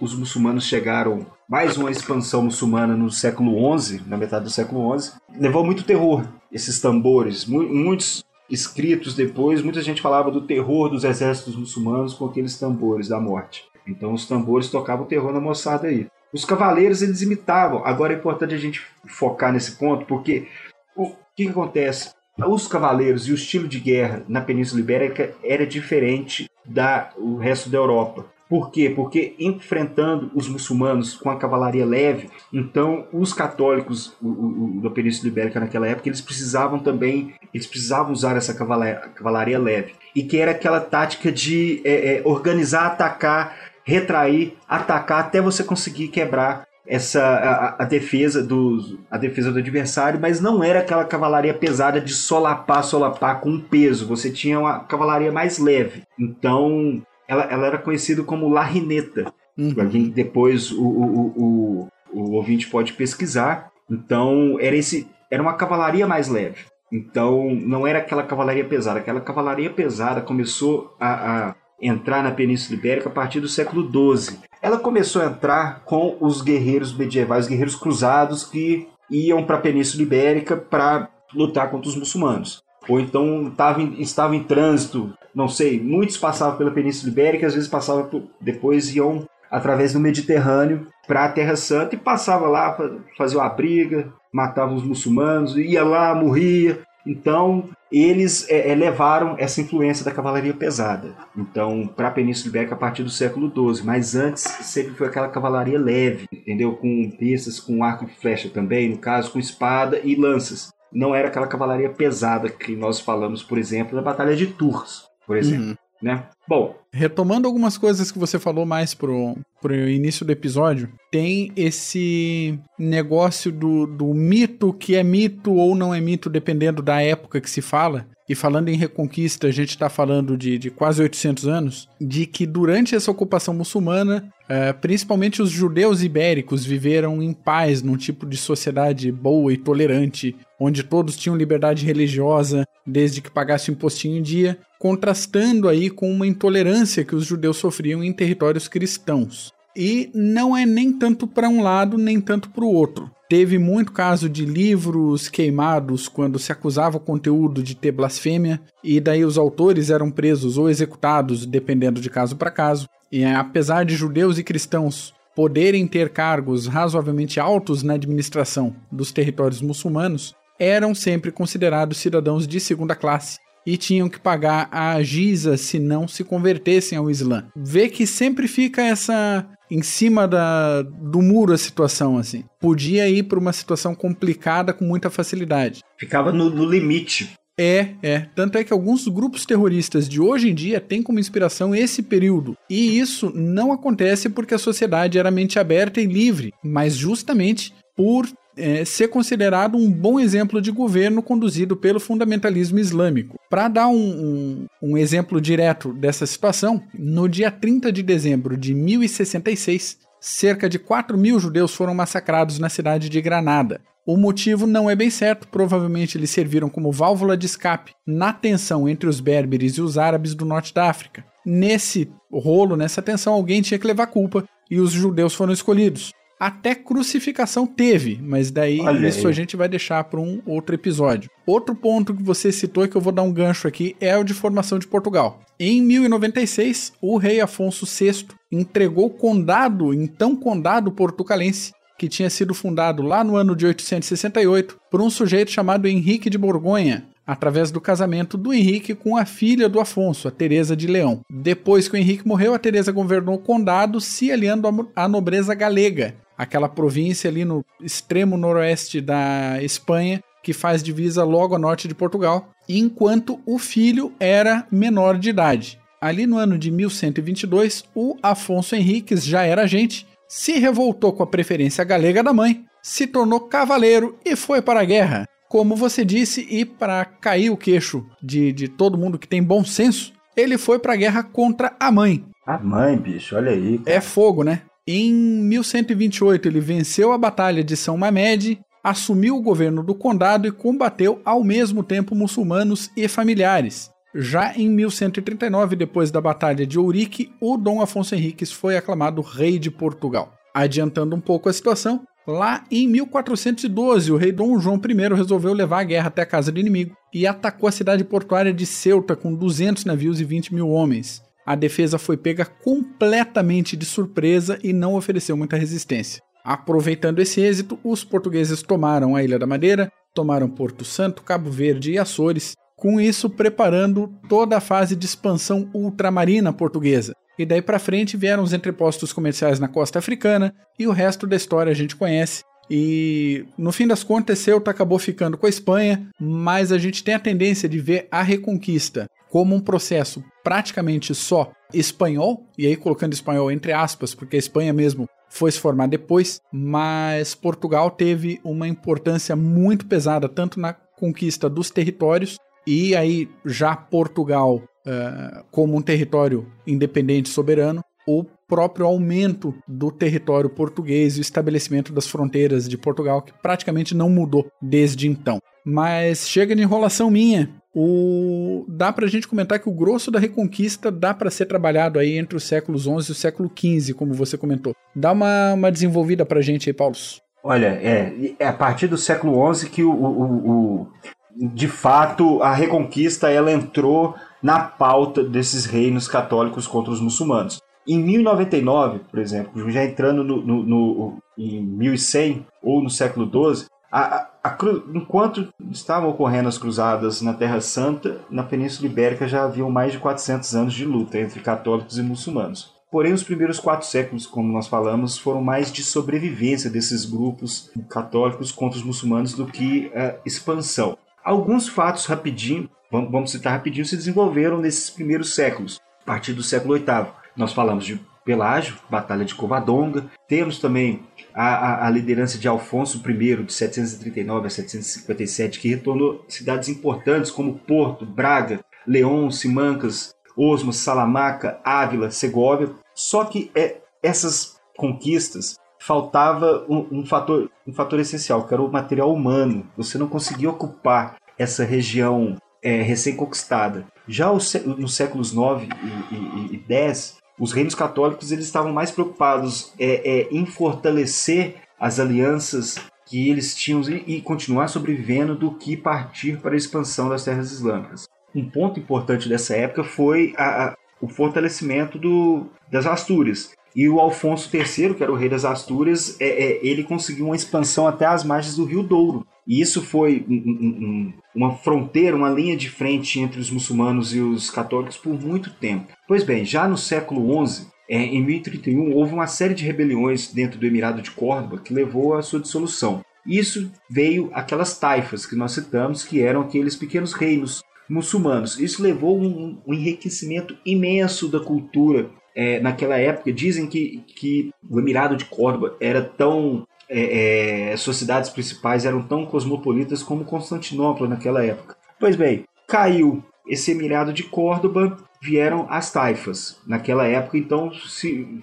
os 0.00 0.14
muçulmanos 0.14 0.64
chegaram, 0.64 1.26
mais 1.48 1.76
uma 1.76 1.90
expansão 1.90 2.42
muçulmana 2.42 2.96
no 2.96 3.10
século 3.10 3.76
XI, 3.80 4.00
na 4.06 4.16
metade 4.16 4.44
do 4.44 4.50
século 4.50 4.96
XI, 4.96 5.14
levou 5.36 5.64
muito 5.64 5.82
terror. 5.82 6.24
Esses 6.52 6.78
tambores, 6.80 7.44
muitos 7.46 8.24
escritos 8.48 9.16
depois, 9.16 9.60
muita 9.60 9.82
gente 9.82 10.00
falava 10.00 10.30
do 10.30 10.42
terror 10.42 10.88
dos 10.88 11.02
exércitos 11.02 11.56
muçulmanos 11.56 12.14
com 12.14 12.26
aqueles 12.26 12.56
tambores 12.56 13.08
da 13.08 13.18
morte. 13.18 13.64
Então 13.88 14.12
os 14.12 14.24
tambores 14.24 14.70
tocavam 14.70 15.04
o 15.04 15.08
terror 15.08 15.32
na 15.32 15.40
moçada 15.40 15.88
aí. 15.88 16.06
Os 16.32 16.44
cavaleiros 16.44 17.02
eles 17.02 17.22
imitavam. 17.22 17.84
Agora 17.84 18.14
é 18.14 18.16
importante 18.16 18.54
a 18.54 18.58
gente 18.58 18.86
focar 19.04 19.52
nesse 19.52 19.72
ponto, 19.72 20.06
porque 20.06 20.46
o 20.94 21.08
que, 21.34 21.44
que 21.46 21.48
acontece? 21.48 22.12
Os 22.46 22.68
cavaleiros 22.68 23.26
e 23.26 23.32
o 23.32 23.34
estilo 23.34 23.66
de 23.66 23.80
guerra 23.80 24.22
na 24.28 24.40
Península 24.40 24.80
Ibérica 24.80 25.34
era 25.42 25.66
diferente 25.66 26.48
da 26.64 27.10
o 27.16 27.36
resto 27.36 27.68
da 27.68 27.78
Europa. 27.78 28.26
Por 28.48 28.70
quê? 28.70 28.88
Porque 28.88 29.34
enfrentando 29.38 30.30
os 30.34 30.48
muçulmanos 30.48 31.14
com 31.14 31.30
a 31.30 31.36
cavalaria 31.36 31.84
leve, 31.84 32.30
então 32.50 33.06
os 33.12 33.34
católicos 33.34 34.14
o, 34.22 34.28
o, 34.28 34.80
da 34.82 34.88
Península 34.88 35.28
Ibérica 35.28 35.60
naquela 35.60 35.86
época, 35.86 36.08
eles 36.08 36.22
precisavam 36.22 36.78
também, 36.78 37.34
eles 37.52 37.66
precisavam 37.66 38.10
usar 38.10 38.36
essa 38.36 38.54
cavalaria, 38.54 38.96
cavalaria 39.14 39.58
leve. 39.58 39.92
E 40.14 40.22
que 40.22 40.38
era 40.38 40.52
aquela 40.52 40.80
tática 40.80 41.30
de 41.30 41.82
é, 41.84 42.16
é, 42.16 42.22
organizar, 42.24 42.86
atacar, 42.86 43.54
retrair, 43.84 44.54
atacar 44.66 45.20
até 45.20 45.42
você 45.42 45.62
conseguir 45.62 46.08
quebrar 46.08 46.67
essa 46.88 47.22
a, 47.22 47.82
a, 47.82 47.84
defesa 47.84 48.42
do 48.42 48.98
a 49.10 49.18
defesa 49.18 49.52
do 49.52 49.58
adversário, 49.58 50.18
mas 50.18 50.40
não 50.40 50.64
era 50.64 50.80
aquela 50.80 51.04
cavalaria 51.04 51.52
pesada 51.52 52.00
de 52.00 52.14
solapar, 52.14 52.82
solapar 52.82 53.40
com 53.40 53.60
peso. 53.60 54.06
Você 54.08 54.30
tinha 54.30 54.58
uma 54.58 54.80
cavalaria 54.80 55.30
mais 55.30 55.58
leve. 55.58 56.02
Então, 56.18 57.02
ela, 57.28 57.44
ela 57.44 57.66
era 57.66 57.78
conhecida 57.78 58.22
como 58.22 58.48
larineta. 58.48 59.32
Uhum. 59.56 59.88
Quem 59.90 60.08
depois 60.08 60.72
o, 60.72 60.82
o, 60.82 61.26
o, 61.36 61.88
o, 62.12 62.32
ouvinte 62.32 62.68
pode 62.68 62.94
pesquisar. 62.94 63.70
Então, 63.90 64.56
era 64.58 64.74
esse 64.74 65.06
era 65.30 65.42
uma 65.42 65.54
cavalaria 65.54 66.06
mais 66.06 66.28
leve. 66.28 66.64
Então, 66.90 67.54
não 67.54 67.86
era 67.86 67.98
aquela 67.98 68.22
cavalaria 68.22 68.64
pesada. 68.64 69.00
Aquela 69.00 69.20
cavalaria 69.20 69.68
pesada 69.68 70.22
começou 70.22 70.96
a, 70.98 71.48
a 71.48 71.54
entrar 71.82 72.22
na 72.22 72.30
Península 72.30 72.78
Ibérica 72.78 73.10
a 73.10 73.12
partir 73.12 73.40
do 73.40 73.48
século 73.48 73.82
XII. 74.16 74.38
Ela 74.60 74.78
começou 74.78 75.22
a 75.22 75.26
entrar 75.26 75.82
com 75.84 76.16
os 76.20 76.42
guerreiros 76.42 76.96
medievais, 76.96 77.44
os 77.44 77.50
guerreiros 77.50 77.76
cruzados 77.76 78.44
que 78.44 78.88
iam 79.10 79.44
para 79.44 79.56
a 79.56 79.60
Península 79.60 80.02
Ibérica 80.02 80.56
para 80.56 81.08
lutar 81.34 81.70
contra 81.70 81.88
os 81.88 81.96
muçulmanos. 81.96 82.62
Ou 82.88 82.98
então 82.98 83.52
tava 83.56 83.82
em, 83.82 84.00
estavam 84.00 84.34
em 84.34 84.42
trânsito, 84.42 85.12
não 85.34 85.48
sei, 85.48 85.78
muitos 85.80 86.16
passavam 86.16 86.56
pela 86.56 86.70
Península 86.70 87.12
Ibérica, 87.12 87.46
às 87.46 87.54
vezes 87.54 87.68
passavam 87.68 88.06
por, 88.06 88.22
depois 88.40 88.94
iam 88.94 89.26
através 89.50 89.92
do 89.92 90.00
Mediterrâneo 90.00 90.86
para 91.06 91.24
a 91.24 91.28
Terra 91.28 91.56
Santa 91.56 91.94
e 91.94 91.98
passava 91.98 92.46
lá, 92.46 92.76
fazia 93.16 93.38
uma 93.38 93.48
briga, 93.48 94.12
matava 94.32 94.74
os 94.74 94.82
muçulmanos, 94.82 95.56
ia 95.56 95.84
lá, 95.84 96.14
morria. 96.14 96.80
Então, 97.08 97.70
eles 97.90 98.48
é, 98.50 98.70
é, 98.70 98.74
levaram 98.74 99.34
essa 99.38 99.62
influência 99.62 100.04
da 100.04 100.10
cavalaria 100.10 100.52
pesada. 100.52 101.16
Então, 101.34 101.86
para 101.86 102.08
a 102.08 102.10
Península 102.10 102.50
Ibérica 102.50 102.74
a 102.74 102.78
partir 102.78 103.02
do 103.02 103.08
século 103.08 103.50
XII, 103.50 103.84
mas 103.84 104.14
antes 104.14 104.42
sempre 104.42 104.92
foi 104.92 105.06
aquela 105.06 105.28
cavalaria 105.28 105.78
leve, 105.78 106.26
entendeu? 106.30 106.74
Com 106.76 107.10
peças, 107.18 107.58
com 107.58 107.82
arco 107.82 108.04
e 108.04 108.20
flecha 108.20 108.50
também, 108.50 108.90
no 108.90 108.98
caso, 108.98 109.32
com 109.32 109.38
espada 109.38 109.98
e 110.04 110.14
lanças. 110.14 110.70
Não 110.92 111.14
era 111.14 111.28
aquela 111.28 111.46
cavalaria 111.46 111.88
pesada 111.88 112.50
que 112.50 112.76
nós 112.76 113.00
falamos, 113.00 113.42
por 113.42 113.56
exemplo, 113.56 113.96
da 113.96 114.02
Batalha 114.02 114.36
de 114.36 114.48
Tours, 114.48 115.06
por 115.26 115.36
exemplo. 115.36 115.68
Uhum. 115.68 115.76
Né? 116.00 116.24
Bom, 116.46 116.76
retomando 116.92 117.48
algumas 117.48 117.76
coisas 117.76 118.12
que 118.12 118.18
você 118.18 118.38
falou 118.38 118.64
mais 118.64 118.94
pro, 118.94 119.36
pro 119.60 119.74
início 119.88 120.24
do 120.24 120.30
episódio, 120.30 120.92
tem 121.10 121.52
esse 121.56 122.58
negócio 122.78 123.50
do, 123.50 123.86
do 123.86 124.14
mito 124.14 124.72
que 124.72 124.94
é 124.94 125.02
mito 125.02 125.52
ou 125.52 125.74
não 125.74 125.92
é 125.92 126.00
mito, 126.00 126.30
dependendo 126.30 126.82
da 126.82 127.02
época 127.02 127.40
que 127.40 127.50
se 127.50 127.60
fala, 127.60 128.06
e 128.28 128.34
falando 128.34 128.68
em 128.68 128.76
reconquista, 128.76 129.46
a 129.46 129.50
gente 129.50 129.70
está 129.70 129.88
falando 129.88 130.36
de, 130.36 130.58
de, 130.58 130.70
quase 130.70 131.00
800 131.02 131.48
anos, 131.48 131.88
de 131.98 132.26
que 132.26 132.44
durante 132.44 132.94
essa 132.94 133.10
ocupação 133.10 133.54
muçulmana, 133.54 134.28
uh, 134.44 134.78
principalmente 134.80 135.40
os 135.40 135.50
judeus 135.50 136.02
ibéricos 136.02 136.64
viveram 136.64 137.22
em 137.22 137.32
paz 137.32 137.82
num 137.82 137.96
tipo 137.96 138.26
de 138.26 138.36
sociedade 138.36 139.10
boa 139.10 139.52
e 139.52 139.56
tolerante, 139.56 140.36
onde 140.60 140.82
todos 140.82 141.16
tinham 141.16 141.36
liberdade 141.36 141.86
religiosa, 141.86 142.66
desde 142.86 143.22
que 143.22 143.30
pagassem 143.30 143.72
o 143.72 143.76
impostinho 143.76 144.18
em 144.18 144.22
dia, 144.22 144.58
contrastando 144.78 145.68
aí 145.68 145.88
com 145.88 146.10
uma 146.12 146.26
intolerância 146.26 147.04
que 147.04 147.14
os 147.14 147.24
judeus 147.24 147.56
sofriam 147.56 148.04
em 148.04 148.12
territórios 148.12 148.68
cristãos. 148.68 149.52
E 149.74 150.10
não 150.14 150.56
é 150.56 150.66
nem 150.66 150.92
tanto 150.92 151.26
para 151.26 151.48
um 151.48 151.62
lado, 151.62 151.96
nem 151.96 152.20
tanto 152.20 152.50
para 152.50 152.64
o 152.64 152.72
outro. 152.72 153.10
Teve 153.28 153.58
muito 153.58 153.92
caso 153.92 154.26
de 154.26 154.46
livros 154.46 155.28
queimados 155.28 156.08
quando 156.08 156.38
se 156.38 156.50
acusava 156.50 156.96
o 156.96 157.00
conteúdo 157.00 157.62
de 157.62 157.74
ter 157.74 157.92
blasfêmia, 157.92 158.58
e 158.82 158.98
daí 159.00 159.22
os 159.22 159.36
autores 159.36 159.90
eram 159.90 160.10
presos 160.10 160.56
ou 160.56 160.70
executados, 160.70 161.44
dependendo 161.44 162.00
de 162.00 162.08
caso 162.08 162.36
para 162.36 162.50
caso. 162.50 162.88
E 163.12 163.22
apesar 163.24 163.84
de 163.84 163.94
judeus 163.94 164.38
e 164.38 164.42
cristãos 164.42 165.12
poderem 165.36 165.86
ter 165.86 166.08
cargos 166.08 166.66
razoavelmente 166.66 167.38
altos 167.38 167.82
na 167.82 167.94
administração 167.94 168.74
dos 168.90 169.12
territórios 169.12 169.60
muçulmanos, 169.60 170.34
eram 170.58 170.94
sempre 170.94 171.30
considerados 171.30 171.98
cidadãos 171.98 172.46
de 172.46 172.58
segunda 172.58 172.96
classe 172.96 173.38
e 173.64 173.76
tinham 173.76 174.08
que 174.08 174.18
pagar 174.18 174.68
a 174.72 175.02
giza 175.02 175.58
se 175.58 175.78
não 175.78 176.08
se 176.08 176.24
convertessem 176.24 176.96
ao 176.96 177.10
Islã. 177.10 177.44
Vê 177.54 177.88
que 177.90 178.06
sempre 178.06 178.48
fica 178.48 178.82
essa 178.82 179.46
em 179.70 179.82
cima 179.82 180.26
da, 180.26 180.82
do 180.82 181.20
muro 181.20 181.52
a 181.52 181.58
situação, 181.58 182.18
assim. 182.18 182.44
Podia 182.60 183.08
ir 183.08 183.24
para 183.24 183.38
uma 183.38 183.52
situação 183.52 183.94
complicada 183.94 184.72
com 184.72 184.84
muita 184.84 185.10
facilidade. 185.10 185.80
Ficava 185.98 186.32
no, 186.32 186.50
no 186.50 186.64
limite. 186.64 187.32
É, 187.58 187.88
é. 188.02 188.20
Tanto 188.36 188.56
é 188.56 188.62
que 188.62 188.72
alguns 188.72 189.08
grupos 189.08 189.44
terroristas 189.44 190.08
de 190.08 190.20
hoje 190.20 190.48
em 190.48 190.54
dia 190.54 190.80
têm 190.80 191.02
como 191.02 191.18
inspiração 191.18 191.74
esse 191.74 192.02
período. 192.02 192.56
E 192.70 192.98
isso 192.98 193.32
não 193.34 193.72
acontece 193.72 194.28
porque 194.28 194.54
a 194.54 194.58
sociedade 194.58 195.18
era 195.18 195.30
mente 195.30 195.58
aberta 195.58 196.00
e 196.00 196.06
livre, 196.06 196.52
mas 196.62 196.94
justamente 196.94 197.74
por 197.96 198.28
é, 198.58 198.84
ser 198.84 199.08
considerado 199.08 199.76
um 199.76 199.90
bom 199.90 200.18
exemplo 200.18 200.60
de 200.60 200.70
governo 200.70 201.22
conduzido 201.22 201.76
pelo 201.76 202.00
fundamentalismo 202.00 202.78
islâmico. 202.78 203.38
Para 203.48 203.68
dar 203.68 203.88
um, 203.88 203.94
um, 203.94 204.66
um, 204.82 204.98
exemplo 204.98 205.40
direto 205.40 205.92
dessa 205.92 206.26
situação, 206.26 206.82
no 206.92 207.28
dia 207.28 207.50
30 207.50 207.92
de 207.92 208.02
dezembro 208.02 208.56
de 208.56 208.74
1066, 208.74 209.98
cerca 210.20 210.68
de 210.68 210.78
4 210.78 211.16
mil 211.16 211.38
judeus 211.38 211.74
foram 211.74 211.94
massacrados 211.94 212.58
na 212.58 212.68
cidade 212.68 213.08
de 213.08 213.20
Granada. 213.20 213.80
O 214.04 214.16
motivo 214.16 214.66
não 214.66 214.88
é 214.88 214.96
bem 214.96 215.10
certo, 215.10 215.46
provavelmente 215.48 216.16
eles 216.16 216.30
serviram 216.30 216.68
como 216.68 216.90
válvula 216.90 217.36
de 217.36 217.46
escape 217.46 217.92
na 218.06 218.32
tensão 218.32 218.88
entre 218.88 219.08
os 219.08 219.20
berberes 219.20 219.74
e 219.74 219.82
os 219.82 219.98
árabes 219.98 220.34
do 220.34 220.46
norte 220.46 220.72
da 220.72 220.88
África. 220.88 221.24
Nesse 221.44 222.10
rolo, 222.32 222.74
nessa 222.74 223.02
tensão, 223.02 223.34
alguém 223.34 223.60
tinha 223.60 223.78
que 223.78 223.86
levar 223.86 224.06
culpa 224.06 224.44
e 224.70 224.80
os 224.80 224.92
judeus 224.92 225.34
foram 225.34 225.52
escolhidos. 225.52 226.12
Até 226.38 226.74
crucificação 226.74 227.66
teve, 227.66 228.20
mas 228.22 228.50
daí 228.50 228.80
Olha 228.80 229.08
isso 229.08 229.26
aí. 229.26 229.32
a 229.32 229.34
gente 229.34 229.56
vai 229.56 229.68
deixar 229.68 230.04
para 230.04 230.20
um 230.20 230.40
outro 230.46 230.74
episódio. 230.74 231.28
Outro 231.44 231.74
ponto 231.74 232.14
que 232.14 232.22
você 232.22 232.52
citou 232.52 232.84
e 232.84 232.88
que 232.88 232.96
eu 232.96 233.00
vou 233.00 233.12
dar 233.12 233.22
um 233.22 233.32
gancho 233.32 233.66
aqui 233.66 233.96
é 234.00 234.16
o 234.16 234.22
de 234.22 234.34
formação 234.34 234.78
de 234.78 234.86
Portugal. 234.86 235.40
Em 235.58 235.82
1096, 235.82 236.92
o 237.00 237.16
rei 237.16 237.40
Afonso 237.40 237.84
VI 237.84 238.26
entregou 238.52 239.06
o 239.06 239.10
condado, 239.10 239.92
então 239.92 240.36
condado 240.36 240.92
portucalense, 240.92 241.72
que 241.98 242.08
tinha 242.08 242.30
sido 242.30 242.54
fundado 242.54 243.02
lá 243.02 243.24
no 243.24 243.34
ano 243.34 243.56
de 243.56 243.66
868 243.66 244.78
por 244.88 245.02
um 245.02 245.10
sujeito 245.10 245.50
chamado 245.50 245.88
Henrique 245.88 246.30
de 246.30 246.38
Borgonha, 246.38 247.08
através 247.26 247.72
do 247.72 247.80
casamento 247.80 248.38
do 248.38 248.54
Henrique 248.54 248.94
com 248.94 249.16
a 249.16 249.24
filha 249.24 249.68
do 249.68 249.80
Afonso, 249.80 250.28
a 250.28 250.30
Teresa 250.30 250.76
de 250.76 250.86
Leão. 250.86 251.20
Depois 251.28 251.88
que 251.88 251.94
o 251.94 251.98
Henrique 251.98 252.26
morreu, 252.26 252.54
a 252.54 252.58
Teresa 252.58 252.92
governou 252.92 253.34
o 253.34 253.40
condado, 253.40 254.00
se 254.00 254.30
aliando 254.30 254.88
à 254.94 255.08
nobreza 255.08 255.54
galega, 255.54 256.14
aquela 256.38 256.68
província 256.68 257.28
ali 257.28 257.44
no 257.44 257.64
extremo 257.82 258.36
noroeste 258.36 259.00
da 259.00 259.60
Espanha, 259.60 260.22
que 260.42 260.52
faz 260.52 260.82
divisa 260.82 261.24
logo 261.24 261.56
a 261.56 261.58
norte 261.58 261.88
de 261.88 261.94
Portugal, 261.94 262.50
enquanto 262.68 263.40
o 263.44 263.58
filho 263.58 264.12
era 264.20 264.66
menor 264.70 265.18
de 265.18 265.30
idade. 265.30 265.80
Ali 266.00 266.26
no 266.26 266.38
ano 266.38 266.56
de 266.56 266.70
1122, 266.70 267.84
o 267.92 268.16
Afonso 268.22 268.76
Henriques 268.76 269.24
já 269.24 269.42
era 269.42 269.66
gente, 269.66 270.06
se 270.28 270.52
revoltou 270.52 271.12
com 271.12 271.24
a 271.24 271.26
preferência 271.26 271.82
galega 271.82 272.22
da 272.22 272.32
mãe, 272.32 272.64
se 272.80 273.06
tornou 273.06 273.40
cavaleiro 273.40 274.16
e 274.24 274.36
foi 274.36 274.62
para 274.62 274.80
a 274.80 274.84
guerra. 274.84 275.26
Como 275.48 275.74
você 275.74 276.04
disse, 276.04 276.46
e 276.50 276.64
para 276.64 277.04
cair 277.04 277.50
o 277.50 277.56
queixo 277.56 278.06
de, 278.22 278.52
de 278.52 278.68
todo 278.68 278.98
mundo 278.98 279.18
que 279.18 279.26
tem 279.26 279.42
bom 279.42 279.64
senso, 279.64 280.12
ele 280.36 280.56
foi 280.56 280.78
para 280.78 280.92
a 280.92 280.96
guerra 280.96 281.22
contra 281.22 281.74
a 281.80 281.90
mãe. 281.90 282.24
A 282.46 282.58
mãe, 282.58 282.96
bicho, 282.96 283.34
olha 283.34 283.50
aí. 283.50 283.78
Cara. 283.78 283.96
É 283.96 284.00
fogo, 284.00 284.44
né? 284.44 284.62
Em 284.90 285.12
1128, 285.12 286.48
ele 286.48 286.60
venceu 286.60 287.12
a 287.12 287.18
Batalha 287.18 287.62
de 287.62 287.76
São 287.76 287.98
Mamed, 287.98 288.58
assumiu 288.82 289.36
o 289.36 289.42
governo 289.42 289.82
do 289.82 289.94
condado 289.94 290.48
e 290.48 290.50
combateu 290.50 291.20
ao 291.26 291.44
mesmo 291.44 291.82
tempo 291.82 292.14
muçulmanos 292.14 292.90
e 292.96 293.06
familiares. 293.06 293.90
Já 294.14 294.56
em 294.56 294.66
1139, 294.70 295.76
depois 295.76 296.10
da 296.10 296.22
Batalha 296.22 296.66
de 296.66 296.78
Ourique, 296.78 297.30
o 297.38 297.58
Dom 297.58 297.82
Afonso 297.82 298.14
Henriques 298.14 298.50
foi 298.50 298.78
aclamado 298.78 299.20
rei 299.20 299.58
de 299.58 299.70
Portugal. 299.70 300.32
Adiantando 300.54 301.14
um 301.14 301.20
pouco 301.20 301.50
a 301.50 301.52
situação, 301.52 302.00
lá 302.26 302.64
em 302.70 302.88
1412, 302.88 304.10
o 304.10 304.16
rei 304.16 304.32
Dom 304.32 304.58
João 304.58 304.80
I 304.82 305.14
resolveu 305.14 305.52
levar 305.52 305.80
a 305.80 305.84
guerra 305.84 306.06
até 306.06 306.22
a 306.22 306.26
casa 306.26 306.50
do 306.50 306.58
inimigo 306.58 306.96
e 307.12 307.26
atacou 307.26 307.68
a 307.68 307.72
cidade 307.72 308.04
portuária 308.04 308.54
de 308.54 308.64
Ceuta 308.64 309.14
com 309.14 309.34
200 309.34 309.84
navios 309.84 310.18
e 310.18 310.24
20 310.24 310.54
mil 310.54 310.70
homens 310.70 311.27
a 311.48 311.54
defesa 311.54 311.96
foi 311.96 312.18
pega 312.18 312.44
completamente 312.44 313.74
de 313.74 313.86
surpresa 313.86 314.58
e 314.62 314.70
não 314.70 314.94
ofereceu 314.94 315.34
muita 315.34 315.56
resistência. 315.56 316.20
Aproveitando 316.44 317.20
esse 317.20 317.40
êxito, 317.40 317.78
os 317.82 318.04
portugueses 318.04 318.60
tomaram 318.60 319.16
a 319.16 319.24
Ilha 319.24 319.38
da 319.38 319.46
Madeira, 319.46 319.90
tomaram 320.14 320.50
Porto 320.50 320.84
Santo, 320.84 321.22
Cabo 321.22 321.50
Verde 321.50 321.92
e 321.92 321.98
Açores, 321.98 322.52
com 322.76 323.00
isso 323.00 323.30
preparando 323.30 324.12
toda 324.28 324.58
a 324.58 324.60
fase 324.60 324.94
de 324.94 325.06
expansão 325.06 325.70
ultramarina 325.72 326.52
portuguesa. 326.52 327.14
E 327.38 327.46
daí 327.46 327.62
para 327.62 327.78
frente 327.78 328.14
vieram 328.14 328.42
os 328.42 328.52
entrepostos 328.52 329.10
comerciais 329.10 329.58
na 329.58 329.68
costa 329.68 330.00
africana 330.00 330.54
e 330.78 330.86
o 330.86 330.92
resto 330.92 331.26
da 331.26 331.34
história 331.34 331.72
a 331.72 331.74
gente 331.74 331.96
conhece. 331.96 332.42
E 332.70 333.46
no 333.56 333.72
fim 333.72 333.86
das 333.86 334.04
contas, 334.04 334.40
Ceuta 334.40 334.70
acabou 334.70 334.98
ficando 334.98 335.38
com 335.38 335.46
a 335.46 335.48
Espanha, 335.48 336.10
mas 336.20 336.70
a 336.72 336.76
gente 336.76 337.02
tem 337.02 337.14
a 337.14 337.18
tendência 337.18 337.66
de 337.66 337.78
ver 337.78 338.06
a 338.10 338.22
reconquista 338.22 339.08
como 339.30 339.54
um 339.54 339.60
processo 339.60 340.22
praticamente 340.42 341.14
só 341.14 341.52
espanhol, 341.72 342.46
e 342.56 342.66
aí 342.66 342.76
colocando 342.76 343.12
espanhol 343.12 343.50
entre 343.50 343.72
aspas, 343.72 344.14
porque 344.14 344.36
a 344.36 344.38
Espanha 344.38 344.72
mesmo 344.72 345.08
foi 345.28 345.52
se 345.52 345.60
formar 345.60 345.86
depois, 345.86 346.40
mas 346.52 347.34
Portugal 347.34 347.90
teve 347.90 348.40
uma 348.42 348.66
importância 348.66 349.36
muito 349.36 349.86
pesada, 349.86 350.28
tanto 350.28 350.58
na 350.58 350.72
conquista 350.72 351.48
dos 351.48 351.70
territórios, 351.70 352.36
e 352.66 352.96
aí 352.96 353.28
já 353.44 353.76
Portugal 353.76 354.56
uh, 354.56 355.44
como 355.50 355.76
um 355.76 355.82
território 355.82 356.46
independente 356.66 357.28
soberano, 357.28 357.82
o 358.06 358.24
próprio 358.48 358.86
aumento 358.86 359.54
do 359.68 359.90
território 359.90 360.48
português 360.48 361.16
e 361.16 361.20
o 361.20 361.22
estabelecimento 361.22 361.92
das 361.92 362.06
fronteiras 362.06 362.66
de 362.66 362.78
Portugal, 362.78 363.20
que 363.20 363.32
praticamente 363.42 363.94
não 363.94 364.08
mudou 364.08 364.50
desde 364.62 365.06
então. 365.06 365.38
Mas 365.70 366.26
chega 366.26 366.56
de 366.56 366.62
enrolação 366.62 367.10
minha. 367.10 367.50
O... 367.74 368.64
Dá 368.66 368.90
pra 368.90 369.06
gente 369.06 369.28
comentar 369.28 369.58
que 369.58 369.68
o 369.68 369.74
grosso 369.74 370.10
da 370.10 370.18
Reconquista 370.18 370.90
dá 370.90 371.12
para 371.12 371.30
ser 371.30 371.44
trabalhado 371.44 371.98
aí 371.98 372.16
entre 372.16 372.38
os 372.38 372.44
séculos 372.44 372.84
XI 372.84 372.90
e 372.90 373.12
o 373.12 373.14
século 373.14 373.50
XV, 373.54 373.92
como 373.92 374.14
você 374.14 374.38
comentou. 374.38 374.74
Dá 374.96 375.12
uma, 375.12 375.52
uma 375.52 375.70
desenvolvida 375.70 376.24
pra 376.24 376.40
gente 376.40 376.70
aí, 376.70 376.72
Paulo. 376.72 376.96
Olha, 377.44 377.66
é, 377.82 378.34
é 378.38 378.48
a 378.48 378.52
partir 378.52 378.86
do 378.86 378.96
século 378.96 379.54
XI 379.54 379.68
que 379.68 379.82
o, 379.82 379.92
o, 379.92 380.50
o, 380.50 380.88
de 381.36 381.68
fato 381.68 382.42
a 382.42 382.54
Reconquista 382.54 383.30
ela 383.30 383.52
entrou 383.52 384.14
na 384.42 384.60
pauta 384.60 385.22
desses 385.22 385.66
reinos 385.66 386.08
católicos 386.08 386.66
contra 386.66 386.92
os 386.92 387.00
muçulmanos. 387.00 387.60
Em 387.86 388.02
1099, 388.02 389.00
por 389.10 389.18
exemplo, 389.18 389.70
já 389.70 389.84
entrando 389.84 390.24
no, 390.24 390.40
no, 390.42 390.62
no 390.62 391.18
em 391.36 391.62
1100 391.62 392.46
ou 392.62 392.82
no 392.82 392.88
século 392.88 393.30
XII, 393.54 393.66
a, 393.90 394.28
a, 394.42 394.50
cru... 394.50 394.84
enquanto 394.94 395.52
estavam 395.70 396.10
ocorrendo 396.10 396.48
as 396.48 396.58
cruzadas 396.58 397.22
na 397.22 397.32
Terra 397.32 397.60
Santa, 397.60 398.20
na 398.30 398.42
Península 398.42 398.88
Ibérica 398.88 399.26
já 399.26 399.44
haviam 399.44 399.70
mais 399.70 399.92
de 399.92 399.98
400 399.98 400.54
anos 400.54 400.74
de 400.74 400.84
luta 400.84 401.18
entre 401.18 401.40
católicos 401.40 401.98
e 401.98 402.02
muçulmanos. 402.02 402.76
Porém, 402.90 403.12
os 403.12 403.22
primeiros 403.22 403.60
quatro 403.60 403.86
séculos, 403.86 404.26
como 404.26 404.50
nós 404.50 404.66
falamos, 404.66 405.18
foram 405.18 405.42
mais 405.42 405.70
de 405.70 405.84
sobrevivência 405.84 406.70
desses 406.70 407.04
grupos 407.04 407.70
católicos 407.88 408.50
contra 408.50 408.78
os 408.78 408.84
muçulmanos 408.84 409.34
do 409.34 409.46
que 409.46 409.88
uh, 409.88 410.18
expansão. 410.24 410.96
Alguns 411.22 411.68
fatos 411.68 412.06
rapidinho, 412.06 412.68
vamos 412.90 413.30
citar 413.30 413.52
rapidinho, 413.52 413.84
se 413.84 413.96
desenvolveram 413.96 414.58
nesses 414.58 414.88
primeiros 414.88 415.34
séculos, 415.34 415.78
a 416.02 416.06
partir 416.06 416.32
do 416.32 416.42
século 416.42 416.74
VIII. 416.76 417.12
Nós 417.36 417.52
falamos 417.52 417.84
de 417.84 418.00
Pelágio, 418.28 418.76
Batalha 418.90 419.24
de 419.24 419.34
Covadonga. 419.34 420.04
Temos 420.28 420.58
também 420.58 421.02
a, 421.32 421.46
a, 421.46 421.86
a, 421.86 421.90
liderança 421.90 422.36
de 422.36 422.46
Alfonso 422.46 423.02
I, 423.08 423.42
de 423.42 423.50
739 423.50 424.46
a 424.46 424.50
757, 424.50 425.58
que 425.58 425.70
retornou 425.70 426.26
cidades 426.28 426.68
importantes 426.68 427.30
como 427.30 427.58
Porto, 427.58 428.04
Braga, 428.04 428.60
León, 428.86 429.30
Simancas, 429.30 430.14
Osmos, 430.36 430.76
Salamaca, 430.76 431.58
Ávila, 431.64 432.10
Segóvia. 432.10 432.68
Só 432.94 433.24
que 433.24 433.50
é, 433.54 433.78
essas 434.02 434.60
conquistas 434.76 435.56
faltava 435.80 436.66
um, 436.68 436.98
um, 436.98 437.06
fator, 437.06 437.50
um 437.66 437.72
fator 437.72 437.98
essencial, 437.98 438.46
que 438.46 438.52
era 438.52 438.62
o 438.62 438.70
material 438.70 439.10
humano. 439.10 439.66
Você 439.74 439.96
não 439.96 440.06
conseguia 440.06 440.50
ocupar 440.50 441.16
essa 441.38 441.64
região 441.64 442.36
é, 442.62 442.82
recém-conquistada. 442.82 443.86
Já 444.06 444.30
nos 444.30 444.94
séculos 444.94 445.32
9 445.32 445.66
e, 446.10 446.14
e, 446.14 446.54
e 446.56 446.58
10, 446.58 447.16
os 447.38 447.52
reinos 447.52 447.74
católicos 447.74 448.32
eles 448.32 448.44
estavam 448.44 448.72
mais 448.72 448.90
preocupados 448.90 449.72
é, 449.78 449.86
é, 450.04 450.28
em 450.30 450.44
fortalecer 450.44 451.56
as 451.78 452.00
alianças 452.00 452.76
que 453.06 453.30
eles 453.30 453.54
tinham 453.54 453.80
e, 453.82 454.16
e 454.16 454.20
continuar 454.20 454.68
sobrevivendo 454.68 455.34
do 455.34 455.52
que 455.52 455.76
partir 455.76 456.38
para 456.38 456.54
a 456.54 456.56
expansão 456.56 457.08
das 457.08 457.24
terras 457.24 457.52
islâmicas. 457.52 458.08
Um 458.34 458.48
ponto 458.48 458.78
importante 458.78 459.28
dessa 459.28 459.56
época 459.56 459.82
foi 459.82 460.34
a, 460.36 460.66
a, 460.66 460.76
o 461.00 461.08
fortalecimento 461.08 461.98
do, 461.98 462.46
das 462.70 462.86
Astúrias. 462.86 463.52
E 463.74 463.88
o 463.88 464.00
Alfonso 464.00 464.50
III, 464.54 464.94
que 464.94 465.02
era 465.02 465.12
o 465.12 465.16
rei 465.16 465.28
das 465.28 465.44
Astúrias, 465.44 466.20
é, 466.20 466.26
é, 466.26 466.66
ele 466.66 466.82
conseguiu 466.82 467.26
uma 467.26 467.36
expansão 467.36 467.86
até 467.86 468.06
as 468.06 468.24
margens 468.24 468.56
do 468.56 468.64
Rio 468.64 468.82
Douro. 468.82 469.26
E 469.48 469.62
isso 469.62 469.80
foi 469.80 470.26
um, 470.28 470.34
um, 470.34 471.12
uma 471.34 471.54
fronteira, 471.54 472.14
uma 472.14 472.28
linha 472.28 472.54
de 472.54 472.68
frente 472.68 473.18
entre 473.18 473.40
os 473.40 473.50
muçulmanos 473.50 474.14
e 474.14 474.20
os 474.20 474.50
católicos 474.50 474.98
por 474.98 475.18
muito 475.18 475.50
tempo. 475.54 475.86
Pois 476.06 476.22
bem, 476.22 476.44
já 476.44 476.68
no 476.68 476.76
século 476.76 477.46
XI, 477.46 477.66
é, 477.88 477.96
em 477.98 478.22
1031, 478.22 478.92
houve 478.92 479.14
uma 479.14 479.26
série 479.26 479.54
de 479.54 479.64
rebeliões 479.64 480.30
dentro 480.30 480.60
do 480.60 480.66
Emirado 480.66 481.00
de 481.00 481.10
Córdoba 481.10 481.62
que 481.64 481.72
levou 481.72 482.14
à 482.14 482.20
sua 482.20 482.40
dissolução. 482.40 483.00
Isso 483.26 483.72
veio 483.90 484.30
aquelas 484.34 484.78
taifas 484.78 485.24
que 485.24 485.34
nós 485.34 485.52
citamos, 485.52 486.04
que 486.04 486.20
eram 486.20 486.42
aqueles 486.42 486.76
pequenos 486.76 487.14
reinos 487.14 487.62
muçulmanos. 487.88 488.60
Isso 488.60 488.82
levou 488.82 489.18
um, 489.18 489.58
um 489.66 489.72
enriquecimento 489.72 490.56
imenso 490.64 491.26
da 491.26 491.40
cultura 491.40 492.10
é, 492.36 492.60
naquela 492.60 492.98
época. 492.98 493.32
Dizem 493.32 493.66
que, 493.66 494.02
que 494.06 494.50
o 494.68 494.78
Emirado 494.78 495.16
de 495.16 495.24
Córdoba 495.24 495.76
era 495.80 496.02
tão 496.02 496.66
é, 496.88 497.72
é, 497.72 497.76
suas 497.76 497.96
cidades 497.96 498.30
principais 498.30 498.84
eram 498.84 499.02
tão 499.02 499.26
cosmopolitas 499.26 500.02
como 500.02 500.24
Constantinopla 500.24 501.08
naquela 501.08 501.44
época. 501.44 501.76
Pois 501.98 502.16
bem, 502.16 502.44
caiu 502.66 503.22
esse 503.46 503.70
emirado 503.70 504.12
de 504.12 504.22
Córdoba, 504.22 504.96
vieram 505.22 505.66
as 505.68 505.90
taifas 505.90 506.60
naquela 506.66 507.06
época, 507.06 507.38
então 507.38 507.72
se, 507.72 508.40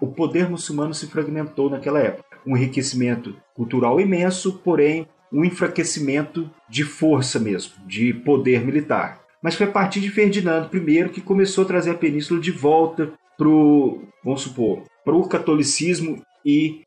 o 0.00 0.06
poder 0.08 0.48
muçulmano 0.50 0.94
se 0.94 1.06
fragmentou 1.06 1.70
naquela 1.70 2.00
época. 2.00 2.24
Um 2.46 2.56
enriquecimento 2.56 3.36
cultural 3.54 4.00
imenso, 4.00 4.60
porém 4.64 5.06
um 5.32 5.44
enfraquecimento 5.44 6.48
de 6.68 6.84
força 6.84 7.38
mesmo, 7.38 7.74
de 7.86 8.12
poder 8.12 8.64
militar. 8.64 9.20
Mas 9.42 9.54
foi 9.56 9.66
a 9.66 9.70
partir 9.70 10.00
de 10.00 10.10
Ferdinando 10.10 10.70
I 10.74 11.08
que 11.08 11.20
começou 11.20 11.64
a 11.64 11.66
trazer 11.66 11.90
a 11.90 11.94
península 11.94 12.40
de 12.40 12.50
volta 12.50 13.12
para 13.36 13.48
o, 13.48 14.02
vamos 14.22 14.42
supor, 14.42 14.84
para 15.04 15.14
o 15.14 15.28
catolicismo 15.28 16.22
e 16.44 16.82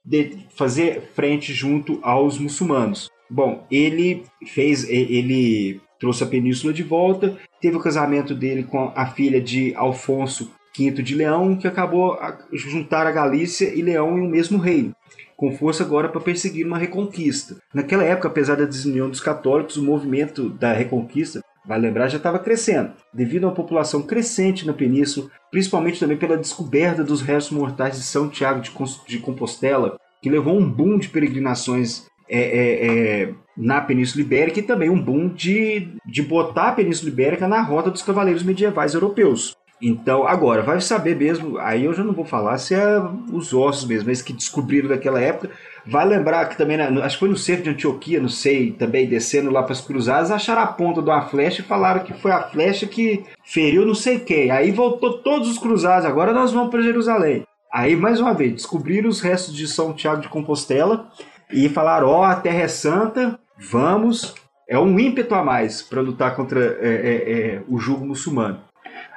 fazer 0.55 1.01
frente 1.13 1.53
junto 1.53 1.99
aos 2.01 2.37
muçulmanos. 2.37 3.09
Bom, 3.29 3.65
ele 3.69 4.23
fez, 4.45 4.87
ele 4.89 5.81
trouxe 5.99 6.23
a 6.23 6.27
península 6.27 6.71
de 6.71 6.83
volta, 6.83 7.37
teve 7.61 7.75
o 7.75 7.81
casamento 7.81 8.33
dele 8.33 8.63
com 8.63 8.91
a 8.95 9.07
filha 9.07 9.41
de 9.41 9.73
Alfonso 9.75 10.51
V 10.77 10.91
de 10.91 11.15
Leão, 11.15 11.55
que 11.55 11.67
acabou 11.67 12.13
a 12.13 12.37
juntar 12.53 13.07
a 13.07 13.11
Galícia 13.11 13.73
e 13.73 13.81
Leão 13.81 14.17
em 14.17 14.21
um 14.21 14.29
mesmo 14.29 14.59
reino, 14.59 14.95
com 15.35 15.51
força 15.51 15.83
agora 15.83 16.07
para 16.07 16.21
perseguir 16.21 16.65
uma 16.65 16.77
reconquista. 16.77 17.57
Naquela 17.73 18.03
época, 18.03 18.27
apesar 18.27 18.55
da 18.55 18.65
desunião 18.65 19.09
dos 19.09 19.19
católicos, 19.19 19.75
o 19.75 19.83
movimento 19.83 20.49
da 20.49 20.71
reconquista 20.73 21.41
vai 21.67 21.77
lembrar, 21.79 22.07
já 22.07 22.17
estava 22.17 22.39
crescendo, 22.39 22.91
devido 23.13 23.43
uma 23.43 23.53
população 23.53 24.01
crescente 24.01 24.65
na 24.65 24.73
península, 24.73 25.29
principalmente 25.51 25.99
também 25.99 26.17
pela 26.17 26.37
descoberta 26.37 27.03
dos 27.03 27.21
restos 27.21 27.55
mortais 27.55 27.97
de 27.97 28.03
São 28.03 28.29
Tiago 28.29 28.61
de 28.61 29.19
Compostela, 29.19 29.97
que 30.21 30.29
levou 30.29 30.57
um 30.57 30.69
boom 30.69 30.97
de 30.97 31.09
peregrinações 31.09 32.05
é, 32.29 32.39
é, 32.39 32.87
é, 32.87 33.33
na 33.55 33.81
Península 33.81 34.21
Ibérica 34.21 34.59
e 34.59 34.63
também 34.63 34.89
um 34.89 35.01
boom 35.01 35.29
de, 35.29 35.89
de 36.05 36.21
botar 36.21 36.69
a 36.69 36.71
Península 36.73 37.11
Ibérica 37.11 37.47
na 37.47 37.61
rota 37.61 37.91
dos 37.91 38.01
cavaleiros 38.01 38.43
medievais 38.43 38.93
europeus. 38.93 39.55
Então, 39.81 40.27
agora, 40.27 40.63
vai 40.63 40.81
saber 40.81 41.15
mesmo, 41.15 41.59
aí 41.59 41.85
eu 41.85 41.93
já 41.93 42.03
não 42.03 42.13
vou 42.13 42.25
falar 42.25 42.57
se 42.57 42.73
é 42.73 42.99
os 43.31 43.53
ossos 43.53 43.87
mesmo, 43.87 44.09
esses 44.09 44.23
que 44.23 44.33
descobriram 44.33 44.89
daquela 44.89 45.21
época, 45.21 45.51
Vai 45.89 46.05
lembrar 46.05 46.49
que 46.49 46.57
também, 46.57 46.75
né, 46.75 46.87
acho 47.01 47.15
que 47.15 47.19
foi 47.21 47.29
no 47.29 47.37
cerco 47.37 47.63
de 47.63 47.69
Antioquia, 47.69 48.19
não 48.19 48.27
sei, 48.27 48.71
também 48.71 49.07
descendo 49.07 49.49
lá 49.49 49.63
para 49.63 49.71
as 49.71 49.81
cruzadas, 49.81 50.31
acharam 50.31 50.61
a 50.61 50.67
ponta 50.67 51.01
de 51.01 51.09
uma 51.09 51.21
flecha 51.21 51.61
e 51.61 51.65
falaram 51.65 52.03
que 52.03 52.13
foi 52.13 52.31
a 52.31 52.43
flecha 52.43 52.85
que 52.85 53.23
feriu 53.45 53.85
não 53.85 53.95
sei 53.95 54.19
quem. 54.19 54.51
Aí 54.51 54.71
voltou 54.71 55.19
todos 55.19 55.49
os 55.49 55.57
cruzados, 55.57 56.05
agora 56.05 56.33
nós 56.33 56.51
vamos 56.51 56.71
para 56.71 56.81
Jerusalém. 56.81 57.43
Aí, 57.71 57.95
mais 57.95 58.19
uma 58.19 58.33
vez, 58.33 58.53
descobriram 58.53 59.09
os 59.09 59.21
restos 59.21 59.55
de 59.55 59.67
São 59.67 59.93
Tiago 59.93 60.21
de 60.21 60.29
Compostela 60.29 61.09
e 61.51 61.69
falaram: 61.69 62.07
Ó, 62.07 62.21
oh, 62.21 62.23
a 62.23 62.35
terra 62.35 62.61
é 62.61 62.67
santa, 62.67 63.39
vamos. 63.57 64.33
É 64.67 64.77
um 64.77 64.99
ímpeto 64.99 65.33
a 65.33 65.43
mais 65.43 65.81
para 65.81 66.01
lutar 66.01 66.35
contra 66.35 66.59
é, 66.59 66.89
é, 66.89 67.31
é, 67.31 67.61
o 67.69 67.79
jugo 67.79 68.05
muçulmano. 68.05 68.59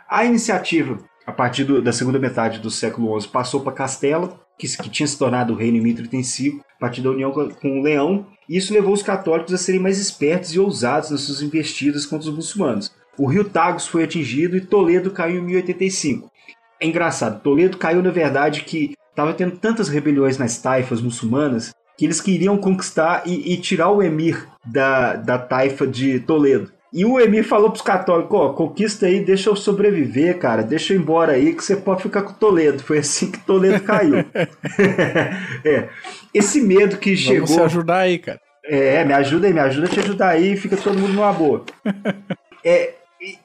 A 0.09 0.25
iniciativa, 0.25 0.99
a 1.27 1.33
partir 1.33 1.65
do, 1.65 1.83
da 1.83 1.93
segunda 1.93 2.21
metade 2.21 2.61
do 2.61 2.71
século 2.71 3.21
XI, 3.21 3.29
passou 3.29 3.61
para 3.61 3.73
Castela, 3.73 4.40
que, 4.61 4.77
que 4.77 4.91
tinha 4.91 5.07
se 5.07 5.19
tornado 5.19 5.53
o 5.53 5.57
reino 5.57 5.83
1035, 5.83 6.65
a 6.77 6.79
partir 6.79 7.01
da 7.01 7.11
união 7.11 7.33
com 7.33 7.81
o 7.81 7.83
Leão, 7.83 8.27
e 8.49 8.57
isso 8.57 8.75
levou 8.75 8.93
os 8.93 9.03
católicos 9.03 9.55
a 9.55 9.59
serem 9.59 9.81
mais 9.81 9.99
espertos 9.99 10.55
e 10.55 10.61
ousados 10.61 11.11
nas 11.11 11.23
suas 11.23 11.41
investidas 11.41 12.05
contra 12.05 12.29
os 12.29 12.35
muçulmanos. 12.35 12.93
O 13.19 13.27
rio 13.27 13.45
Tagus 13.45 13.87
foi 13.87 14.05
atingido 14.05 14.57
e 14.57 14.61
Toledo 14.61 15.11
caiu 15.11 15.41
em 15.41 15.45
1085. 15.45 16.31
É 16.81 16.87
engraçado, 16.87 17.43
Toledo 17.43 17.79
caiu 17.79 18.03
na 18.03 18.11
verdade 18.11 18.63
que 18.65 18.95
estava 19.11 19.35
tendo 19.35 19.57
tantas 19.57 19.89
rebeliões 19.89 20.39
nas 20.39 20.59
taifas 20.59 21.01
muçulmanas 21.01 21.75
que 21.97 22.07
eles 22.07 22.21
queriam 22.21 22.57
conquistar 22.57 23.23
e, 23.27 23.53
e 23.53 23.57
tirar 23.59 23.91
o 23.91 24.03
emir 24.03 24.49
da, 24.65 25.17
da 25.17 25.39
taifa 25.39 25.87
de 25.87 26.21
Toledo. 26.21 26.73
E 26.93 27.05
o 27.05 27.21
Emir 27.21 27.45
falou 27.45 27.71
pros 27.71 27.83
católicos, 27.83 28.37
ó, 28.39 28.53
conquista 28.53 29.07
aí, 29.07 29.25
deixa 29.25 29.49
eu 29.49 29.55
sobreviver, 29.55 30.39
cara, 30.39 30.63
deixa 30.63 30.93
eu 30.93 30.99
ir 30.99 31.01
embora 31.01 31.33
aí 31.33 31.55
que 31.55 31.63
você 31.63 31.77
pode 31.77 32.03
ficar 32.03 32.23
com 32.23 32.33
Toledo. 32.33 32.83
Foi 32.83 32.99
assim 32.99 33.31
que 33.31 33.39
Toledo 33.39 33.81
caiu. 33.85 34.17
é. 35.65 35.89
Esse 36.35 36.61
medo 36.61 36.99
que 36.99 37.11
Vamos 37.11 37.21
chegou... 37.21 37.47
Vamos 37.47 37.63
ajudar 37.63 37.99
aí, 37.99 38.19
cara. 38.19 38.41
É, 38.65 39.05
me 39.05 39.13
ajuda 39.13 39.47
aí, 39.47 39.53
me 39.53 39.61
ajuda 39.61 39.87
a 39.87 39.91
te 39.91 40.01
ajudar 40.01 40.29
aí, 40.31 40.57
fica 40.57 40.77
todo 40.77 40.99
mundo 40.99 41.15
numa 41.15 41.33
boa. 41.33 41.65
é, 42.65 42.95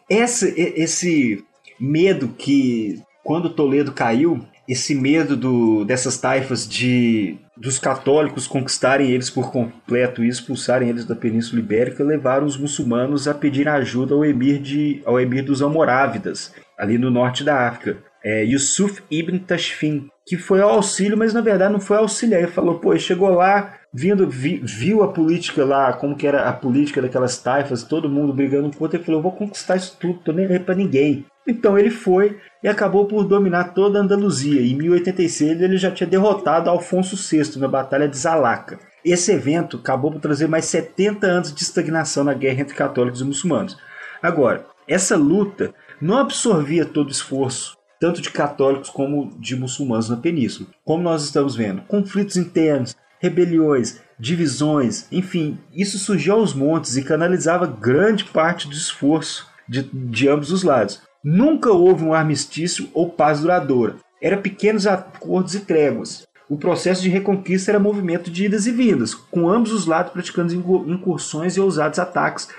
essa, 0.09 0.47
esse 0.55 1.43
medo 1.79 2.29
que, 2.29 3.01
quando 3.23 3.49
Toledo 3.49 3.91
caiu, 3.91 4.43
esse 4.67 4.95
medo 4.95 5.35
do, 5.35 5.85
dessas 5.85 6.17
taifas 6.17 6.67
de 6.67 7.37
dos 7.57 7.79
católicos 7.79 8.47
conquistarem 8.47 9.11
eles 9.11 9.29
por 9.29 9.51
completo 9.51 10.23
e 10.23 10.27
expulsarem 10.27 10.89
eles 10.89 11.05
da 11.05 11.15
Península 11.15 11.61
Ibérica 11.61 12.03
levaram 12.03 12.45
os 12.45 12.57
muçulmanos 12.57 13.27
a 13.27 13.33
pedir 13.33 13.67
ajuda 13.67 14.13
ao 14.13 14.25
emir, 14.25 14.59
de, 14.59 15.01
ao 15.05 15.19
emir 15.19 15.43
dos 15.43 15.61
Almorávidas, 15.61 16.53
ali 16.77 16.97
no 16.97 17.09
norte 17.09 17.43
da 17.43 17.67
África, 17.67 17.97
é, 18.23 18.43
Yusuf 18.43 19.03
ibn 19.09 19.37
Tashfin, 19.37 20.09
que 20.25 20.37
foi 20.37 20.61
ao 20.61 20.71
auxílio, 20.71 21.17
mas 21.17 21.33
na 21.33 21.41
verdade 21.41 21.71
não 21.71 21.79
foi 21.79 21.97
auxiliar. 21.97 22.41
Ele 22.41 22.51
falou, 22.51 22.79
pô, 22.79 22.97
chegou 22.97 23.29
lá, 23.29 23.75
vindo, 23.93 24.27
vi, 24.27 24.59
viu 24.63 25.03
a 25.03 25.13
política 25.13 25.63
lá, 25.63 25.93
como 25.93 26.15
que 26.15 26.25
era 26.25 26.49
a 26.49 26.53
política 26.53 27.01
daquelas 27.01 27.37
taifas, 27.37 27.83
todo 27.83 28.09
mundo 28.09 28.33
brigando 28.33 28.71
outro, 28.79 28.97
ele 28.97 29.03
falou, 29.03 29.21
vou 29.21 29.31
conquistar 29.31 29.75
isso 29.75 29.95
tudo, 29.99 30.19
tô 30.19 30.31
nem 30.31 30.47
aí 30.47 30.59
pra 30.59 30.75
ninguém. 30.75 31.25
Então 31.47 31.77
ele 31.77 31.91
foi 31.91 32.39
e 32.63 32.67
acabou 32.67 33.05
por 33.05 33.23
dominar 33.23 33.75
toda 33.75 33.99
a 33.99 34.01
Andaluzia. 34.01 34.61
Em 34.61 34.75
1086 34.75 35.61
ele 35.61 35.77
já 35.77 35.91
tinha 35.91 36.07
derrotado 36.07 36.69
Alfonso 36.69 37.15
VI 37.15 37.59
na 37.59 37.67
Batalha 37.67 38.07
de 38.07 38.17
Zalaca. 38.17 38.79
Esse 39.03 39.31
evento 39.31 39.77
acabou 39.77 40.11
por 40.11 40.19
trazer 40.19 40.47
mais 40.47 40.65
70 40.65 41.27
anos 41.27 41.53
de 41.53 41.61
estagnação 41.61 42.23
na 42.23 42.33
guerra 42.33 42.61
entre 42.61 42.75
católicos 42.75 43.21
e 43.21 43.23
muçulmanos. 43.23 43.77
Agora, 44.21 44.65
essa 44.87 45.15
luta 45.15 45.73
não 46.01 46.17
absorvia 46.17 46.85
todo 46.85 47.09
o 47.09 47.11
esforço, 47.11 47.77
tanto 48.05 48.21
de 48.21 48.29
católicos 48.29 48.87
como 48.87 49.31
de 49.39 49.55
muçulmanos 49.55 50.11
na 50.11 50.17
península. 50.17 50.69
Como 50.83 51.01
nós 51.01 51.23
estamos 51.23 51.55
vendo, 51.55 51.81
conflitos 51.87 52.37
internos, 52.37 52.95
rebeliões, 53.19 53.99
divisões, 54.19 55.07
enfim, 55.11 55.57
isso 55.73 55.97
surgiu 55.97 56.35
aos 56.35 56.53
montes 56.53 56.97
e 56.97 57.03
canalizava 57.03 57.65
grande 57.65 58.25
parte 58.25 58.67
do 58.67 58.75
esforço 58.75 59.49
de, 59.67 59.89
de 59.91 60.29
ambos 60.29 60.51
os 60.51 60.61
lados. 60.61 61.01
Nunca 61.23 61.71
houve 61.71 62.03
um 62.03 62.13
armistício 62.13 62.87
ou 62.93 63.09
paz 63.09 63.39
duradoura. 63.39 63.95
Era 64.21 64.37
pequenos 64.37 64.85
acordos 64.85 65.55
e 65.55 65.61
tréguas. 65.61 66.27
O 66.47 66.57
processo 66.57 67.01
de 67.01 67.09
reconquista 67.09 67.71
era 67.71 67.79
movimento 67.79 68.29
de 68.29 68.45
idas 68.45 68.67
e 68.67 68.71
vindas, 68.71 69.15
com 69.15 69.49
ambos 69.49 69.71
os 69.71 69.87
lados 69.87 70.11
praticando 70.11 70.53
incursões 70.53 71.57
e 71.57 71.59
ousados 71.59 71.97
ataques, 71.97 72.49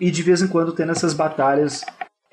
e 0.00 0.10
de 0.10 0.20
vez 0.24 0.42
em 0.42 0.48
quando 0.48 0.72
tendo 0.72 0.90
essas 0.90 1.14
batalhas 1.14 1.84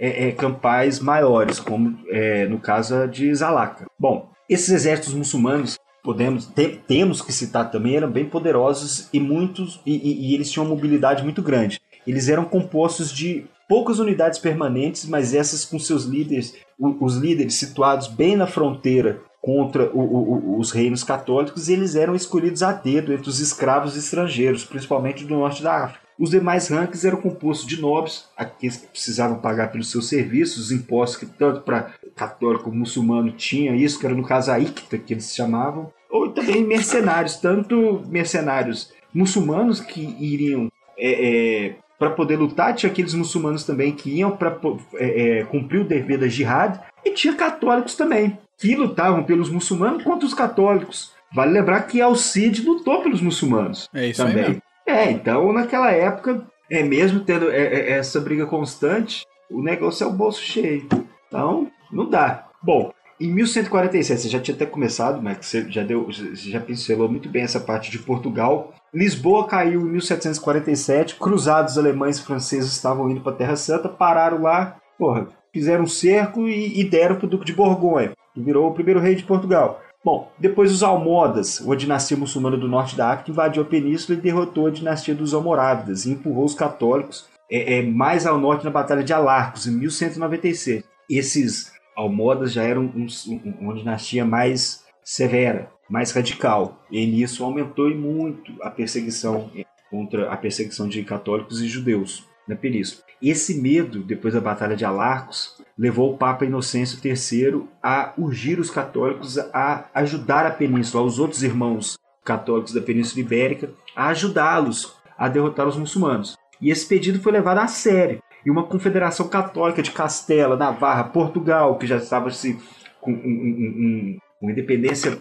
é, 0.04 0.28
é, 0.28 0.32
campais 0.34 1.00
maiores, 1.00 1.62
como 1.62 1.98
é, 2.10 2.46
no 2.46 2.60
caso 2.60 3.08
de 3.08 3.34
Zalaca. 3.34 3.86
Bom, 3.98 4.30
esses 4.50 4.68
exércitos 4.68 5.14
muçulmanos 5.14 5.80
podemos 6.04 6.46
te, 6.46 6.78
temos 6.86 7.22
que 7.22 7.32
citar 7.32 7.72
também 7.72 7.96
eram 7.96 8.12
bem 8.12 8.26
poderosos 8.26 9.08
e 9.14 9.20
muitos 9.22 9.80
e, 9.86 9.96
e, 9.96 10.32
e 10.32 10.36
eles 10.36 10.52
tinham 10.52 10.66
uma 10.66 10.76
mobilidade 10.76 11.24
muito 11.24 11.42
grande. 11.42 11.80
Eles 12.06 12.28
eram 12.28 12.44
compostos 12.44 13.14
de 13.14 13.46
poucas 13.70 13.98
unidades 13.98 14.40
permanentes, 14.40 15.06
mas 15.06 15.34
essas 15.34 15.64
com 15.64 15.80
seus 15.80 16.04
líderes, 16.04 16.54
os 16.78 17.16
líderes 17.16 17.56
situados 17.56 18.10
bem 18.10 18.36
na 18.36 18.46
fronteira 18.46 19.22
contra 19.42 19.90
o, 19.94 20.00
o, 20.00 20.60
os 20.60 20.72
reinos 20.72 21.02
católicos, 21.02 21.70
eles 21.70 21.96
eram 21.96 22.14
escolhidos 22.14 22.62
a 22.62 22.74
dedo 22.74 23.14
entre 23.14 23.30
os 23.30 23.40
escravos 23.40 23.96
estrangeiros, 23.96 24.66
principalmente 24.66 25.24
do 25.24 25.36
norte 25.36 25.64
da 25.64 25.86
África. 25.86 26.03
Os 26.18 26.30
demais 26.30 26.68
ranks 26.68 27.06
eram 27.06 27.22
compostos 27.22 27.68
de 27.68 27.82
nobres, 27.82 28.26
aqueles 28.38 28.78
que 28.78 28.88
precisavam 28.88 29.40
pagar 29.40 29.72
pelos 29.72 29.90
seus 29.90 30.08
serviços, 30.08 30.66
os 30.66 30.72
impostos 30.72 31.18
que 31.18 31.26
tanto 31.26 31.62
para 31.62 31.92
católico 32.16 32.66
como 32.66 32.78
muçulmano 32.78 33.32
tinha 33.32 33.76
isso, 33.76 34.00
que 34.00 34.06
era 34.06 34.16
no 34.16 34.24
caso 34.24 34.52
a 34.52 34.60
Icta, 34.60 34.98
que 34.98 35.14
eles 35.14 35.34
chamavam, 35.34 35.92
ou 36.10 36.30
também 36.30 36.64
mercenários, 36.64 37.38
tanto 37.38 38.04
mercenários 38.08 38.94
muçulmanos 39.14 39.80
que 39.80 40.02
iriam 40.20 40.72
é, 40.98 41.68
é, 41.68 41.76
para 41.98 42.12
poder 42.12 42.38
lutar, 42.38 42.76
tinha 42.76 42.92
aqueles 42.92 43.14
muçulmanos 43.14 43.64
também 43.64 43.92
que 43.92 44.10
iam 44.10 44.32
para 44.32 44.58
é, 44.96 45.40
é, 45.40 45.44
cumprir 45.46 45.82
o 45.82 45.88
dever 45.88 46.20
da 46.20 46.28
jihad, 46.28 46.80
e 47.04 47.12
tinha 47.12 47.34
católicos 47.34 47.96
também, 47.96 48.38
que 48.58 48.76
lutavam 48.76 49.24
pelos 49.24 49.50
muçulmanos 49.50 50.04
contra 50.04 50.26
os 50.26 50.34
católicos. 50.34 51.12
Vale 51.34 51.52
lembrar 51.52 51.82
que 51.88 52.00
Alcide 52.00 52.62
lutou 52.62 53.02
pelos 53.02 53.20
muçulmanos. 53.20 53.90
É 53.94 54.08
isso 54.08 54.24
também. 54.24 54.62
É, 54.88 55.12
então 55.12 55.52
naquela 55.54 55.92
época, 55.92 56.46
é 56.70 56.84
mesmo 56.84 57.22
tendo 57.22 57.52
é, 57.52 57.58
é, 57.58 57.92
essa 57.92 58.20
briga 58.20 58.46
constante, 58.46 59.26
o 59.50 59.62
negócio 59.62 60.04
é 60.04 60.08
o 60.08 60.14
bolso 60.14 60.42
cheio. 60.42 60.88
Então, 61.28 61.72
não 61.92 62.10
dá. 62.10 62.48
Bom, 62.62 62.92
em 63.20 63.32
1147, 63.32 64.22
você 64.22 64.30
já 64.30 64.40
tinha 64.40 64.56
até 64.56 64.66
começado, 64.66 65.22
mas 65.22 65.38
você 65.46 65.70
já 65.70 65.84
deu, 65.84 66.06
você 66.06 66.36
já 66.36 66.60
pincelou 66.60 67.08
muito 67.08 67.30
bem 67.30 67.44
essa 67.44 67.60
parte 67.60 67.92
de 67.92 68.00
Portugal. 68.00 68.74
Lisboa 68.94 69.48
caiu 69.48 69.82
em 69.82 69.92
1747, 69.92 71.16
cruzados 71.16 71.78
alemães 71.78 72.18
e 72.18 72.26
franceses 72.26 72.72
estavam 72.72 73.10
indo 73.10 73.22
para 73.22 73.32
a 73.32 73.36
Terra 73.36 73.56
Santa, 73.56 73.90
pararam 73.90 74.42
lá, 74.42 74.78
porra, 74.98 75.28
fizeram 75.52 75.84
um 75.84 75.88
cerco 75.88 76.48
e, 76.48 76.80
e 76.80 76.84
deram 76.84 77.16
para 77.16 77.26
o 77.26 77.30
Duque 77.30 77.46
de 77.46 77.54
Borgonha 77.54 78.14
que 78.34 78.42
virou 78.42 78.70
o 78.70 78.74
primeiro 78.74 79.00
rei 79.00 79.16
de 79.16 79.24
Portugal. 79.24 79.82
Bom, 80.04 80.30
depois 80.38 80.70
os 80.70 80.84
Almohadas, 80.84 81.62
uma 81.62 81.78
dinastia 81.78 82.18
muçulmana 82.18 82.58
do 82.58 82.68
norte 82.68 82.96
da 82.96 83.12
África, 83.12 83.32
invadiu 83.32 83.64
a 83.64 83.66
península 83.66 84.18
e 84.18 84.22
derrotou 84.22 84.68
a 84.68 84.72
dinastia 84.72 85.16
dos 85.16 85.34
Almorávidas 85.34 86.06
e 86.06 86.12
empurrou 86.12 86.44
os 86.44 86.54
católicos 86.54 87.30
é, 87.50 87.76
é, 87.76 87.82
mais 87.82 88.26
ao 88.26 88.38
norte 88.38 88.66
na 88.66 88.72
Batalha 88.72 89.04
de 89.04 89.14
Alarcos, 89.14 89.66
em 89.66 89.72
1196. 89.72 90.84
Esses 91.10 91.72
Almohadas 91.96 92.52
já 92.52 92.64
eram 92.64 92.84
um, 92.84 93.08
um, 93.28 93.54
uma 93.62 93.76
dinastia 93.76 94.26
mais 94.26 94.84
severa, 95.04 95.72
mais 95.90 96.12
radical, 96.12 96.84
e 96.92 97.06
nisso 97.06 97.44
aumentou 97.44 97.90
muito 97.96 98.52
a 98.62 98.70
perseguição 98.70 99.50
é, 99.56 99.64
contra 99.90 100.30
a 100.30 100.36
perseguição 100.36 100.88
de 100.88 101.02
católicos 101.04 101.62
e 101.62 101.68
judeus 101.68 102.28
na 102.46 102.58
península. 102.58 103.04
Esse 103.22 103.62
medo, 103.62 104.04
depois 104.04 104.34
da 104.34 104.42
Batalha 104.42 104.76
de 104.76 104.84
Alarcos, 104.84 105.56
levou 105.78 106.14
o 106.14 106.18
Papa 106.18 106.46
Inocêncio 106.46 107.00
III 107.04 107.64
a 107.82 108.14
urgir 108.18 108.60
os 108.60 108.70
católicos 108.70 109.38
a 109.54 109.86
ajudar 109.94 110.46
a 110.46 110.52
península, 110.52 111.04
aos 111.04 111.20
outros 111.20 111.44
irmãos 111.44 111.98
católicos 112.24 112.74
da 112.74 112.82
Península 112.82 113.22
Ibérica, 113.22 113.72
a 113.96 114.08
ajudá-los 114.08 114.96
a 115.18 115.28
derrotar 115.28 115.68
os 115.68 115.78
muçulmanos. 115.78 116.38
E 116.62 116.72
esse 116.72 116.88
pedido 116.88 117.20
foi 117.20 117.32
levado 117.32 117.58
a 117.58 117.68
sério. 117.68 118.22
E 118.46 118.52
uma 118.52 118.64
confederação 118.64 119.28
católica 119.28 119.82
de 119.82 119.92
Castela, 119.92 120.56
Navarra, 120.56 121.06
Portugal, 121.06 121.78
que 121.78 121.88
já 121.88 121.98
estava 121.98 122.30
se 122.32 122.58
com 123.00 123.12
um, 123.12 123.16
um, 123.16 124.18
um, 124.42 124.50
independência, 124.50 125.18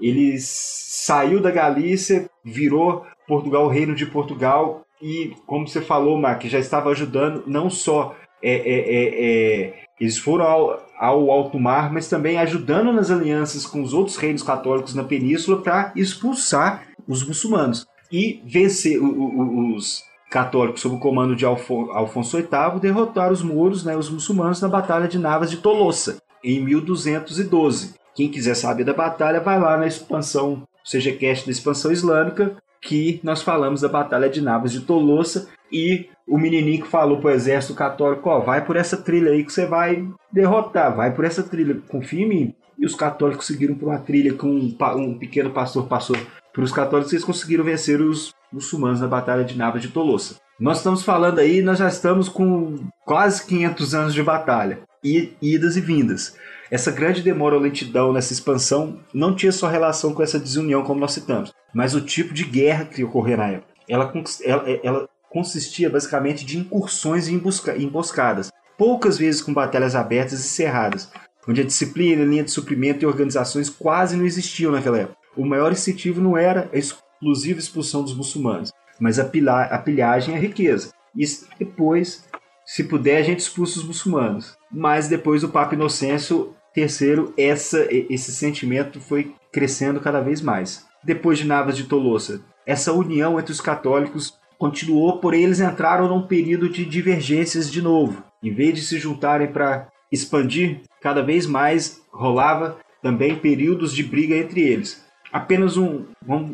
ele 0.00 0.36
saiu 0.38 1.40
da 1.40 1.50
Galícia, 1.50 2.28
virou 2.44 3.06
Portugal 3.26 3.66
o 3.66 3.68
reino 3.68 3.94
de 3.94 4.06
Portugal 4.06 4.84
e, 5.00 5.36
como 5.46 5.68
você 5.68 5.80
falou, 5.80 6.18
Mark, 6.18 6.42
já 6.44 6.58
estava 6.58 6.90
ajudando 6.90 7.44
não 7.46 7.70
só 7.70 8.16
é, 8.42 8.52
é, 8.52 8.78
é, 8.94 9.64
é, 9.64 9.74
eles 10.00 10.18
foram 10.18 10.44
ao, 10.44 10.86
ao 10.98 11.30
alto 11.30 11.58
mar, 11.58 11.92
mas 11.92 12.08
também 12.08 12.38
ajudando 12.38 12.92
nas 12.92 13.10
alianças 13.10 13.66
com 13.66 13.82
os 13.82 13.92
outros 13.92 14.16
reinos 14.16 14.42
católicos 14.42 14.94
na 14.94 15.04
península 15.04 15.60
para 15.60 15.92
expulsar 15.96 16.86
os 17.06 17.26
muçulmanos 17.26 17.86
e 18.10 18.40
vencer 18.44 19.00
o, 19.00 19.06
o, 19.06 19.74
os 19.74 20.02
católicos 20.30 20.80
sob 20.80 20.96
o 20.96 21.00
comando 21.00 21.34
de 21.34 21.44
Alfon 21.44 21.90
Alfonso 21.90 22.36
VIII 22.36 22.80
derrotar 22.80 23.32
os 23.32 23.42
mouros, 23.42 23.84
né, 23.84 23.96
os 23.96 24.10
muçulmanos 24.10 24.60
na 24.60 24.68
batalha 24.68 25.08
de 25.08 25.18
Navas 25.18 25.50
de 25.50 25.56
Tolosa 25.56 26.18
em 26.44 26.60
1212. 26.60 27.94
Quem 28.14 28.28
quiser 28.28 28.54
saber 28.54 28.84
da 28.84 28.92
batalha 28.92 29.40
vai 29.40 29.58
lá 29.58 29.76
na 29.76 29.86
expansão, 29.86 30.62
seja 30.84 31.12
cast 31.12 31.46
da 31.46 31.52
expansão 31.52 31.90
islâmica, 31.90 32.56
que 32.80 33.20
nós 33.22 33.42
falamos 33.42 33.80
da 33.80 33.88
Batalha 33.88 34.28
de 34.28 34.40
Navas 34.40 34.72
de 34.72 34.80
Tolosa 34.80 35.48
e 35.72 36.08
o 36.26 36.38
menininho 36.38 36.82
que 36.82 36.88
falou 36.88 37.20
pro 37.20 37.30
exército 37.30 37.74
católico, 37.74 38.28
ó, 38.28 38.40
vai 38.40 38.64
por 38.64 38.76
essa 38.76 38.96
trilha 38.96 39.30
aí 39.30 39.44
que 39.44 39.52
você 39.52 39.66
vai 39.66 40.06
derrotar, 40.30 40.94
vai 40.94 41.14
por 41.14 41.24
essa 41.24 41.42
trilha, 41.42 41.80
confia 41.88 42.24
em 42.24 42.28
mim. 42.28 42.54
E 42.78 42.86
os 42.86 42.94
católicos 42.94 43.46
seguiram 43.46 43.74
por 43.74 43.88
uma 43.88 43.98
trilha 43.98 44.34
que 44.34 44.46
um, 44.46 44.74
um 44.96 45.18
pequeno 45.18 45.50
pastor 45.50 45.86
passou 45.86 46.16
para 46.52 46.62
os 46.62 46.72
católicos, 46.72 47.12
eles 47.12 47.24
conseguiram 47.24 47.64
vencer 47.64 48.00
os 48.00 48.32
muçulmanos 48.52 49.00
na 49.00 49.06
Batalha 49.06 49.44
de 49.44 49.56
Navas 49.56 49.82
de 49.82 49.88
Tolosa. 49.88 50.36
Nós 50.58 50.78
estamos 50.78 51.02
falando 51.02 51.38
aí, 51.38 51.62
nós 51.62 51.78
já 51.78 51.88
estamos 51.88 52.28
com 52.28 52.78
quase 53.04 53.46
500 53.46 53.94
anos 53.94 54.14
de 54.14 54.22
batalha, 54.22 54.80
e 55.02 55.32
idas 55.40 55.76
e 55.76 55.80
vindas. 55.80 56.36
Essa 56.70 56.90
grande 56.90 57.22
demora 57.22 57.54
ou 57.54 57.60
lentidão 57.60 58.12
nessa 58.12 58.32
expansão 58.32 58.98
não 59.14 59.34
tinha 59.34 59.52
só 59.52 59.68
relação 59.68 60.12
com 60.12 60.22
essa 60.22 60.38
desunião, 60.38 60.82
como 60.82 61.00
nós 61.00 61.12
citamos, 61.12 61.52
mas 61.72 61.94
o 61.94 62.00
tipo 62.00 62.34
de 62.34 62.44
guerra 62.44 62.84
que 62.84 63.04
ocorria 63.04 63.36
na 63.36 63.48
época. 63.48 63.72
Ela, 63.88 64.12
ela, 64.44 64.64
ela 64.82 65.08
consistia 65.30 65.90
basicamente 65.90 66.44
de 66.44 66.58
incursões 66.58 67.28
e 67.28 67.42
emboscadas, 67.78 68.50
poucas 68.76 69.18
vezes 69.18 69.42
com 69.42 69.52
batalhas 69.52 69.94
abertas 69.94 70.40
e 70.40 70.48
cerradas, 70.48 71.10
onde 71.46 71.60
a 71.60 71.64
disciplina, 71.64 72.24
linha 72.24 72.44
de 72.44 72.50
suprimento 72.50 73.02
e 73.02 73.06
organizações 73.06 73.68
quase 73.68 74.16
não 74.16 74.24
existiam 74.24 74.72
naquela 74.72 74.98
época. 74.98 75.18
O 75.36 75.44
maior 75.44 75.72
incentivo 75.72 76.20
não 76.20 76.36
era 76.36 76.68
a 76.72 76.76
exclusiva 76.76 77.58
expulsão 77.58 78.02
dos 78.02 78.14
muçulmanos, 78.14 78.72
mas 79.00 79.18
a, 79.18 79.22
a 79.22 79.78
pilhagem 79.78 80.34
e 80.34 80.36
a 80.36 80.40
riqueza. 80.40 80.92
E 81.16 81.24
depois, 81.58 82.24
se 82.64 82.84
puder, 82.84 83.18
a 83.18 83.22
gente 83.22 83.40
expulsa 83.40 83.78
os 83.78 83.84
muçulmanos. 83.84 84.56
Mas 84.70 85.08
depois 85.08 85.42
o 85.42 85.48
Papa 85.48 85.74
Inocêncio 85.74 86.54
Terceiro, 86.74 87.32
essa, 87.36 87.88
esse 87.90 88.30
sentimento 88.30 89.00
foi 89.00 89.34
crescendo 89.52 90.00
cada 90.00 90.20
vez 90.20 90.40
mais. 90.40 90.86
Depois 91.02 91.38
de 91.38 91.46
Navas 91.46 91.76
de 91.76 91.84
Tolosa, 91.84 92.42
essa 92.66 92.92
união 92.92 93.38
entre 93.38 93.50
os 93.50 93.60
católicos 93.60 94.37
continuou, 94.58 95.18
porém 95.18 95.44
eles 95.44 95.60
entraram 95.60 96.08
num 96.08 96.26
período 96.26 96.68
de 96.68 96.84
divergências 96.84 97.70
de 97.70 97.80
novo. 97.80 98.22
Em 98.42 98.52
vez 98.52 98.74
de 98.74 98.82
se 98.82 98.98
juntarem 98.98 99.48
para 99.48 99.88
expandir, 100.10 100.80
cada 101.00 101.22
vez 101.22 101.46
mais 101.46 102.00
rolava 102.12 102.78
também 103.02 103.36
períodos 103.36 103.94
de 103.94 104.02
briga 104.02 104.36
entre 104.36 104.60
eles. 104.60 105.04
Apenas 105.32 105.76
um, 105.76 106.04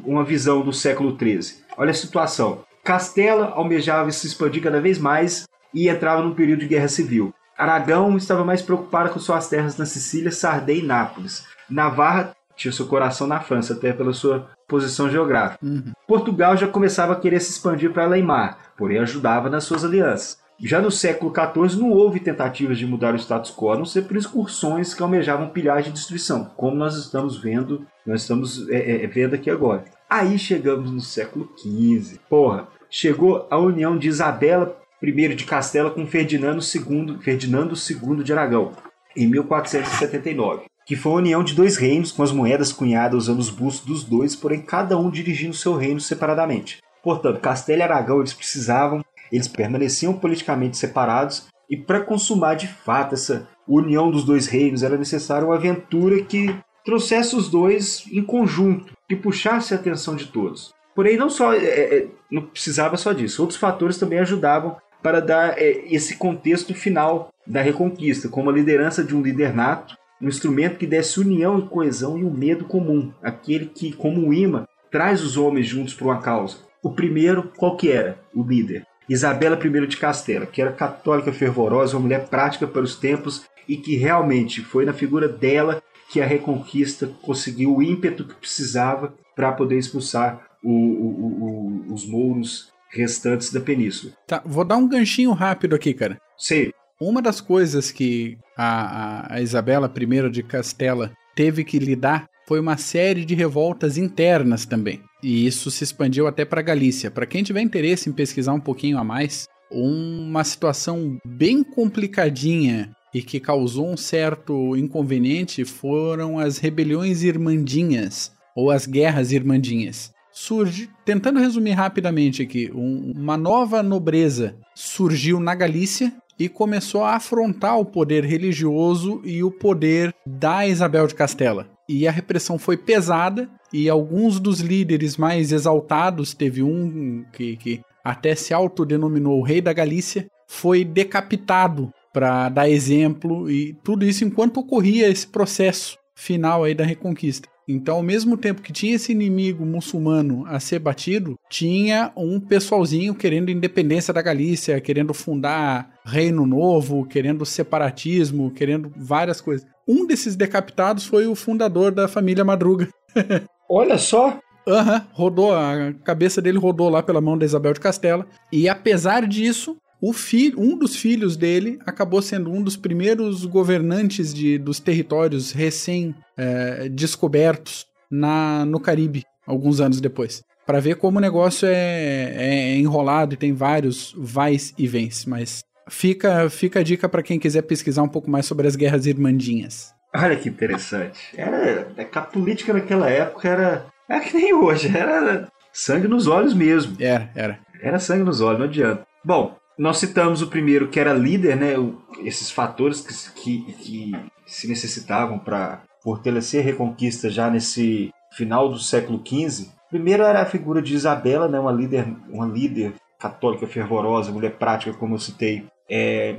uma 0.05 0.25
visão 0.25 0.63
do 0.63 0.73
século 0.73 1.17
XIII. 1.17 1.63
Olha 1.77 1.91
a 1.91 1.95
situação. 1.95 2.65
Castela 2.83 3.53
almejava 3.55 4.11
se 4.11 4.27
expandir 4.27 4.63
cada 4.63 4.81
vez 4.81 4.99
mais 4.99 5.47
e 5.73 5.89
entrava 5.89 6.23
num 6.23 6.35
período 6.35 6.61
de 6.61 6.69
guerra 6.69 6.89
civil. 6.89 7.33
Aragão 7.57 8.17
estava 8.17 8.45
mais 8.45 8.61
preocupado 8.61 9.11
com 9.11 9.21
suas 9.21 9.49
terras 9.49 9.79
na 9.79 9.87
Sicília, 9.87 10.31
Sardenha 10.31 10.81
e 10.81 10.87
Nápoles. 10.87 11.47
Navarra 11.71 12.35
tinha 12.57 12.73
seu 12.73 12.87
coração 12.87 13.27
na 13.27 13.41
França, 13.41 13.75
até 13.75 13.93
pela 13.93 14.13
sua 14.13 14.49
posição 14.69 15.11
geográfica. 15.11 15.65
Uhum. 15.65 15.93
Portugal 16.07 16.57
já 16.57 16.67
começava 16.67 17.13
a 17.13 17.17
querer 17.17 17.41
se 17.41 17.51
expandir 17.51 17.93
para 17.93 18.05
além 18.05 18.23
mar, 18.23 18.73
porém 18.77 18.99
ajudava 18.99 19.51
nas 19.51 19.65
suas 19.65 19.85
alianças. 19.85 20.43
Já 20.61 20.81
no 20.81 20.91
século 20.91 21.33
XIV 21.35 21.81
não 21.81 21.91
houve 21.91 22.21
tentativas 22.21 22.79
de 22.79 22.87
mudar 22.87 23.13
o 23.13 23.19
status 23.19 23.51
quo, 23.51 23.73
a 23.73 23.77
não 23.77 23.85
ser 23.85 24.03
por 24.03 24.17
excursões 24.17 24.95
que 24.95 25.03
almejavam 25.03 25.49
pilhagem 25.49 25.91
e 25.91 25.93
destruição, 25.93 26.45
como 26.57 26.77
nós 26.77 26.97
estamos 26.97 27.37
vendo, 27.37 27.85
nós 28.07 28.23
estamos 28.23 28.69
é, 28.71 29.05
é, 29.05 29.07
vendo 29.07 29.35
aqui 29.35 29.51
agora. 29.51 29.85
Aí 30.09 30.39
chegamos 30.39 30.93
no 30.93 31.01
século 31.01 31.51
XV. 31.59 32.21
Porra, 32.29 32.69
chegou 32.89 33.49
a 33.51 33.59
união 33.59 33.99
de 33.99 34.09
Isabela 34.09 34.77
I 35.03 35.35
de 35.35 35.45
Castela 35.45 35.91
com 35.91 36.07
Ferdinando 36.07 36.63
II, 36.63 37.19
Ferdinando 37.21 37.75
II 37.75 38.23
de 38.23 38.33
Aragão, 38.33 38.73
em 39.17 39.27
1479, 39.29 40.63
que 40.87 40.97
foi 40.97 41.13
a 41.13 41.17
união 41.17 41.43
de 41.43 41.55
dois 41.55 41.77
reinos 41.77 42.13
com 42.13 42.23
as 42.23 42.33
moedas 42.33 42.73
cunhadas 42.73 43.25
usando 43.25 43.41
os 43.41 43.51
bustos 43.51 43.87
dos 43.87 44.05
dois, 44.05 44.37
porém 44.37 44.61
cada 44.61 44.99
um 44.99 45.11
dirigindo 45.11 45.55
seu 45.55 45.75
reino 45.75 46.01
separadamente. 46.01 46.79
Portanto, 47.03 47.41
Castela 47.41 47.81
e 47.81 47.83
Aragão 47.83 48.19
eles 48.19 48.35
precisavam, 48.35 49.05
eles 49.31 49.49
permaneciam 49.49 50.15
politicamente 50.15 50.77
separados 50.77 51.47
e 51.69 51.77
para 51.77 52.01
consumar 52.01 52.55
de 52.55 52.69
fato 52.69 53.15
essa 53.15 53.49
união 53.67 54.11
dos 54.11 54.25
dois 54.25 54.47
reinos 54.47 54.83
era 54.83 54.97
necessária 54.97 55.47
uma 55.47 55.57
aventura 55.57 56.23
que 56.23 56.55
trouxesse 56.85 57.35
os 57.35 57.49
dois 57.49 58.05
em 58.13 58.23
conjunto, 58.23 58.93
que 59.09 59.17
puxasse 59.17 59.73
a 59.73 59.77
atenção 59.77 60.15
de 60.15 60.27
todos. 60.27 60.73
Porém, 60.95 61.17
não 61.17 61.29
só 61.29 61.55
é, 61.55 61.65
é 61.65 62.07
não 62.31 62.43
precisava 62.43 62.97
só 62.97 63.13
disso, 63.13 63.43
outros 63.43 63.59
fatores 63.59 63.99
também 63.99 64.19
ajudavam 64.19 64.77
para 65.03 65.21
dar 65.21 65.59
é, 65.59 65.85
esse 65.91 66.17
contexto 66.17 66.75
final 66.75 67.31
da 67.47 67.61
Reconquista, 67.61 68.29
como 68.29 68.51
a 68.51 68.53
liderança 68.53 69.03
de 69.03 69.15
um 69.15 69.21
líder 69.21 69.55
nato, 69.55 69.97
um 70.21 70.29
instrumento 70.29 70.79
que 70.79 70.87
desse 70.87 71.21
união 71.21 71.59
e 71.59 71.69
coesão 71.69 72.19
e 72.19 72.25
um 72.25 72.31
medo 72.31 72.65
comum, 72.65 73.13
aquele 73.23 73.67
que, 73.67 73.93
como 73.93 74.29
o 74.29 74.35
imã, 74.35 74.67
traz 74.91 75.23
os 75.23 75.37
homens 75.37 75.67
juntos 75.67 75.95
por 75.95 76.07
uma 76.07 76.21
causa. 76.21 76.59
O 76.83 76.93
primeiro, 76.93 77.53
qual 77.57 77.77
que 77.77 77.91
era? 77.91 78.19
O 78.35 78.43
líder. 78.43 78.87
Isabela 79.09 79.59
I 79.63 79.87
de 79.87 79.97
Castela, 79.97 80.47
que 80.47 80.63
era 80.63 80.73
católica 80.73 81.33
fervorosa, 81.33 81.97
uma 81.97 82.05
mulher 82.05 82.29
prática 82.29 82.67
para 82.67 82.83
os 82.83 82.97
tempos 82.97 83.45
e 83.69 83.77
que 83.77 83.97
realmente 83.97 84.63
foi 84.63 84.85
na 84.85 84.93
figura 84.93 85.29
dela 85.29 85.83
que 86.11 86.21
a 86.21 86.27
Reconquista 86.27 87.07
conseguiu 87.23 87.77
o 87.77 87.83
ímpeto 87.83 88.25
que 88.25 88.35
precisava 88.35 89.15
para 89.35 89.53
poder 89.53 89.79
expulsar 89.79 90.47
o, 90.63 90.71
o, 90.71 91.89
o, 91.89 91.93
os 91.93 92.07
mouros 92.07 92.73
restantes 92.91 93.53
da 93.53 93.61
península. 93.61 94.13
Tá, 94.27 94.43
vou 94.45 94.65
dar 94.65 94.77
um 94.77 94.89
ganchinho 94.89 95.33
rápido 95.33 95.75
aqui, 95.75 95.93
cara. 95.93 96.19
Sei. 96.39 96.73
Uma 97.01 97.21
das 97.21 97.41
coisas 97.41 97.91
que 97.91 98.39
a, 98.57 99.33
a, 99.33 99.35
a 99.35 99.41
Isabela 99.43 99.93
I 99.95 100.31
de 100.31 100.43
Castela 100.43 101.13
teve 101.35 101.65
que 101.65 101.79
lidar 101.79 102.29
foi 102.47 102.61
uma 102.61 102.77
série 102.77 103.25
de 103.25 103.35
revoltas 103.35 103.99
internas 103.99 104.65
também. 104.65 105.01
E 105.23 105.47
isso 105.47 105.71
se 105.71 105.83
expandiu 105.83 106.27
até 106.27 106.45
para 106.45 106.63
Galícia. 106.63 107.11
Para 107.11 107.27
quem 107.27 107.43
tiver 107.43 107.63
interesse 107.63 108.09
em 108.09 108.13
pesquisar 108.13 108.53
um 108.53 108.61
pouquinho 108.61 108.99
a 108.99 109.05
mais, 109.05 109.49
uma 109.71 110.45
situação 110.45 111.19
bem 111.27 111.65
complicadinha 111.65 112.95
e 113.13 113.23
que 113.23 113.41
causou 113.41 113.89
um 113.89 113.97
certo 113.97 114.77
inconveniente 114.77 115.65
foram 115.65 116.39
as 116.39 116.59
rebeliões 116.59 117.23
irmandinhas 117.23 118.33
ou 118.55 118.71
as 118.71 118.87
guerras 118.87 119.33
irmandinhas. 119.33 120.13
Surge, 120.31 120.91
tentando 121.05 121.39
resumir 121.39 121.73
rapidamente 121.73 122.43
aqui, 122.43 122.71
um, 122.75 123.13
uma 123.17 123.37
nova 123.37 123.83
nobreza 123.83 124.57
surgiu 124.75 125.39
na 125.39 125.55
Galícia 125.55 126.13
e 126.39 126.49
começou 126.49 127.03
a 127.03 127.17
afrontar 127.17 127.79
o 127.79 127.85
poder 127.85 128.25
religioso 128.25 129.21
e 129.25 129.43
o 129.43 129.51
poder 129.51 130.15
da 130.27 130.67
Isabel 130.67 131.07
de 131.07 131.15
Castela. 131.15 131.69
E 131.89 132.09
a 132.09 132.11
repressão 132.11 132.59
foi 132.59 132.77
pesada, 132.77 133.49
e 133.73 133.89
alguns 133.89 134.41
dos 134.41 134.61
líderes 134.61 135.17
mais 135.17 135.53
exaltados, 135.53 136.35
teve 136.35 136.63
um 136.63 137.25
que, 137.33 137.57
que 137.57 137.81
até 138.03 138.35
se 138.35 138.55
autodenominou 138.55 139.43
Rei 139.43 139.61
da 139.61 139.73
Galícia, 139.73 140.27
foi 140.47 140.85
decapitado 140.85 141.91
para 142.13 142.49
dar 142.49 142.69
exemplo, 142.69 143.51
e 143.51 143.75
tudo 143.83 144.05
isso 144.05 144.25
enquanto 144.25 144.59
ocorria 144.59 145.09
esse 145.09 145.27
processo 145.27 145.99
final 146.15 146.63
aí 146.63 146.75
da 146.75 146.85
Reconquista. 146.85 147.49
Então, 147.67 147.97
ao 147.97 148.03
mesmo 148.03 148.37
tempo 148.37 148.63
que 148.63 148.73
tinha 148.73 148.95
esse 148.95 149.11
inimigo 149.11 149.65
muçulmano 149.65 150.45
a 150.47 150.61
ser 150.61 150.79
batido, 150.79 151.35
tinha 151.49 152.13
um 152.15 152.39
pessoalzinho 152.39 153.15
querendo 153.15 153.51
independência 153.51 154.13
da 154.13 154.21
Galícia, 154.21 154.81
querendo 154.81 155.15
fundar 155.15 155.94
reino 156.05 156.45
novo, 156.47 157.07
querendo 157.07 157.47
separatismo, 157.47 158.51
querendo 158.51 158.93
várias 158.97 159.41
coisas. 159.41 159.67
Um 159.89 160.07
desses 160.07 160.37
decapitados 160.37 161.07
foi 161.07 161.27
o 161.27 161.35
fundador 161.35 161.91
da 161.93 162.07
família 162.09 162.45
Madruga. 162.45 162.89
Olha 163.69 163.99
só! 163.99 164.39
Aham, 164.67 164.95
uhum, 164.95 165.03
rodou, 165.13 165.55
a 165.55 165.93
cabeça 166.05 166.41
dele 166.41 166.57
rodou 166.59 166.89
lá 166.89 167.03
pela 167.03 167.21
mão 167.21 167.37
da 167.37 167.45
Isabel 167.45 167.75
de 167.75 167.81
Castela. 167.81 168.27
E 168.51 168.67
apesar 168.67 169.27
disso, 169.27 169.77
o 170.01 170.11
filho, 170.13 170.61
um 170.61 170.77
dos 170.77 170.97
filhos 170.97 171.37
dele 171.37 171.79
acabou 171.87 172.21
sendo 172.23 172.51
um 172.51 172.61
dos 172.63 172.77
primeiros 172.77 173.45
governantes 173.45 174.35
de, 174.35 174.59
dos 174.59 174.81
territórios 174.81 175.53
recém-descobertos 175.53 177.87
é, 178.13 178.65
no 178.65 178.81
Caribe, 178.81 179.23
alguns 179.47 179.81
anos 179.81 180.01
depois. 180.01 180.43
Para 180.67 180.81
ver 180.81 180.97
como 180.97 181.19
o 181.19 181.21
negócio 181.21 181.69
é, 181.69 182.33
é, 182.37 182.75
enrolado 182.77 183.35
e 183.35 183.37
tem 183.37 183.53
vários 183.53 184.15
vais 184.17 184.73
e 184.79 184.87
vens. 184.87 185.27
Mas 185.27 185.63
fica, 185.89 186.49
fica 186.51 186.81
a 186.81 186.83
dica 186.83 187.09
para 187.09 187.23
quem 187.23 187.39
quiser 187.39 187.63
pesquisar 187.63 188.03
um 188.03 188.09
pouco 188.09 188.31
mais 188.31 188.47
sobre 188.47 188.67
as 188.67 188.77
guerras 188.77 189.07
irmandinhas. 189.07 189.95
Olha 190.15 190.37
que 190.37 190.49
interessante. 190.49 191.19
Era, 191.37 191.93
é 191.97 192.09
a 192.13 192.21
política 192.21 192.73
naquela 192.73 193.11
época 193.11 193.49
era, 193.49 193.87
era 194.09 194.21
que 194.21 194.35
nem 194.35 194.55
hoje, 194.55 194.97
era 194.97 195.49
sangue 195.73 196.07
nos 196.07 196.27
olhos 196.27 196.55
mesmo. 196.55 196.97
Era, 197.01 197.31
era. 197.35 197.59
Era 197.83 197.99
sangue 197.99 198.23
nos 198.23 198.41
olhos, 198.41 198.61
não 198.61 198.67
adianta. 198.67 199.05
Bom, 199.25 199.57
nós 199.77 199.99
citamos 199.99 200.41
o 200.41 200.47
primeiro 200.47 200.89
que 200.89 201.01
era 201.01 201.13
líder, 201.13 201.57
né? 201.57 201.77
O, 201.77 201.99
esses 202.23 202.51
fatores 202.51 203.01
que, 203.35 203.63
que, 203.65 203.73
que 203.75 204.13
se 204.47 204.69
necessitavam 204.69 205.39
para 205.39 205.83
fortalecer 206.03 206.61
a 206.61 206.65
reconquista 206.65 207.29
já 207.29 207.51
nesse 207.51 208.11
final 208.33 208.69
do 208.69 208.79
século 208.79 209.23
XV. 209.27 209.69
Primeiro 209.91 210.23
era 210.23 210.43
a 210.43 210.47
figura 210.47 210.81
de 210.81 210.95
Isabela, 210.95 211.49
né? 211.49 211.59
Uma 211.59 211.73
líder, 211.73 212.07
uma 212.29 212.47
líder 212.47 212.95
católica 213.19 213.67
fervorosa, 213.67 214.31
mulher 214.31 214.57
prática, 214.59 214.93
como 214.93 215.15
eu 215.15 215.19
citei. 215.19 215.67
É, 215.89 216.37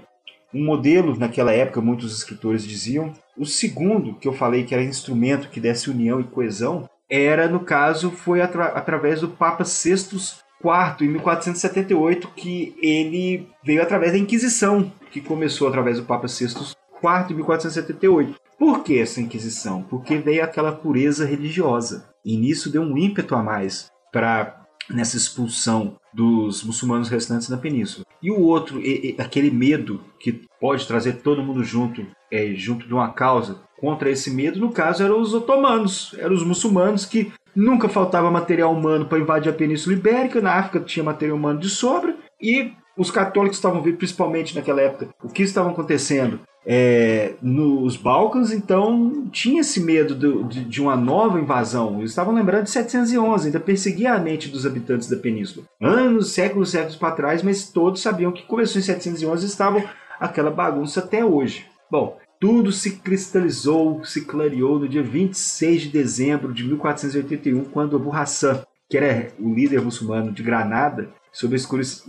um 0.54 0.64
modelo 0.64 1.18
naquela 1.18 1.52
época, 1.52 1.82
muitos 1.82 2.16
escritores 2.18 2.66
diziam. 2.66 3.14
O 3.38 3.46
segundo, 3.46 4.16
que 4.16 4.28
eu 4.28 4.34
falei 4.34 4.64
que 4.64 4.74
era 4.74 4.84
instrumento 4.84 5.50
que 5.50 5.60
desse 5.60 5.90
união 5.90 6.20
e 6.20 6.24
coesão, 6.24 6.90
era, 7.10 7.48
no 7.48 7.60
caso, 7.60 8.12
foi 8.12 8.42
atra 8.42 8.66
através 8.68 9.22
do 9.22 9.30
Papa 9.30 9.66
Sextus 9.66 10.44
quarto 10.62 11.04
em 11.04 11.10
1478 11.10 12.30
que 12.36 12.76
ele 12.82 13.48
veio 13.64 13.84
através 13.84 14.14
da 14.14 14.18
Inquisição, 14.18 14.92
que 15.12 15.22
começou 15.22 15.68
através 15.68 15.98
do 15.98 16.06
Papa 16.06 16.28
Sextus 16.28 16.76
IV 17.04 17.32
em 17.32 17.36
1478. 17.36 18.36
Por 18.58 18.84
que 18.84 18.98
essa 18.98 19.22
Inquisição? 19.22 19.84
Porque 19.84 20.18
veio 20.18 20.44
aquela 20.44 20.72
pureza 20.72 21.26
religiosa. 21.26 22.10
E 22.24 22.36
nisso 22.38 22.72
deu 22.72 22.82
um 22.82 22.98
ímpeto 22.98 23.36
a 23.36 23.44
mais 23.44 23.92
para 24.12 24.66
nessa 24.90 25.18
expulsão 25.18 25.98
dos 26.14 26.64
muçulmanos 26.64 27.10
restantes 27.10 27.50
na 27.50 27.58
península. 27.58 28.06
E 28.26 28.32
o 28.32 28.40
outro, 28.40 28.82
aquele 29.20 29.52
medo 29.52 30.02
que 30.20 30.42
pode 30.60 30.88
trazer 30.88 31.22
todo 31.22 31.44
mundo 31.44 31.64
junto, 31.64 32.06
é, 32.32 32.54
junto 32.56 32.88
de 32.88 32.94
uma 32.94 33.14
causa, 33.14 33.62
contra 33.78 34.10
esse 34.10 34.32
medo, 34.32 34.60
no 34.60 34.72
caso, 34.72 35.04
eram 35.04 35.22
os 35.22 35.34
otomanos, 35.34 36.16
eram 36.18 36.34
os 36.34 36.44
muçulmanos 36.44 37.06
que 37.06 37.32
Nunca 37.56 37.88
faltava 37.88 38.30
material 38.30 38.74
humano 38.74 39.06
para 39.06 39.18
invadir 39.18 39.50
a 39.50 39.54
Península 39.54 39.96
Ibérica, 39.96 40.42
na 40.42 40.56
África 40.56 40.82
tinha 40.82 41.04
material 41.04 41.38
humano 41.38 41.58
de 41.58 41.70
sobra, 41.70 42.14
e 42.42 42.74
os 42.98 43.10
católicos 43.10 43.58
estavam 43.58 43.82
vendo, 43.82 43.98
principalmente 43.98 44.54
naquela 44.54 44.82
época, 44.82 45.10
o 45.24 45.30
que 45.30 45.44
estava 45.44 45.72
acontecendo 45.72 46.42
é, 46.66 47.34
nos 47.42 47.96
Balcãs, 47.96 48.52
então 48.52 49.28
tinha 49.32 49.62
esse 49.62 49.80
medo 49.80 50.16
do, 50.16 50.44
de, 50.46 50.66
de, 50.66 50.82
uma 50.82 50.96
nova 50.96 51.40
invasão. 51.40 52.00
Eles 52.00 52.12
estavam 52.12 52.34
lembrando 52.34 52.64
de 52.64 52.72
711, 52.72 53.48
ainda 53.48 53.60
perseguia 53.60 54.14
a 54.14 54.20
mente 54.20 54.50
dos 54.50 54.66
habitantes 54.66 55.08
da 55.08 55.18
península. 55.18 55.66
Anos, 55.80 56.32
séculos, 56.32 56.72
séculos 56.72 56.96
para 56.96 57.16
trás, 57.16 57.44
mas 57.44 57.70
todos 57.70 58.02
sabiam 58.02 58.32
que 58.32 58.44
começou 58.44 58.80
em 58.80 58.84
711 58.84 59.46
e 59.46 59.48
estavam 59.48 59.84
aquela 60.20 60.50
bagunça 60.50 61.02
até 61.02 61.24
hoje. 61.24 61.68
Bom, 61.92 62.18
tudo 62.40 62.72
se 62.72 62.98
cristalizou, 62.98 64.04
se 64.04 64.26
clareou 64.26 64.80
no 64.80 64.90
dia 64.90 65.04
26 65.04 65.84
de 65.84 65.90
dezembro 65.90 66.54
de 66.54 66.64
1481, 66.64 67.66
quando 67.66 67.96
Abu 67.96 68.12
Hassan, 68.12 68.64
que 68.90 68.98
era 68.98 69.32
o 69.40 69.54
líder 69.54 69.82
muçulmano 69.82 70.32
de 70.32 70.42
Granada, 70.42 71.10
sob 71.32 71.56
a 71.56 71.58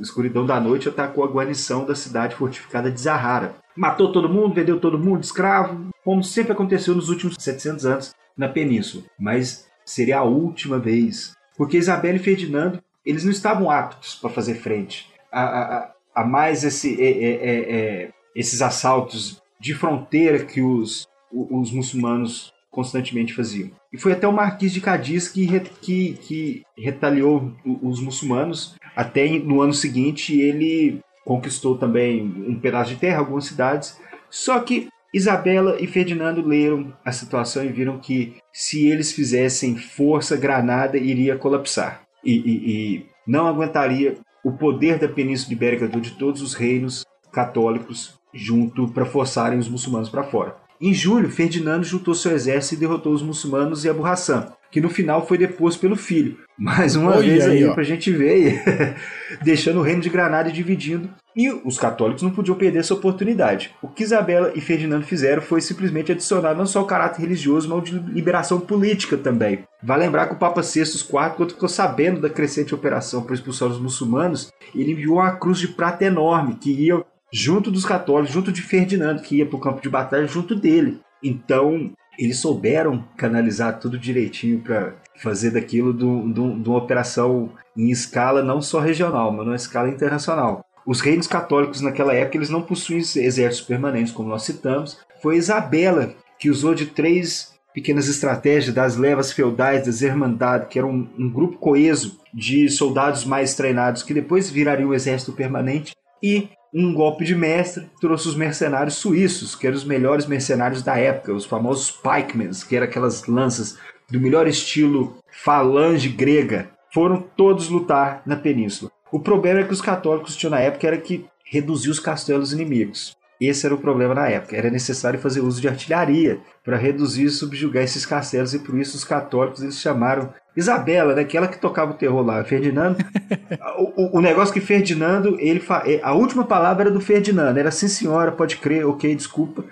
escuridão 0.00 0.46
da 0.46 0.60
noite, 0.60 0.88
atacou 0.88 1.24
a 1.24 1.28
guarnição 1.28 1.84
da 1.84 1.94
cidade 1.94 2.34
fortificada 2.36 2.90
de 2.90 3.00
Zahara. 3.00 3.54
Matou 3.76 4.10
todo 4.10 4.28
mundo, 4.28 4.54
vendeu 4.54 4.80
todo 4.80 4.98
mundo 4.98 5.22
escravo, 5.22 5.90
como 6.04 6.22
sempre 6.22 6.52
aconteceu 6.52 6.94
nos 6.94 7.08
últimos 7.08 7.36
700 7.38 7.86
anos 7.86 8.14
na 8.36 8.48
península. 8.48 9.04
Mas 9.18 9.66
seria 9.84 10.18
a 10.18 10.24
última 10.24 10.78
vez, 10.78 11.32
porque 11.56 11.76
Isabel 11.76 12.16
e 12.16 12.18
Ferdinando 12.20 12.82
eles 13.04 13.22
não 13.22 13.30
estavam 13.30 13.70
aptos 13.70 14.16
para 14.16 14.30
fazer 14.30 14.56
frente 14.56 15.08
a, 15.30 15.42
a, 15.42 15.92
a 16.14 16.24
mais 16.24 16.64
esse, 16.64 17.00
é, 17.00 17.08
é, 17.08 17.34
é, 17.44 18.10
esses 18.34 18.62
assaltos 18.62 19.40
de 19.60 19.74
fronteira 19.74 20.44
que 20.44 20.60
os, 20.60 21.06
os 21.32 21.70
muçulmanos 21.70 22.52
constantemente 22.70 23.32
faziam. 23.32 23.70
E 23.92 23.98
foi 23.98 24.12
até 24.12 24.26
o 24.26 24.32
Marquês 24.32 24.72
de 24.72 24.80
Cadiz 24.80 25.28
que, 25.28 25.60
que, 25.80 26.12
que 26.14 26.62
retaliou 26.76 27.52
os 27.64 28.00
muçulmanos. 28.00 28.76
Até 28.94 29.26
no 29.38 29.62
ano 29.62 29.72
seguinte 29.72 30.38
ele 30.38 31.00
conquistou 31.26 31.76
também 31.76 32.22
um 32.22 32.58
pedaço 32.58 32.90
de 32.90 33.00
terra, 33.00 33.18
algumas 33.18 33.46
cidades. 33.46 34.00
Só 34.30 34.60
que 34.60 34.88
Isabela 35.12 35.76
e 35.80 35.86
Ferdinando 35.88 36.46
leram 36.46 36.94
a 37.04 37.10
situação 37.10 37.64
e 37.64 37.68
viram 37.68 37.98
que 37.98 38.36
se 38.52 38.86
eles 38.86 39.12
fizessem 39.12 39.76
força, 39.76 40.36
Granada 40.36 40.96
iria 40.96 41.36
colapsar. 41.36 42.02
E, 42.24 42.32
e, 42.32 42.70
e 42.70 43.06
não 43.26 43.48
aguentaria 43.48 44.14
o 44.44 44.52
poder 44.52 45.00
da 45.00 45.08
Península 45.08 45.52
Ibérica 45.52 45.88
de 45.88 46.12
todos 46.12 46.40
os 46.40 46.54
reinos 46.54 47.04
católicos 47.32 48.14
junto 48.32 48.86
para 48.88 49.04
forçarem 49.04 49.58
os 49.58 49.68
muçulmanos 49.68 50.08
para 50.08 50.22
fora. 50.22 50.56
Em 50.80 50.94
julho, 50.94 51.28
Ferdinando 51.28 51.84
juntou 51.84 52.14
seu 52.14 52.32
exército 52.32 52.74
e 52.74 52.78
derrotou 52.78 53.12
os 53.12 53.22
muçulmanos 53.22 53.84
e 53.84 53.88
Abu 53.88 54.06
Hassan. 54.06 54.52
Que 54.70 54.80
no 54.80 54.88
final 54.88 55.26
foi 55.26 55.38
deposto 55.38 55.80
pelo 55.80 55.96
filho. 55.96 56.36
Mais 56.58 56.96
uma 56.96 57.12
Olha 57.12 57.20
vez 57.20 57.44
aí, 57.44 57.58
aí, 57.58 57.64
ó. 57.66 57.74
pra 57.74 57.82
gente 57.82 58.10
ver, 58.10 58.62
deixando 59.42 59.78
o 59.78 59.82
reino 59.82 60.00
de 60.00 60.08
Granada 60.08 60.50
dividindo. 60.50 61.10
E 61.36 61.50
os 61.50 61.78
católicos 61.78 62.22
não 62.22 62.30
podiam 62.30 62.56
perder 62.56 62.78
essa 62.78 62.94
oportunidade. 62.94 63.74
O 63.82 63.88
que 63.88 64.02
Isabela 64.02 64.52
e 64.54 64.60
Ferdinando 64.60 65.04
fizeram 65.04 65.42
foi 65.42 65.60
simplesmente 65.60 66.10
adicionar 66.10 66.54
não 66.54 66.64
só 66.64 66.80
o 66.80 66.86
caráter 66.86 67.20
religioso, 67.20 67.68
mas 67.68 67.78
o 67.78 67.82
de 67.82 67.98
liberação 68.10 68.58
política 68.58 69.18
também. 69.18 69.64
Vai 69.82 69.98
lembrar 69.98 70.28
que 70.28 70.34
o 70.34 70.38
Papa 70.38 70.62
Sextus 70.62 71.02
IV, 71.02 71.36
quando 71.36 71.52
ficou 71.52 71.68
sabendo 71.68 72.22
da 72.22 72.30
crescente 72.30 72.74
operação 72.74 73.22
para 73.22 73.34
expulsar 73.34 73.68
os 73.68 73.78
muçulmanos, 73.78 74.50
ele 74.74 74.92
enviou 74.92 75.16
uma 75.16 75.36
cruz 75.36 75.58
de 75.58 75.68
prata 75.68 76.06
enorme 76.06 76.54
que 76.54 76.70
ia 76.70 77.04
junto 77.30 77.70
dos 77.70 77.84
católicos, 77.84 78.32
junto 78.32 78.50
de 78.50 78.62
Ferdinando, 78.62 79.20
que 79.20 79.36
ia 79.36 79.46
para 79.46 79.56
o 79.56 79.60
campo 79.60 79.82
de 79.82 79.90
batalha 79.90 80.26
junto 80.26 80.54
dele. 80.54 81.00
Então, 81.22 81.92
eles 82.18 82.38
souberam 82.38 83.04
canalizar 83.16 83.78
tudo 83.78 83.98
direitinho 83.98 84.60
para 84.60 84.94
fazer 85.16 85.50
daquilo 85.50 85.94
de 85.94 86.04
um- 86.04 86.32
um- 86.40 86.62
uma 86.62 86.78
operação 86.78 87.50
em 87.76 87.90
escala 87.90 88.42
não 88.42 88.60
só 88.60 88.80
regional, 88.80 89.32
mas 89.32 89.46
numa 89.46 89.56
escala 89.56 89.88
internacional. 89.88 90.64
Os 90.86 91.00
reinos 91.00 91.26
católicos 91.26 91.80
naquela 91.80 92.14
época 92.14 92.36
eles 92.36 92.50
não 92.50 92.62
possuíam 92.62 93.00
exércitos 93.00 93.66
permanentes, 93.66 94.12
como 94.12 94.28
nós 94.28 94.44
citamos. 94.44 94.98
Foi 95.20 95.36
Isabela 95.36 96.14
que 96.38 96.50
usou 96.50 96.74
de 96.74 96.86
três 96.86 97.54
pequenas 97.74 98.08
estratégias 98.08 98.74
das 98.74 98.96
levas 98.96 99.32
feudais, 99.32 99.84
das 99.84 100.00
Irmandades, 100.00 100.68
que 100.68 100.78
era 100.78 100.86
um, 100.86 101.06
um 101.18 101.28
grupo 101.28 101.58
coeso 101.58 102.20
de 102.32 102.68
soldados 102.70 103.24
mais 103.24 103.54
treinados 103.54 104.02
que 104.02 104.14
depois 104.14 104.48
viraria 104.48 104.86
o 104.86 104.94
exército 104.94 105.32
permanente, 105.32 105.94
e 106.22 106.48
um 106.72 106.92
golpe 106.92 107.24
de 107.24 107.34
mestre 107.34 107.88
trouxe 108.00 108.28
os 108.28 108.36
mercenários 108.36 108.96
suíços, 108.96 109.54
que 109.54 109.66
eram 109.66 109.76
os 109.76 109.84
melhores 109.84 110.26
mercenários 110.26 110.82
da 110.82 110.96
época, 110.98 111.32
os 111.32 111.44
famosos 111.44 111.90
pikemans, 111.90 112.62
que 112.62 112.76
eram 112.76 112.86
aquelas 112.86 113.26
lanças 113.26 113.78
do 114.10 114.20
melhor 114.20 114.46
estilo 114.46 115.16
falange 115.30 116.08
grega, 116.08 116.70
foram 116.92 117.20
todos 117.36 117.68
lutar 117.68 118.22
na 118.24 118.36
península. 118.36 118.90
O 119.10 119.20
problema 119.20 119.60
é 119.60 119.64
que 119.64 119.72
os 119.72 119.80
católicos 119.80 120.36
tinham 120.36 120.50
na 120.50 120.60
época 120.60 120.86
era 120.86 120.98
que 120.98 121.24
reduzir 121.44 121.90
os 121.90 122.00
castelos 122.00 122.52
inimigos. 122.52 123.16
Esse 123.40 123.66
era 123.66 123.74
o 123.74 123.78
problema 123.78 124.14
na 124.14 124.28
época. 124.28 124.56
Era 124.56 124.70
necessário 124.70 125.18
fazer 125.18 125.40
uso 125.40 125.60
de 125.60 125.68
artilharia 125.68 126.38
para 126.64 126.76
reduzir 126.76 127.24
e 127.24 127.30
subjugar 127.30 127.82
esses 127.84 128.06
castelos 128.06 128.54
e 128.54 128.58
por 128.58 128.78
isso 128.78 128.96
os 128.96 129.04
católicos 129.04 129.62
eles 129.62 129.78
chamaram 129.78 130.32
Isabela, 130.56 131.14
né, 131.14 131.20
aquela 131.20 131.46
que 131.46 131.58
tocava 131.60 131.90
o 131.90 131.94
terror 131.96 132.24
lá, 132.24 132.42
Ferdinando. 132.42 132.96
o, 133.78 134.18
o- 134.18 134.20
negócio 134.22 134.54
que 134.54 134.60
Ferdinando, 134.60 135.36
ele 135.38 135.60
fa... 135.60 135.82
é, 135.84 136.00
a 136.02 136.14
última 136.14 136.44
palavra 136.44 136.84
era 136.84 136.90
do 136.90 136.98
Ferdinando, 137.00 137.58
era 137.58 137.70
sim 137.70 137.88
senhora, 137.88 138.32
pode 138.32 138.56
crer, 138.56 138.86
ok, 138.86 139.14
desculpa, 139.14 139.62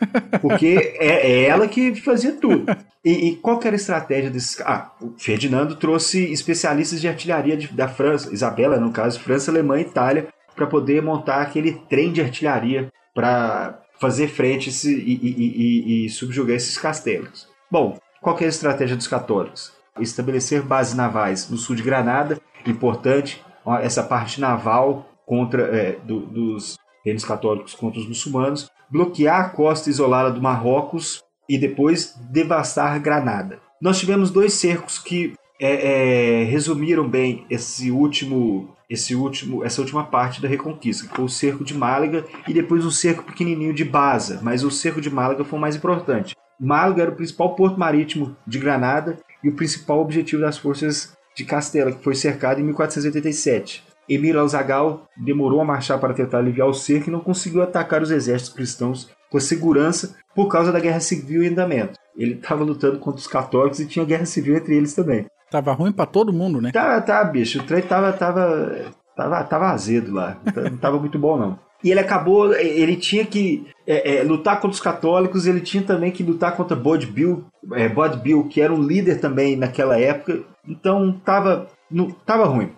porque 0.43 0.95
é, 0.99 1.31
é 1.31 1.45
ela 1.45 1.67
que 1.67 1.95
fazia 2.03 2.33
tudo. 2.33 2.67
E, 3.03 3.29
e 3.31 3.37
qual 3.37 3.59
que 3.59 3.67
era 3.67 3.75
a 3.75 3.79
estratégia 3.79 4.31
desses 4.31 4.61
Ah, 4.61 4.93
o 5.01 5.15
Ferdinando 5.19 5.75
trouxe 5.77 6.31
especialistas 6.31 7.01
de 7.01 7.09
artilharia 7.09 7.57
de- 7.57 7.69
da 7.69 7.89
França, 7.89 8.31
Isabela, 8.33 8.77
no 8.79 8.93
caso, 8.93 9.21
França, 9.21 9.51
Alemanha 9.51 9.85
e 9.85 9.89
Itália, 9.89 10.27
para 10.55 10.67
poder 10.67 11.03
montar 11.03 11.41
aquele 11.41 11.73
trem 11.89 12.13
de 12.13 12.21
artilharia 12.21 12.93
para 13.15 13.81
fazer 14.01 14.29
frente 14.29 14.71
e, 14.71 14.91
e- 14.91 15.21
e- 15.23 16.07
e- 16.07 16.11
subjugar 16.11 16.57
esses 16.57 16.77
castelos. 16.77 17.49
Bom, 17.71 17.99
qual 18.21 18.37
é 18.41 18.45
a 18.45 18.49
estratégia 18.49 18.97
dos 18.97 19.07
católicos? 19.07 19.73
Estabelecer 20.01 20.63
bases 20.63 20.95
navais 20.95 21.49
no 21.49 21.57
sul 21.57 21.77
de 21.77 21.83
Granada, 21.83 22.41
importante, 22.67 23.43
essa 23.81 24.03
parte 24.03 24.41
naval 24.41 25.09
contra 25.25 25.63
é, 25.77 25.93
do- 26.05 26.27
dos 26.27 26.77
reinos 27.05 27.25
católicos 27.25 27.75
contra 27.75 28.01
os 28.01 28.09
muçulmanos, 28.09 28.69
bloquear 28.91 29.41
a 29.41 29.49
costa 29.51 29.89
isolada 29.89 30.31
do 30.31 30.43
Marrocos 30.43 31.23
e 31.49 31.57
depois 31.59 32.15
devastar 32.31 32.99
Granada. 33.01 33.61
Nós 33.81 33.99
tivemos 33.99 34.31
dois 34.31 34.55
cercos 34.55 34.99
que 34.99 35.35
é, 35.61 36.41
é, 36.41 36.45
resumiram 36.45 37.09
bem 37.09 37.47
esse 37.49 37.91
último, 37.91 38.74
esse 38.89 39.15
último, 39.15 39.65
essa 39.65 39.81
última 39.81 40.05
parte 40.05 40.41
da 40.41 40.49
Reconquista, 40.49 41.07
que 41.07 41.15
foi 41.15 41.25
o 41.25 41.29
cerco 41.29 41.65
de 41.65 41.75
Málaga 41.75 42.25
e 42.47 42.53
depois 42.53 42.85
um 42.85 42.91
cerco 42.91 43.25
pequenininho 43.25 43.75
de 43.75 43.85
Baza, 43.85 44.41
mas 44.43 44.65
o 44.65 44.71
cerco 44.71 45.01
de 45.01 45.11
Málaga 45.11 45.45
foi 45.45 45.59
o 45.59 45.63
mais 45.63 45.77
importante. 45.77 46.35
Málaga 46.61 47.03
era 47.03 47.11
o 47.11 47.17
principal 47.17 47.55
porto 47.55 47.79
marítimo 47.79 48.37
de 48.47 48.59
Granada 48.59 49.19
e 49.43 49.49
o 49.49 49.55
principal 49.55 50.01
objetivo 50.01 50.43
das 50.43 50.57
forças 50.57 51.17
de 51.35 51.45
Castela, 51.45 51.93
que 51.93 52.03
foi 52.03 52.15
cercado 52.15 52.61
em 52.61 52.65
1487. 52.65 53.85
Emir 54.09 54.37
al-Zagal 54.37 55.09
demorou 55.17 55.61
a 55.61 55.65
marchar 55.65 55.99
para 55.99 56.15
tentar 56.15 56.39
aliviar 56.39 56.69
o 56.69 56.75
cerco 56.75 57.09
e 57.09 57.13
não 57.13 57.21
conseguiu 57.21 57.63
atacar 57.63 58.03
os 58.03 58.11
exércitos 58.11 58.55
cristãos 58.55 59.11
com 59.31 59.41
segurança 59.41 60.15
por 60.35 60.49
causa 60.49 60.71
da 60.71 60.79
guerra 60.79 61.01
civil 61.01 61.43
em 61.43 61.49
andamento. 61.49 61.99
Ele 62.17 62.35
estava 62.35 62.63
lutando 62.63 62.99
contra 62.99 63.21
os 63.21 63.27
católicos 63.27 63.81
e 63.81 63.87
tinha 63.87 64.05
guerra 64.05 64.27
civil 64.27 64.57
entre 64.57 64.77
eles 64.77 64.95
também. 64.95 65.27
Tava 65.55 65.73
ruim 65.73 65.93
pra 65.93 66.05
todo 66.05 66.33
mundo, 66.33 66.61
né? 66.61 66.73
Tá, 66.73 67.01
tá, 67.01 67.23
bicho, 67.23 67.61
o 67.61 67.63
trem 67.63 67.81
tava, 67.81 68.13
tava, 68.13 68.77
tava, 69.17 69.45
tava 69.45 69.69
azedo 69.71 70.13
lá, 70.13 70.37
não 70.45 70.53
tá- 70.53 70.61
não 70.71 70.77
tava 70.79 70.99
muito 70.99 71.17
bom 71.17 71.37
não. 71.39 71.59
E 71.85 71.91
ele 71.93 72.01
acabou, 72.01 72.53
ele 72.55 72.97
tinha 72.97 73.25
que 73.25 73.67
é, 73.87 74.17
é, 74.17 74.23
lutar 74.25 74.57
contra 74.57 74.75
os 74.75 74.81
católicos, 74.81 75.47
ele 75.47 75.61
tinha 75.61 75.83
também 75.83 76.11
que 76.11 76.25
lutar 76.25 76.57
contra 76.57 76.75
Bod 76.75 77.07
Bill, 77.07 77.45
é, 77.75 77.89
Bill, 78.17 78.49
que 78.49 78.61
era 78.61 78.73
um 78.75 78.83
líder 78.83 79.21
também 79.21 79.55
naquela 79.55 79.97
época, 80.01 80.41
então 80.67 81.13
tava, 81.25 81.69
não, 81.91 82.11
tava 82.11 82.47
ruim. 82.47 82.73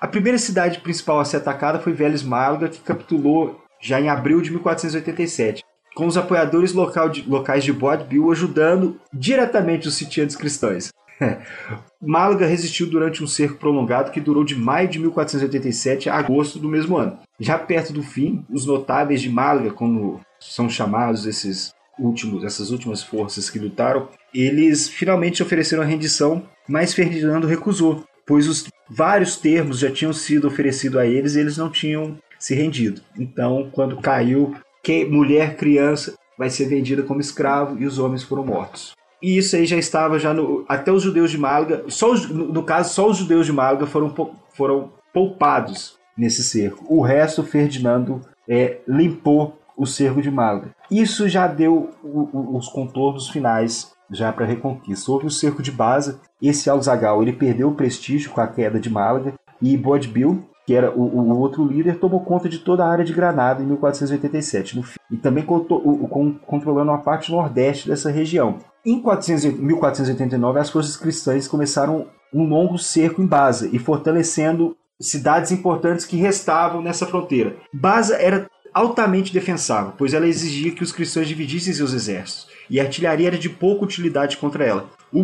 A 0.00 0.06
primeira 0.08 0.36
cidade 0.38 0.80
principal 0.80 1.20
a 1.20 1.24
ser 1.24 1.36
atacada 1.36 1.78
foi 1.78 1.92
Vélez 1.92 2.22
Málaga, 2.24 2.68
que 2.68 2.80
capitulou 2.80 3.60
já 3.80 4.00
em 4.00 4.08
abril 4.08 4.40
de 4.40 4.50
1487, 4.50 5.62
com 5.94 6.06
os 6.06 6.16
apoiadores 6.16 6.72
local 6.72 7.08
de- 7.08 7.28
locais 7.28 7.62
de 7.62 7.72
Bod 7.72 8.04
Bill 8.04 8.32
ajudando 8.32 8.98
diretamente 9.12 9.86
os 9.86 9.94
sitiantes 9.94 10.34
cristãos. 10.34 10.90
Málaga 12.00 12.46
resistiu 12.46 12.86
durante 12.86 13.22
um 13.22 13.26
cerco 13.26 13.56
prolongado 13.56 14.10
que 14.10 14.20
durou 14.20 14.44
de 14.44 14.54
maio 14.54 14.88
de 14.88 14.98
1487 14.98 16.08
a 16.08 16.16
agosto 16.16 16.58
do 16.58 16.68
mesmo 16.68 16.96
ano. 16.96 17.18
Já 17.40 17.58
perto 17.58 17.92
do 17.92 18.02
fim, 18.02 18.44
os 18.50 18.66
notáveis 18.66 19.20
de 19.20 19.28
Málaga, 19.28 19.70
como 19.70 20.20
são 20.38 20.68
chamados 20.68 21.26
esses 21.26 21.74
últimos, 21.98 22.44
essas 22.44 22.70
últimas 22.70 23.02
forças 23.02 23.48
que 23.48 23.58
lutaram, 23.58 24.08
eles 24.34 24.88
finalmente 24.88 25.42
ofereceram 25.42 25.82
a 25.82 25.86
rendição, 25.86 26.42
mas 26.68 26.92
Ferdinando 26.92 27.46
recusou, 27.46 28.04
pois 28.26 28.46
os 28.46 28.66
vários 28.88 29.36
termos 29.36 29.78
já 29.78 29.90
tinham 29.90 30.12
sido 30.12 30.46
oferecidos 30.46 30.98
a 30.98 31.06
eles 31.06 31.34
e 31.34 31.40
eles 31.40 31.56
não 31.56 31.70
tinham 31.70 32.18
se 32.38 32.54
rendido. 32.54 33.00
Então, 33.18 33.70
quando 33.72 33.96
caiu, 33.96 34.54
que 34.82 35.04
mulher, 35.04 35.56
criança 35.56 36.14
vai 36.38 36.50
ser 36.50 36.66
vendida 36.66 37.02
como 37.02 37.20
escravo 37.20 37.80
e 37.80 37.86
os 37.86 37.98
homens 37.98 38.22
foram 38.22 38.44
mortos. 38.44 38.94
E 39.22 39.38
isso 39.38 39.56
aí 39.56 39.64
já 39.66 39.76
estava 39.76 40.18
já 40.18 40.32
no, 40.34 40.64
até 40.68 40.92
os 40.92 41.02
judeus 41.02 41.30
de 41.30 41.38
Málaga, 41.38 41.84
só 41.88 42.12
os- 42.12 42.28
no, 42.28 42.62
caso 42.62 42.92
só 42.94 43.08
os 43.08 43.16
judeus 43.16 43.46
de 43.46 43.52
Málaga 43.52 43.86
foram 43.86 44.14
foram 44.52 44.90
poupados 45.12 45.96
nesse 46.16 46.42
cerco. 46.44 46.84
O 46.88 47.00
resto 47.02 47.42
Ferdinando 47.42 48.20
é, 48.48 48.78
limpou 48.86 49.58
o 49.76 49.86
cerco 49.86 50.22
de 50.22 50.30
Málaga. 50.30 50.70
Isso 50.90 51.28
já 51.28 51.46
deu 51.46 51.90
o- 52.02 52.28
o- 52.32 52.56
os 52.56 52.68
contornos 52.68 53.28
finais 53.28 53.92
já 54.10 54.32
para 54.32 54.44
a 54.44 54.48
Reconquista. 54.48 55.10
Houve 55.10 55.26
o 55.26 55.30
cerco 55.30 55.62
de 55.62 55.72
Baza. 55.72 56.20
Esse 56.40 56.70
Alzagal 56.70 57.22
ele 57.22 57.32
perdeu 57.32 57.68
o 57.68 57.74
prestígio 57.74 58.30
com 58.30 58.40
a 58.40 58.46
queda 58.46 58.78
de 58.78 58.88
Málaga 58.88 59.34
e 59.60 59.76
Bodbil, 59.76 60.44
que 60.66 60.74
era 60.74 60.90
o, 60.90 61.00
o 61.02 61.38
outro 61.38 61.64
líder, 61.64 61.98
tomou 61.98 62.20
conta 62.20 62.48
de 62.48 62.58
toda 62.58 62.84
a 62.84 62.88
área 62.90 63.04
de 63.04 63.12
Granada 63.12 63.62
em 63.62 63.66
1487 63.66 64.76
no 64.76 64.82
fim, 64.82 64.98
e 65.10 65.16
também 65.16 65.44
conto- 65.44 65.76
o- 65.76 66.08
con- 66.08 66.34
controlando 66.44 66.90
a 66.90 66.98
parte 66.98 67.30
nordeste 67.30 67.88
dessa 67.88 68.10
região. 68.10 68.58
Em 68.84 69.00
400 69.00 69.58
1489, 69.58 70.58
as 70.60 70.70
forças 70.70 70.96
cristãs 70.96 71.46
começaram 71.48 72.06
um 72.34 72.44
longo 72.48 72.78
cerco 72.78 73.22
em 73.22 73.26
Baza 73.26 73.68
e 73.72 73.78
fortalecendo 73.78 74.76
cidades 75.00 75.52
importantes 75.52 76.04
que 76.04 76.16
restavam 76.16 76.82
nessa 76.82 77.06
fronteira. 77.06 77.56
Baza 77.72 78.16
era 78.16 78.48
altamente 78.74 79.32
defensável, 79.32 79.92
pois 79.96 80.12
ela 80.12 80.26
exigia 80.26 80.70
que 80.72 80.82
os 80.82 80.92
cristãos 80.92 81.26
dividissem 81.28 81.72
seus 81.72 81.92
exércitos, 81.94 82.48
e 82.68 82.78
a 82.80 82.82
artilharia 82.82 83.28
era 83.28 83.38
de 83.38 83.48
pouca 83.48 83.84
utilidade 83.84 84.36
contra 84.36 84.64
ela. 84.64 84.86
O, 85.12 85.22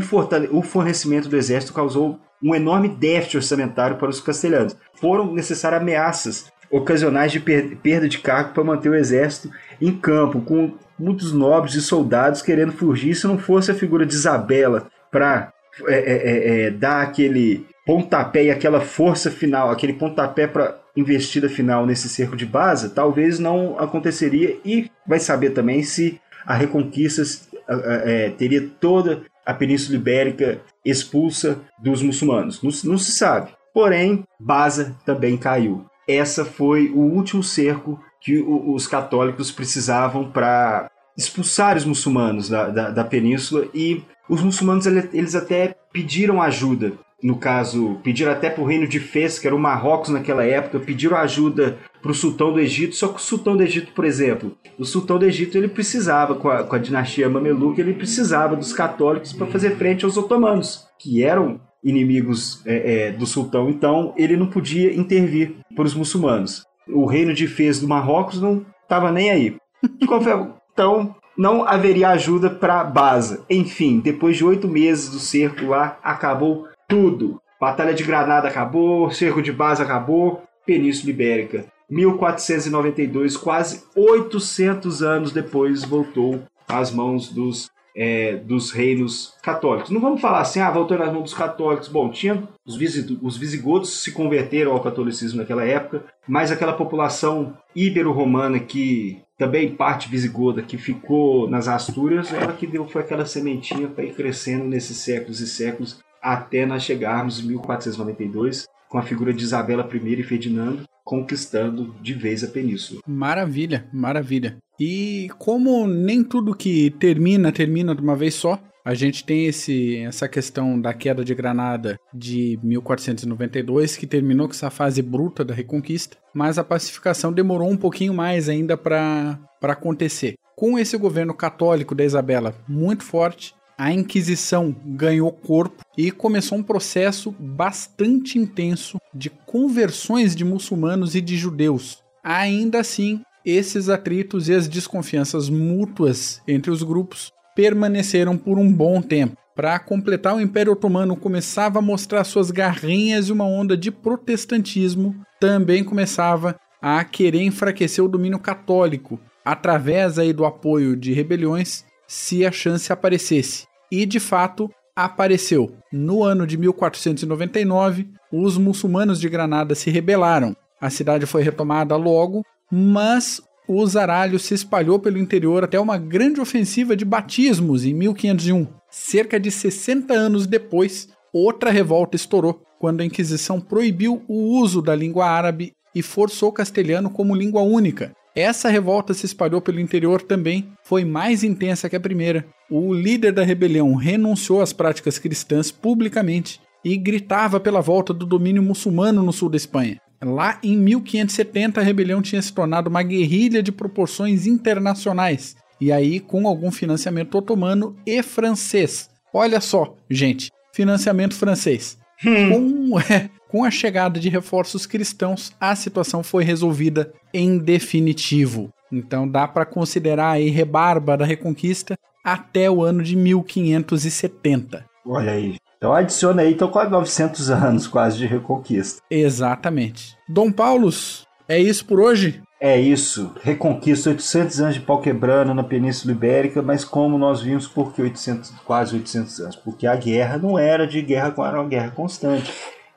o 0.57 0.62
fornecimento 0.62 1.28
do 1.28 1.36
exército 1.36 1.72
causou 1.74 2.18
um 2.43 2.55
enorme 2.55 2.88
déficit 2.88 3.36
orçamentário 3.36 3.97
para 3.97 4.11
os 4.11 4.20
castelhanos. 4.20 4.76
Foram 4.95 5.32
necessárias 5.32 5.80
ameaças 5.80 6.53
ocasionais 6.70 7.30
de 7.30 7.38
per- 7.38 7.76
perda 7.76 8.09
de 8.09 8.18
cargo 8.18 8.55
para 8.55 8.64
manter 8.64 8.88
o 8.88 8.95
exército 8.95 9.51
em 9.80 9.93
campo, 9.93 10.40
com 10.40 10.72
muitos 10.99 11.32
nobres 11.32 11.74
e 11.74 11.82
soldados 11.82 12.43
querendo 12.43 12.72
fugir. 12.72 13.14
Se 13.14 13.26
não 13.26 13.38
fosse 13.38 13.70
a 13.70 13.74
figura 13.74 14.07
de 14.07 14.14
Isabela 14.14 14.88
para 15.11 15.53
é, 15.86 15.95
é, 15.95 16.66
é, 16.66 16.70
dar 16.70 17.03
aquele 17.03 17.66
pontapé 17.84 18.45
e 18.45 18.51
aquela 18.51 18.80
força 18.80 19.30
final, 19.30 19.70
aquele 19.70 19.93
pontapé 19.93 20.47
para 20.47 20.80
investida 20.97 21.49
final 21.49 21.86
nesse 21.86 22.09
cerco 22.09 22.36
de 22.36 22.47
base, 22.47 22.90
talvez 22.90 23.38
não 23.38 23.78
aconteceria 23.78 24.59
e 24.64 24.90
vai 25.07 25.18
saber 25.18 25.51
também 25.51 25.82
se 25.82 26.20
a 26.47 26.55
Reconquista 26.55 27.22
ah, 27.68 28.03
é, 28.05 28.30
teria 28.30 28.68
toda 28.80 29.22
a 29.45 29.55
Península 29.55 29.97
Ibérica 29.97 30.61
expulsa 30.85 31.61
dos 31.78 32.03
muçulmanos. 32.03 32.62
Não, 32.62 32.70
não 32.85 32.99
se 32.99 33.12
sabe. 33.12 33.51
Porém, 33.72 34.24
Baza 34.39 34.97
também 35.05 35.37
caiu. 35.37 35.85
Essa 36.07 36.45
foi 36.45 36.89
o 36.91 36.99
último 37.01 37.43
cerco 37.43 37.99
que 38.20 38.39
o- 38.41 38.74
os 38.74 38.87
católicos 38.87 39.51
precisavam 39.51 40.30
para 40.30 40.91
expulsar 41.16 41.76
os 41.76 41.85
muçulmanos 41.85 42.49
da, 42.49 42.68
da, 42.68 42.91
da 42.91 43.05
península 43.05 43.66
e 43.74 44.03
os 44.28 44.43
muçulmanos 44.43 44.87
eles 44.87 45.35
até 45.35 45.74
pediram 45.93 46.41
ajuda. 46.41 46.93
No 47.22 47.37
caso, 47.37 48.01
pediram 48.03 48.33
até 48.33 48.51
para 48.51 48.62
o 48.62 48.66
reino 48.66 48.89
de 48.89 48.99
Fez, 48.99 49.39
que 49.39 49.47
era 49.47 49.55
o 49.55 49.59
Marrocos 49.59 50.11
naquela 50.11 50.45
época, 50.45 50.80
pediram 50.80 51.16
ajuda 51.16 51.78
para 52.03 52.11
o 52.11 52.15
sultão 52.15 52.53
do 52.53 52.61
Egito. 52.61 52.97
Só 52.97 53.09
que 53.09 53.17
o 53.17 53.21
sultão 53.21 53.57
do 53.57 53.63
Egito, 53.63 53.93
por 53.93 54.05
exemplo, 54.05 54.57
o 54.79 54.85
sultão 54.85 55.19
do 55.19 55.25
Egito 55.25 55.57
ele 55.57 55.69
precisava, 55.69 56.35
com 56.35 56.51
a, 56.51 56.65
com 56.65 56.75
a 56.75 56.79
dinastia 56.79 57.31
Mameluca, 57.31 57.81
ele 57.81 57.95
precisava 57.95 58.57
dos 58.57 58.73
católicos 58.73 59.33
para 59.33 59.47
fazer 59.47 59.77
frente 59.77 60.05
aos 60.05 60.17
otomanos, 60.17 60.87
que 60.99 61.23
eram 61.23 61.61
inimigos 61.83 62.61
é, 62.67 63.07
é, 63.07 63.13
do 63.13 63.25
sultão. 63.25 63.71
Então 63.71 64.13
ele 64.17 64.37
não 64.37 64.49
podia 64.49 64.95
intervir 64.95 65.55
para 65.75 65.85
os 65.85 65.95
muçulmanos. 65.95 66.65
O 66.89 67.07
reino 67.07 67.33
de 67.33 67.47
Fez 67.47 67.81
do 67.81 67.89
Marrocos 67.89 68.41
não 68.41 68.67
estava 68.83 69.11
nem 69.13 69.31
aí. 69.31 69.57
Então 70.75 71.15
não 71.37 71.69
haveria 71.69 72.09
ajuda 72.11 72.49
para 72.49 72.83
Baza. 72.83 73.45
Enfim, 73.49 74.01
depois 74.01 74.37
de 74.37 74.45
oito 74.45 74.67
meses 74.67 75.11
do 75.11 75.19
cerco 75.19 75.67
lá, 75.67 75.99
acabou 76.03 76.67
tudo. 76.89 77.41
Batalha 77.61 77.95
de 77.95 78.03
Granada 78.03 78.49
acabou, 78.49 79.11
cerco 79.11 79.43
de 79.43 79.53
Baza 79.53 79.83
acabou, 79.83 80.43
Península 80.67 81.11
Ibérica. 81.11 81.67
1492, 81.93 83.36
quase 83.36 83.84
800 83.95 85.03
anos 85.03 85.30
depois, 85.30 85.84
voltou 85.84 86.43
às 86.66 86.90
mãos 86.90 87.28
dos, 87.28 87.70
é, 87.95 88.36
dos 88.36 88.70
reinos 88.70 89.36
católicos. 89.43 89.90
Não 89.90 90.01
vamos 90.01 90.22
falar 90.22 90.40
assim, 90.40 90.59
ah, 90.61 90.70
voltou 90.70 90.97
nas 90.97 91.12
mãos 91.12 91.24
dos 91.24 91.34
católicos. 91.34 91.88
Bom, 91.88 92.11
tinha 92.11 92.49
os, 92.66 92.78
os 93.20 93.36
visigodos 93.36 94.03
se 94.03 94.11
converteram 94.11 94.72
ao 94.72 94.82
catolicismo 94.82 95.40
naquela 95.40 95.64
época, 95.64 96.03
mas 96.26 96.51
aquela 96.51 96.72
população 96.72 97.59
ibero-romana 97.76 98.59
que 98.59 99.20
também 99.36 99.74
parte 99.74 100.09
visigoda 100.09 100.62
que 100.62 100.78
ficou 100.78 101.47
nas 101.47 101.68
Astúrias, 101.68 102.32
ela 102.32 102.55
que 102.55 102.66
deu 102.66 102.88
foi 102.88 103.03
aquela 103.03 103.26
sementinha 103.26 103.88
para 103.88 104.05
ir 104.05 104.14
crescendo 104.14 104.64
nesses 104.64 104.97
séculos 104.97 105.40
e 105.40 105.47
séculos 105.47 106.01
até 106.22 106.64
nós 106.64 106.84
chegarmos 106.84 107.40
em 107.40 107.49
1492 107.49 108.66
com 108.93 108.99
a 108.99 109.03
figura 109.03 109.32
de 109.32 109.43
Isabela 109.43 109.88
I 109.90 110.20
e 110.20 110.22
Ferdinando 110.22 110.82
conquistando 111.03 111.97
de 112.01 112.12
vez 112.12 112.45
a 112.45 112.47
península. 112.47 113.01
Maravilha, 113.07 113.88
maravilha. 113.90 114.59
E 114.78 115.30
como 115.38 115.86
nem 115.86 116.22
tudo 116.22 116.55
que 116.55 116.90
termina 116.90 117.51
termina 117.51 117.95
de 117.95 118.03
uma 118.03 118.14
vez 118.14 118.34
só, 118.34 118.62
a 118.84 118.95
gente 118.95 119.24
tem 119.24 119.47
esse, 119.47 119.97
essa 119.97 120.28
questão 120.28 120.78
da 120.78 120.93
queda 120.93 121.24
de 121.24 121.34
Granada 121.34 121.99
de 122.12 122.59
1492, 122.62 123.97
que 123.97 124.07
terminou 124.07 124.47
com 124.47 124.53
essa 124.53 124.70
fase 124.70 125.01
bruta 125.01 125.43
da 125.43 125.55
Reconquista, 125.55 126.18
mas 126.34 126.59
a 126.59 126.64
pacificação 126.64 127.32
demorou 127.32 127.70
um 127.70 127.76
pouquinho 127.76 128.12
mais 128.12 128.49
ainda 128.49 128.76
para 128.76 129.38
acontecer. 129.62 130.34
Com 130.55 130.78
esse 130.78 130.99
governo 130.99 131.34
católico 131.34 131.95
da 131.95 132.05
Isabela 132.05 132.55
muito 132.68 133.05
forte, 133.05 133.55
a 133.77 133.93
Inquisição 133.93 134.75
ganhou 134.85 135.33
corpo 135.33 135.83
e 135.97 136.11
começou 136.11 136.59
um 136.59 136.62
processo 136.62 137.35
bastante 137.39 138.39
intenso 138.39 138.99
de 139.14 139.31
conversões 139.31 140.35
de 140.37 140.45
muçulmanos 140.45 141.14
e 141.14 141.20
de 141.20 141.37
judeus. 141.37 142.03
Ainda 142.23 142.81
assim, 142.81 143.20
esses 143.45 143.89
atritos 143.89 144.49
e 144.49 144.55
as 144.55 144.68
desconfianças 144.68 145.49
mútuas 145.49 146.41
entre 146.47 146.70
os 146.70 146.83
grupos 146.83 147.33
permaneceram 147.55 148.37
por 148.37 148.59
um 148.59 148.73
bom 148.73 149.03
tempo. 149.03 149.37
Para 149.55 149.79
completar, 149.79 150.35
o 150.35 150.41
Império 150.41 150.73
Otomano 150.73 151.14
começava 151.14 151.79
a 151.79 151.83
mostrar 151.83 152.25
suas 152.25 152.51
garrinhas 152.51 153.29
e 153.29 153.33
uma 153.33 153.45
onda 153.45 153.77
de 153.77 153.91
protestantismo 153.91 155.14
também 155.39 155.85
começava 155.85 156.57
a 156.81 157.05
querer 157.05 157.43
enfraquecer 157.43 158.03
o 158.03 158.09
domínio 158.09 158.39
católico 158.39 159.20
através 159.45 160.18
aí 160.18 160.33
do 160.33 160.45
apoio 160.45 160.97
de 160.97 161.12
rebeliões 161.12 161.85
se 162.13 162.45
a 162.45 162.53
chance 162.53 162.93
aparecesse. 162.93 163.67
E 163.91 164.05
de 164.05 164.21
fato 164.21 164.71
apareceu. 164.95 165.75
No 165.91 166.23
ano 166.23 166.47
de 166.47 166.59
1499, 166.59 168.11
os 168.31 168.59
muçulmanos 168.59 169.19
de 169.19 169.31
Granada 169.31 169.75
se 169.75 169.91
rebelaram. 169.91 170.55
A 170.79 170.91
cidade 170.91 171.25
foi 171.25 171.43
retomada 171.43 171.97
logo, 171.97 172.45
mas 172.71 173.41
o 173.67 173.87
zaralho 173.87 174.39
se 174.39 174.53
espalhou 174.53 174.99
pelo 174.99 175.17
interior 175.17 175.65
até 175.65 175.81
uma 175.81 175.97
grande 175.97 176.39
ofensiva 176.39 176.95
de 176.95 177.07
batismos 177.07 177.87
em 177.87 177.95
1501. 177.95 178.67
Cerca 178.91 179.41
de 179.41 179.51
60 179.51 180.13
anos 180.13 180.47
depois, 180.47 181.09
outra 181.33 181.71
revolta 181.71 182.15
estourou, 182.15 182.61
quando 182.79 183.01
a 183.01 183.07
Inquisição 183.07 183.59
proibiu 183.59 184.23
o 184.29 184.59
uso 184.61 184.83
da 184.83 184.95
língua 184.95 185.25
árabe 185.25 185.73
e 185.95 186.03
forçou 186.03 186.51
o 186.51 186.53
castelhano 186.53 187.09
como 187.09 187.35
língua 187.35 187.63
única, 187.63 188.15
essa 188.35 188.68
revolta 188.68 189.12
se 189.12 189.26
espalhou 189.26 189.61
pelo 189.61 189.80
interior 189.80 190.22
também, 190.22 190.72
foi 190.83 191.05
mais 191.05 191.45
intensa 191.45 191.89
que 191.89 191.97
a 191.97 192.01
primeira. 192.01 192.47
O 192.70 192.95
líder 192.95 193.33
da 193.33 193.43
rebelião 193.43 193.95
renunciou 193.95 194.62
às 194.62 194.72
práticas 194.72 195.18
cristãs 195.18 195.70
publicamente 195.70 196.61
e 196.85 196.97
gritava 196.97 197.61
pela 197.61 197.80
volta 197.80 198.12
do 198.12 198.24
domínio 198.24 198.62
muçulmano 198.62 199.22
no 199.22 199.33
sul 199.33 199.49
da 199.49 199.57
Espanha. 199.57 200.01
Lá 200.24 200.59
em 200.62 200.76
1570, 200.76 201.80
a 201.80 201.85
rebelião 201.85 202.22
tinha 202.22 202.41
se 202.41 202.53
tornado 202.53 202.89
uma 202.89 203.03
guerrilha 203.03 203.62
de 203.62 203.72
proporções 203.72 204.47
internacionais, 204.47 205.57
e 205.80 205.91
aí 205.91 206.20
com 206.20 206.47
algum 206.47 206.70
financiamento 206.70 207.37
otomano 207.37 207.97
e 208.07 208.22
francês. 208.22 209.11
Olha 209.35 209.61
só, 209.61 209.97
gente, 210.09 210.51
financiamento 210.72 211.35
francês. 211.35 211.99
Hum. 212.24 212.91
Com, 212.91 213.01
é, 213.12 213.28
com 213.53 213.65
a 213.65 213.71
chegada 213.71 214.19
de 214.19 214.31
reforços 214.31 214.87
cristãos, 214.87 215.53
a 215.61 215.77
situação 215.77 216.23
foi 216.23 216.43
resolvida 216.43 217.13
em 217.35 217.59
definitivo. 217.59 218.73
Então 218.91 219.29
dá 219.29 219.47
para 219.47 219.67
considerar 219.67 220.31
aí 220.31 220.49
rebarba 220.49 221.19
da 221.19 221.27
Reconquista 221.27 221.99
até 222.25 222.71
o 222.71 222.83
ano 222.83 223.03
de 223.03 223.15
1570. 223.15 224.87
Olha 225.05 225.33
aí. 225.33 225.57
Então 225.77 225.93
adiciona 225.93 226.41
aí, 226.41 226.55
então 226.55 226.69
quase 226.69 226.91
900 226.91 227.51
anos 227.51 227.87
quase 227.87 228.17
de 228.17 228.25
Reconquista. 228.25 229.03
Exatamente. 229.11 230.17
Dom 230.27 230.51
Paulos, 230.51 231.27
é 231.47 231.59
isso 231.59 231.85
por 231.85 232.01
hoje? 232.01 232.41
É 232.59 232.81
isso. 232.81 233.35
Reconquista 233.43 234.09
800 234.09 234.61
anos 234.61 234.75
de 234.77 234.81
pau 234.81 235.03
quebrando 235.03 235.53
na 235.53 235.65
Península 235.65 236.15
Ibérica, 236.15 236.63
mas 236.63 236.87
como 236.87 237.19
nós 237.19 237.43
vimos, 237.43 237.67
por 237.67 237.93
que 237.93 238.01
800, 238.01 238.51
quase 238.65 238.95
800 238.95 239.41
anos? 239.41 239.57
Porque 239.57 239.87
a 239.87 239.97
guerra 239.97 240.39
não 240.39 240.59
era 240.59 240.87
de 240.87 241.03
guerra, 241.03 241.35
era 241.37 241.61
uma 241.61 241.69
guerra 241.69 241.91
constante 241.91 242.51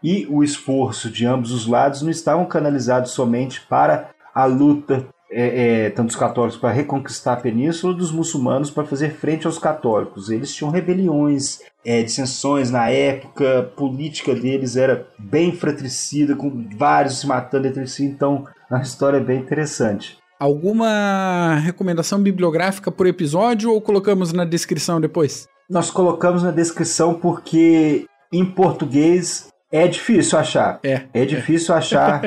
e 0.05 0.27
o 0.29 0.43
esforço 0.43 1.09
de 1.09 1.25
ambos 1.25 1.51
os 1.51 1.65
lados 1.65 2.03
não 2.03 2.11
estavam 2.11 2.45
canalizados 2.45 3.09
somente 3.09 3.61
para 3.61 4.11
a 4.35 4.45
luta, 4.45 5.07
é, 5.31 5.85
é, 5.85 5.89
tanto 5.89 6.09
dos 6.09 6.15
católicos 6.15 6.59
para 6.59 6.71
reconquistar 6.71 7.33
a 7.33 7.37
península, 7.37 7.91
dos 7.91 8.11
muçulmanos 8.11 8.69
para 8.69 8.85
fazer 8.85 9.15
frente 9.15 9.47
aos 9.47 9.57
católicos. 9.57 10.29
Eles 10.29 10.53
tinham 10.53 10.69
rebeliões, 10.69 11.57
é, 11.83 12.03
dissensões 12.03 12.69
na 12.69 12.87
época, 12.87 13.61
a 13.61 13.63
política 13.63 14.35
deles 14.35 14.77
era 14.77 15.07
bem 15.17 15.51
fratricida, 15.51 16.35
com 16.35 16.69
vários 16.77 17.21
se 17.21 17.25
matando 17.25 17.65
entre 17.65 17.87
si, 17.87 18.05
então 18.05 18.45
a 18.69 18.81
história 18.81 19.17
é 19.17 19.23
bem 19.23 19.39
interessante. 19.39 20.19
Alguma 20.39 21.55
recomendação 21.55 22.21
bibliográfica 22.21 22.91
por 22.91 23.07
episódio 23.07 23.71
ou 23.71 23.81
colocamos 23.81 24.31
na 24.31 24.45
descrição 24.45 25.01
depois? 25.01 25.47
Nós 25.67 25.89
colocamos 25.89 26.43
na 26.43 26.51
descrição 26.51 27.15
porque 27.15 28.05
em 28.31 28.45
português 28.45 29.47
é 29.71 29.87
difícil 29.87 30.37
achar. 30.37 30.79
É. 30.83 31.03
É 31.13 31.25
difícil 31.25 31.73
é. 31.75 31.77
achar. 31.77 32.21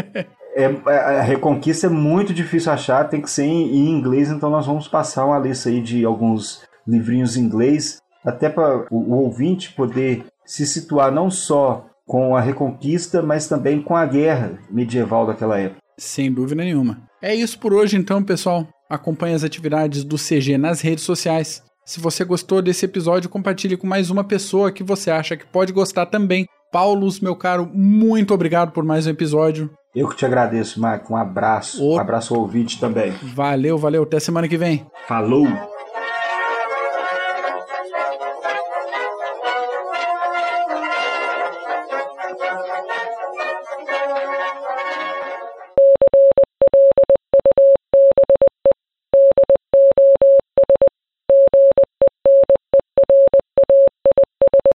É, 0.54 0.66
a 0.86 1.22
Reconquista 1.22 1.86
é 1.86 1.90
muito 1.90 2.34
difícil 2.34 2.72
achar, 2.72 3.08
tem 3.08 3.20
que 3.20 3.30
ser 3.30 3.44
em, 3.44 3.70
em, 3.70 3.90
inglês, 3.90 4.28
então 4.28 4.50
nós 4.50 4.66
vamos 4.66 4.88
passar 4.88 5.24
uma 5.24 5.38
lista 5.38 5.68
aí 5.68 5.80
de 5.80 6.04
alguns 6.04 6.62
livrinhos 6.86 7.36
em 7.36 7.42
inglês, 7.42 7.98
até 8.24 8.48
para 8.48 8.86
o, 8.90 8.96
o 8.96 9.14
ouvinte 9.22 9.72
poder 9.72 10.24
se 10.44 10.66
situar 10.66 11.12
não 11.12 11.30
só 11.30 11.86
com 12.04 12.34
a 12.34 12.40
Reconquista, 12.40 13.22
mas 13.22 13.46
também 13.46 13.80
com 13.82 13.94
a 13.94 14.06
guerra 14.06 14.58
medieval 14.70 15.26
daquela 15.26 15.60
época. 15.60 15.80
Sem 15.98 16.32
dúvida 16.32 16.64
nenhuma. 16.64 17.02
É 17.20 17.34
isso 17.34 17.58
por 17.58 17.74
hoje, 17.74 17.96
então, 17.96 18.22
pessoal. 18.22 18.66
Acompanhe 18.88 19.34
as 19.34 19.44
atividades 19.44 20.02
do 20.02 20.16
CG 20.16 20.56
nas 20.56 20.80
redes 20.80 21.04
sociais. 21.04 21.62
Se 21.84 22.00
você 22.00 22.24
gostou 22.24 22.62
desse 22.62 22.84
episódio, 22.84 23.28
compartilhe 23.28 23.76
com 23.76 23.86
mais 23.86 24.10
uma 24.10 24.24
pessoa 24.24 24.72
que 24.72 24.82
você 24.82 25.10
acha 25.10 25.36
que 25.36 25.46
pode 25.46 25.72
gostar 25.72 26.06
também. 26.06 26.46
Paulos, 26.70 27.20
meu 27.20 27.34
caro, 27.34 27.68
muito 27.72 28.34
obrigado 28.34 28.72
por 28.72 28.84
mais 28.84 29.06
um 29.06 29.10
episódio. 29.10 29.70
Eu 29.94 30.06
que 30.08 30.16
te 30.16 30.26
agradeço, 30.26 30.80
Marco. 30.80 31.14
Um 31.14 31.16
abraço. 31.16 31.82
O... 31.82 31.96
Um 31.96 31.98
abraço 31.98 32.34
ao 32.34 32.40
ouvinte 32.42 32.78
também. 32.78 33.12
Valeu, 33.34 33.78
valeu. 33.78 34.02
Até 34.02 34.20
semana 34.20 34.46
que 34.46 34.58
vem. 34.58 34.86
Falou! 35.06 35.46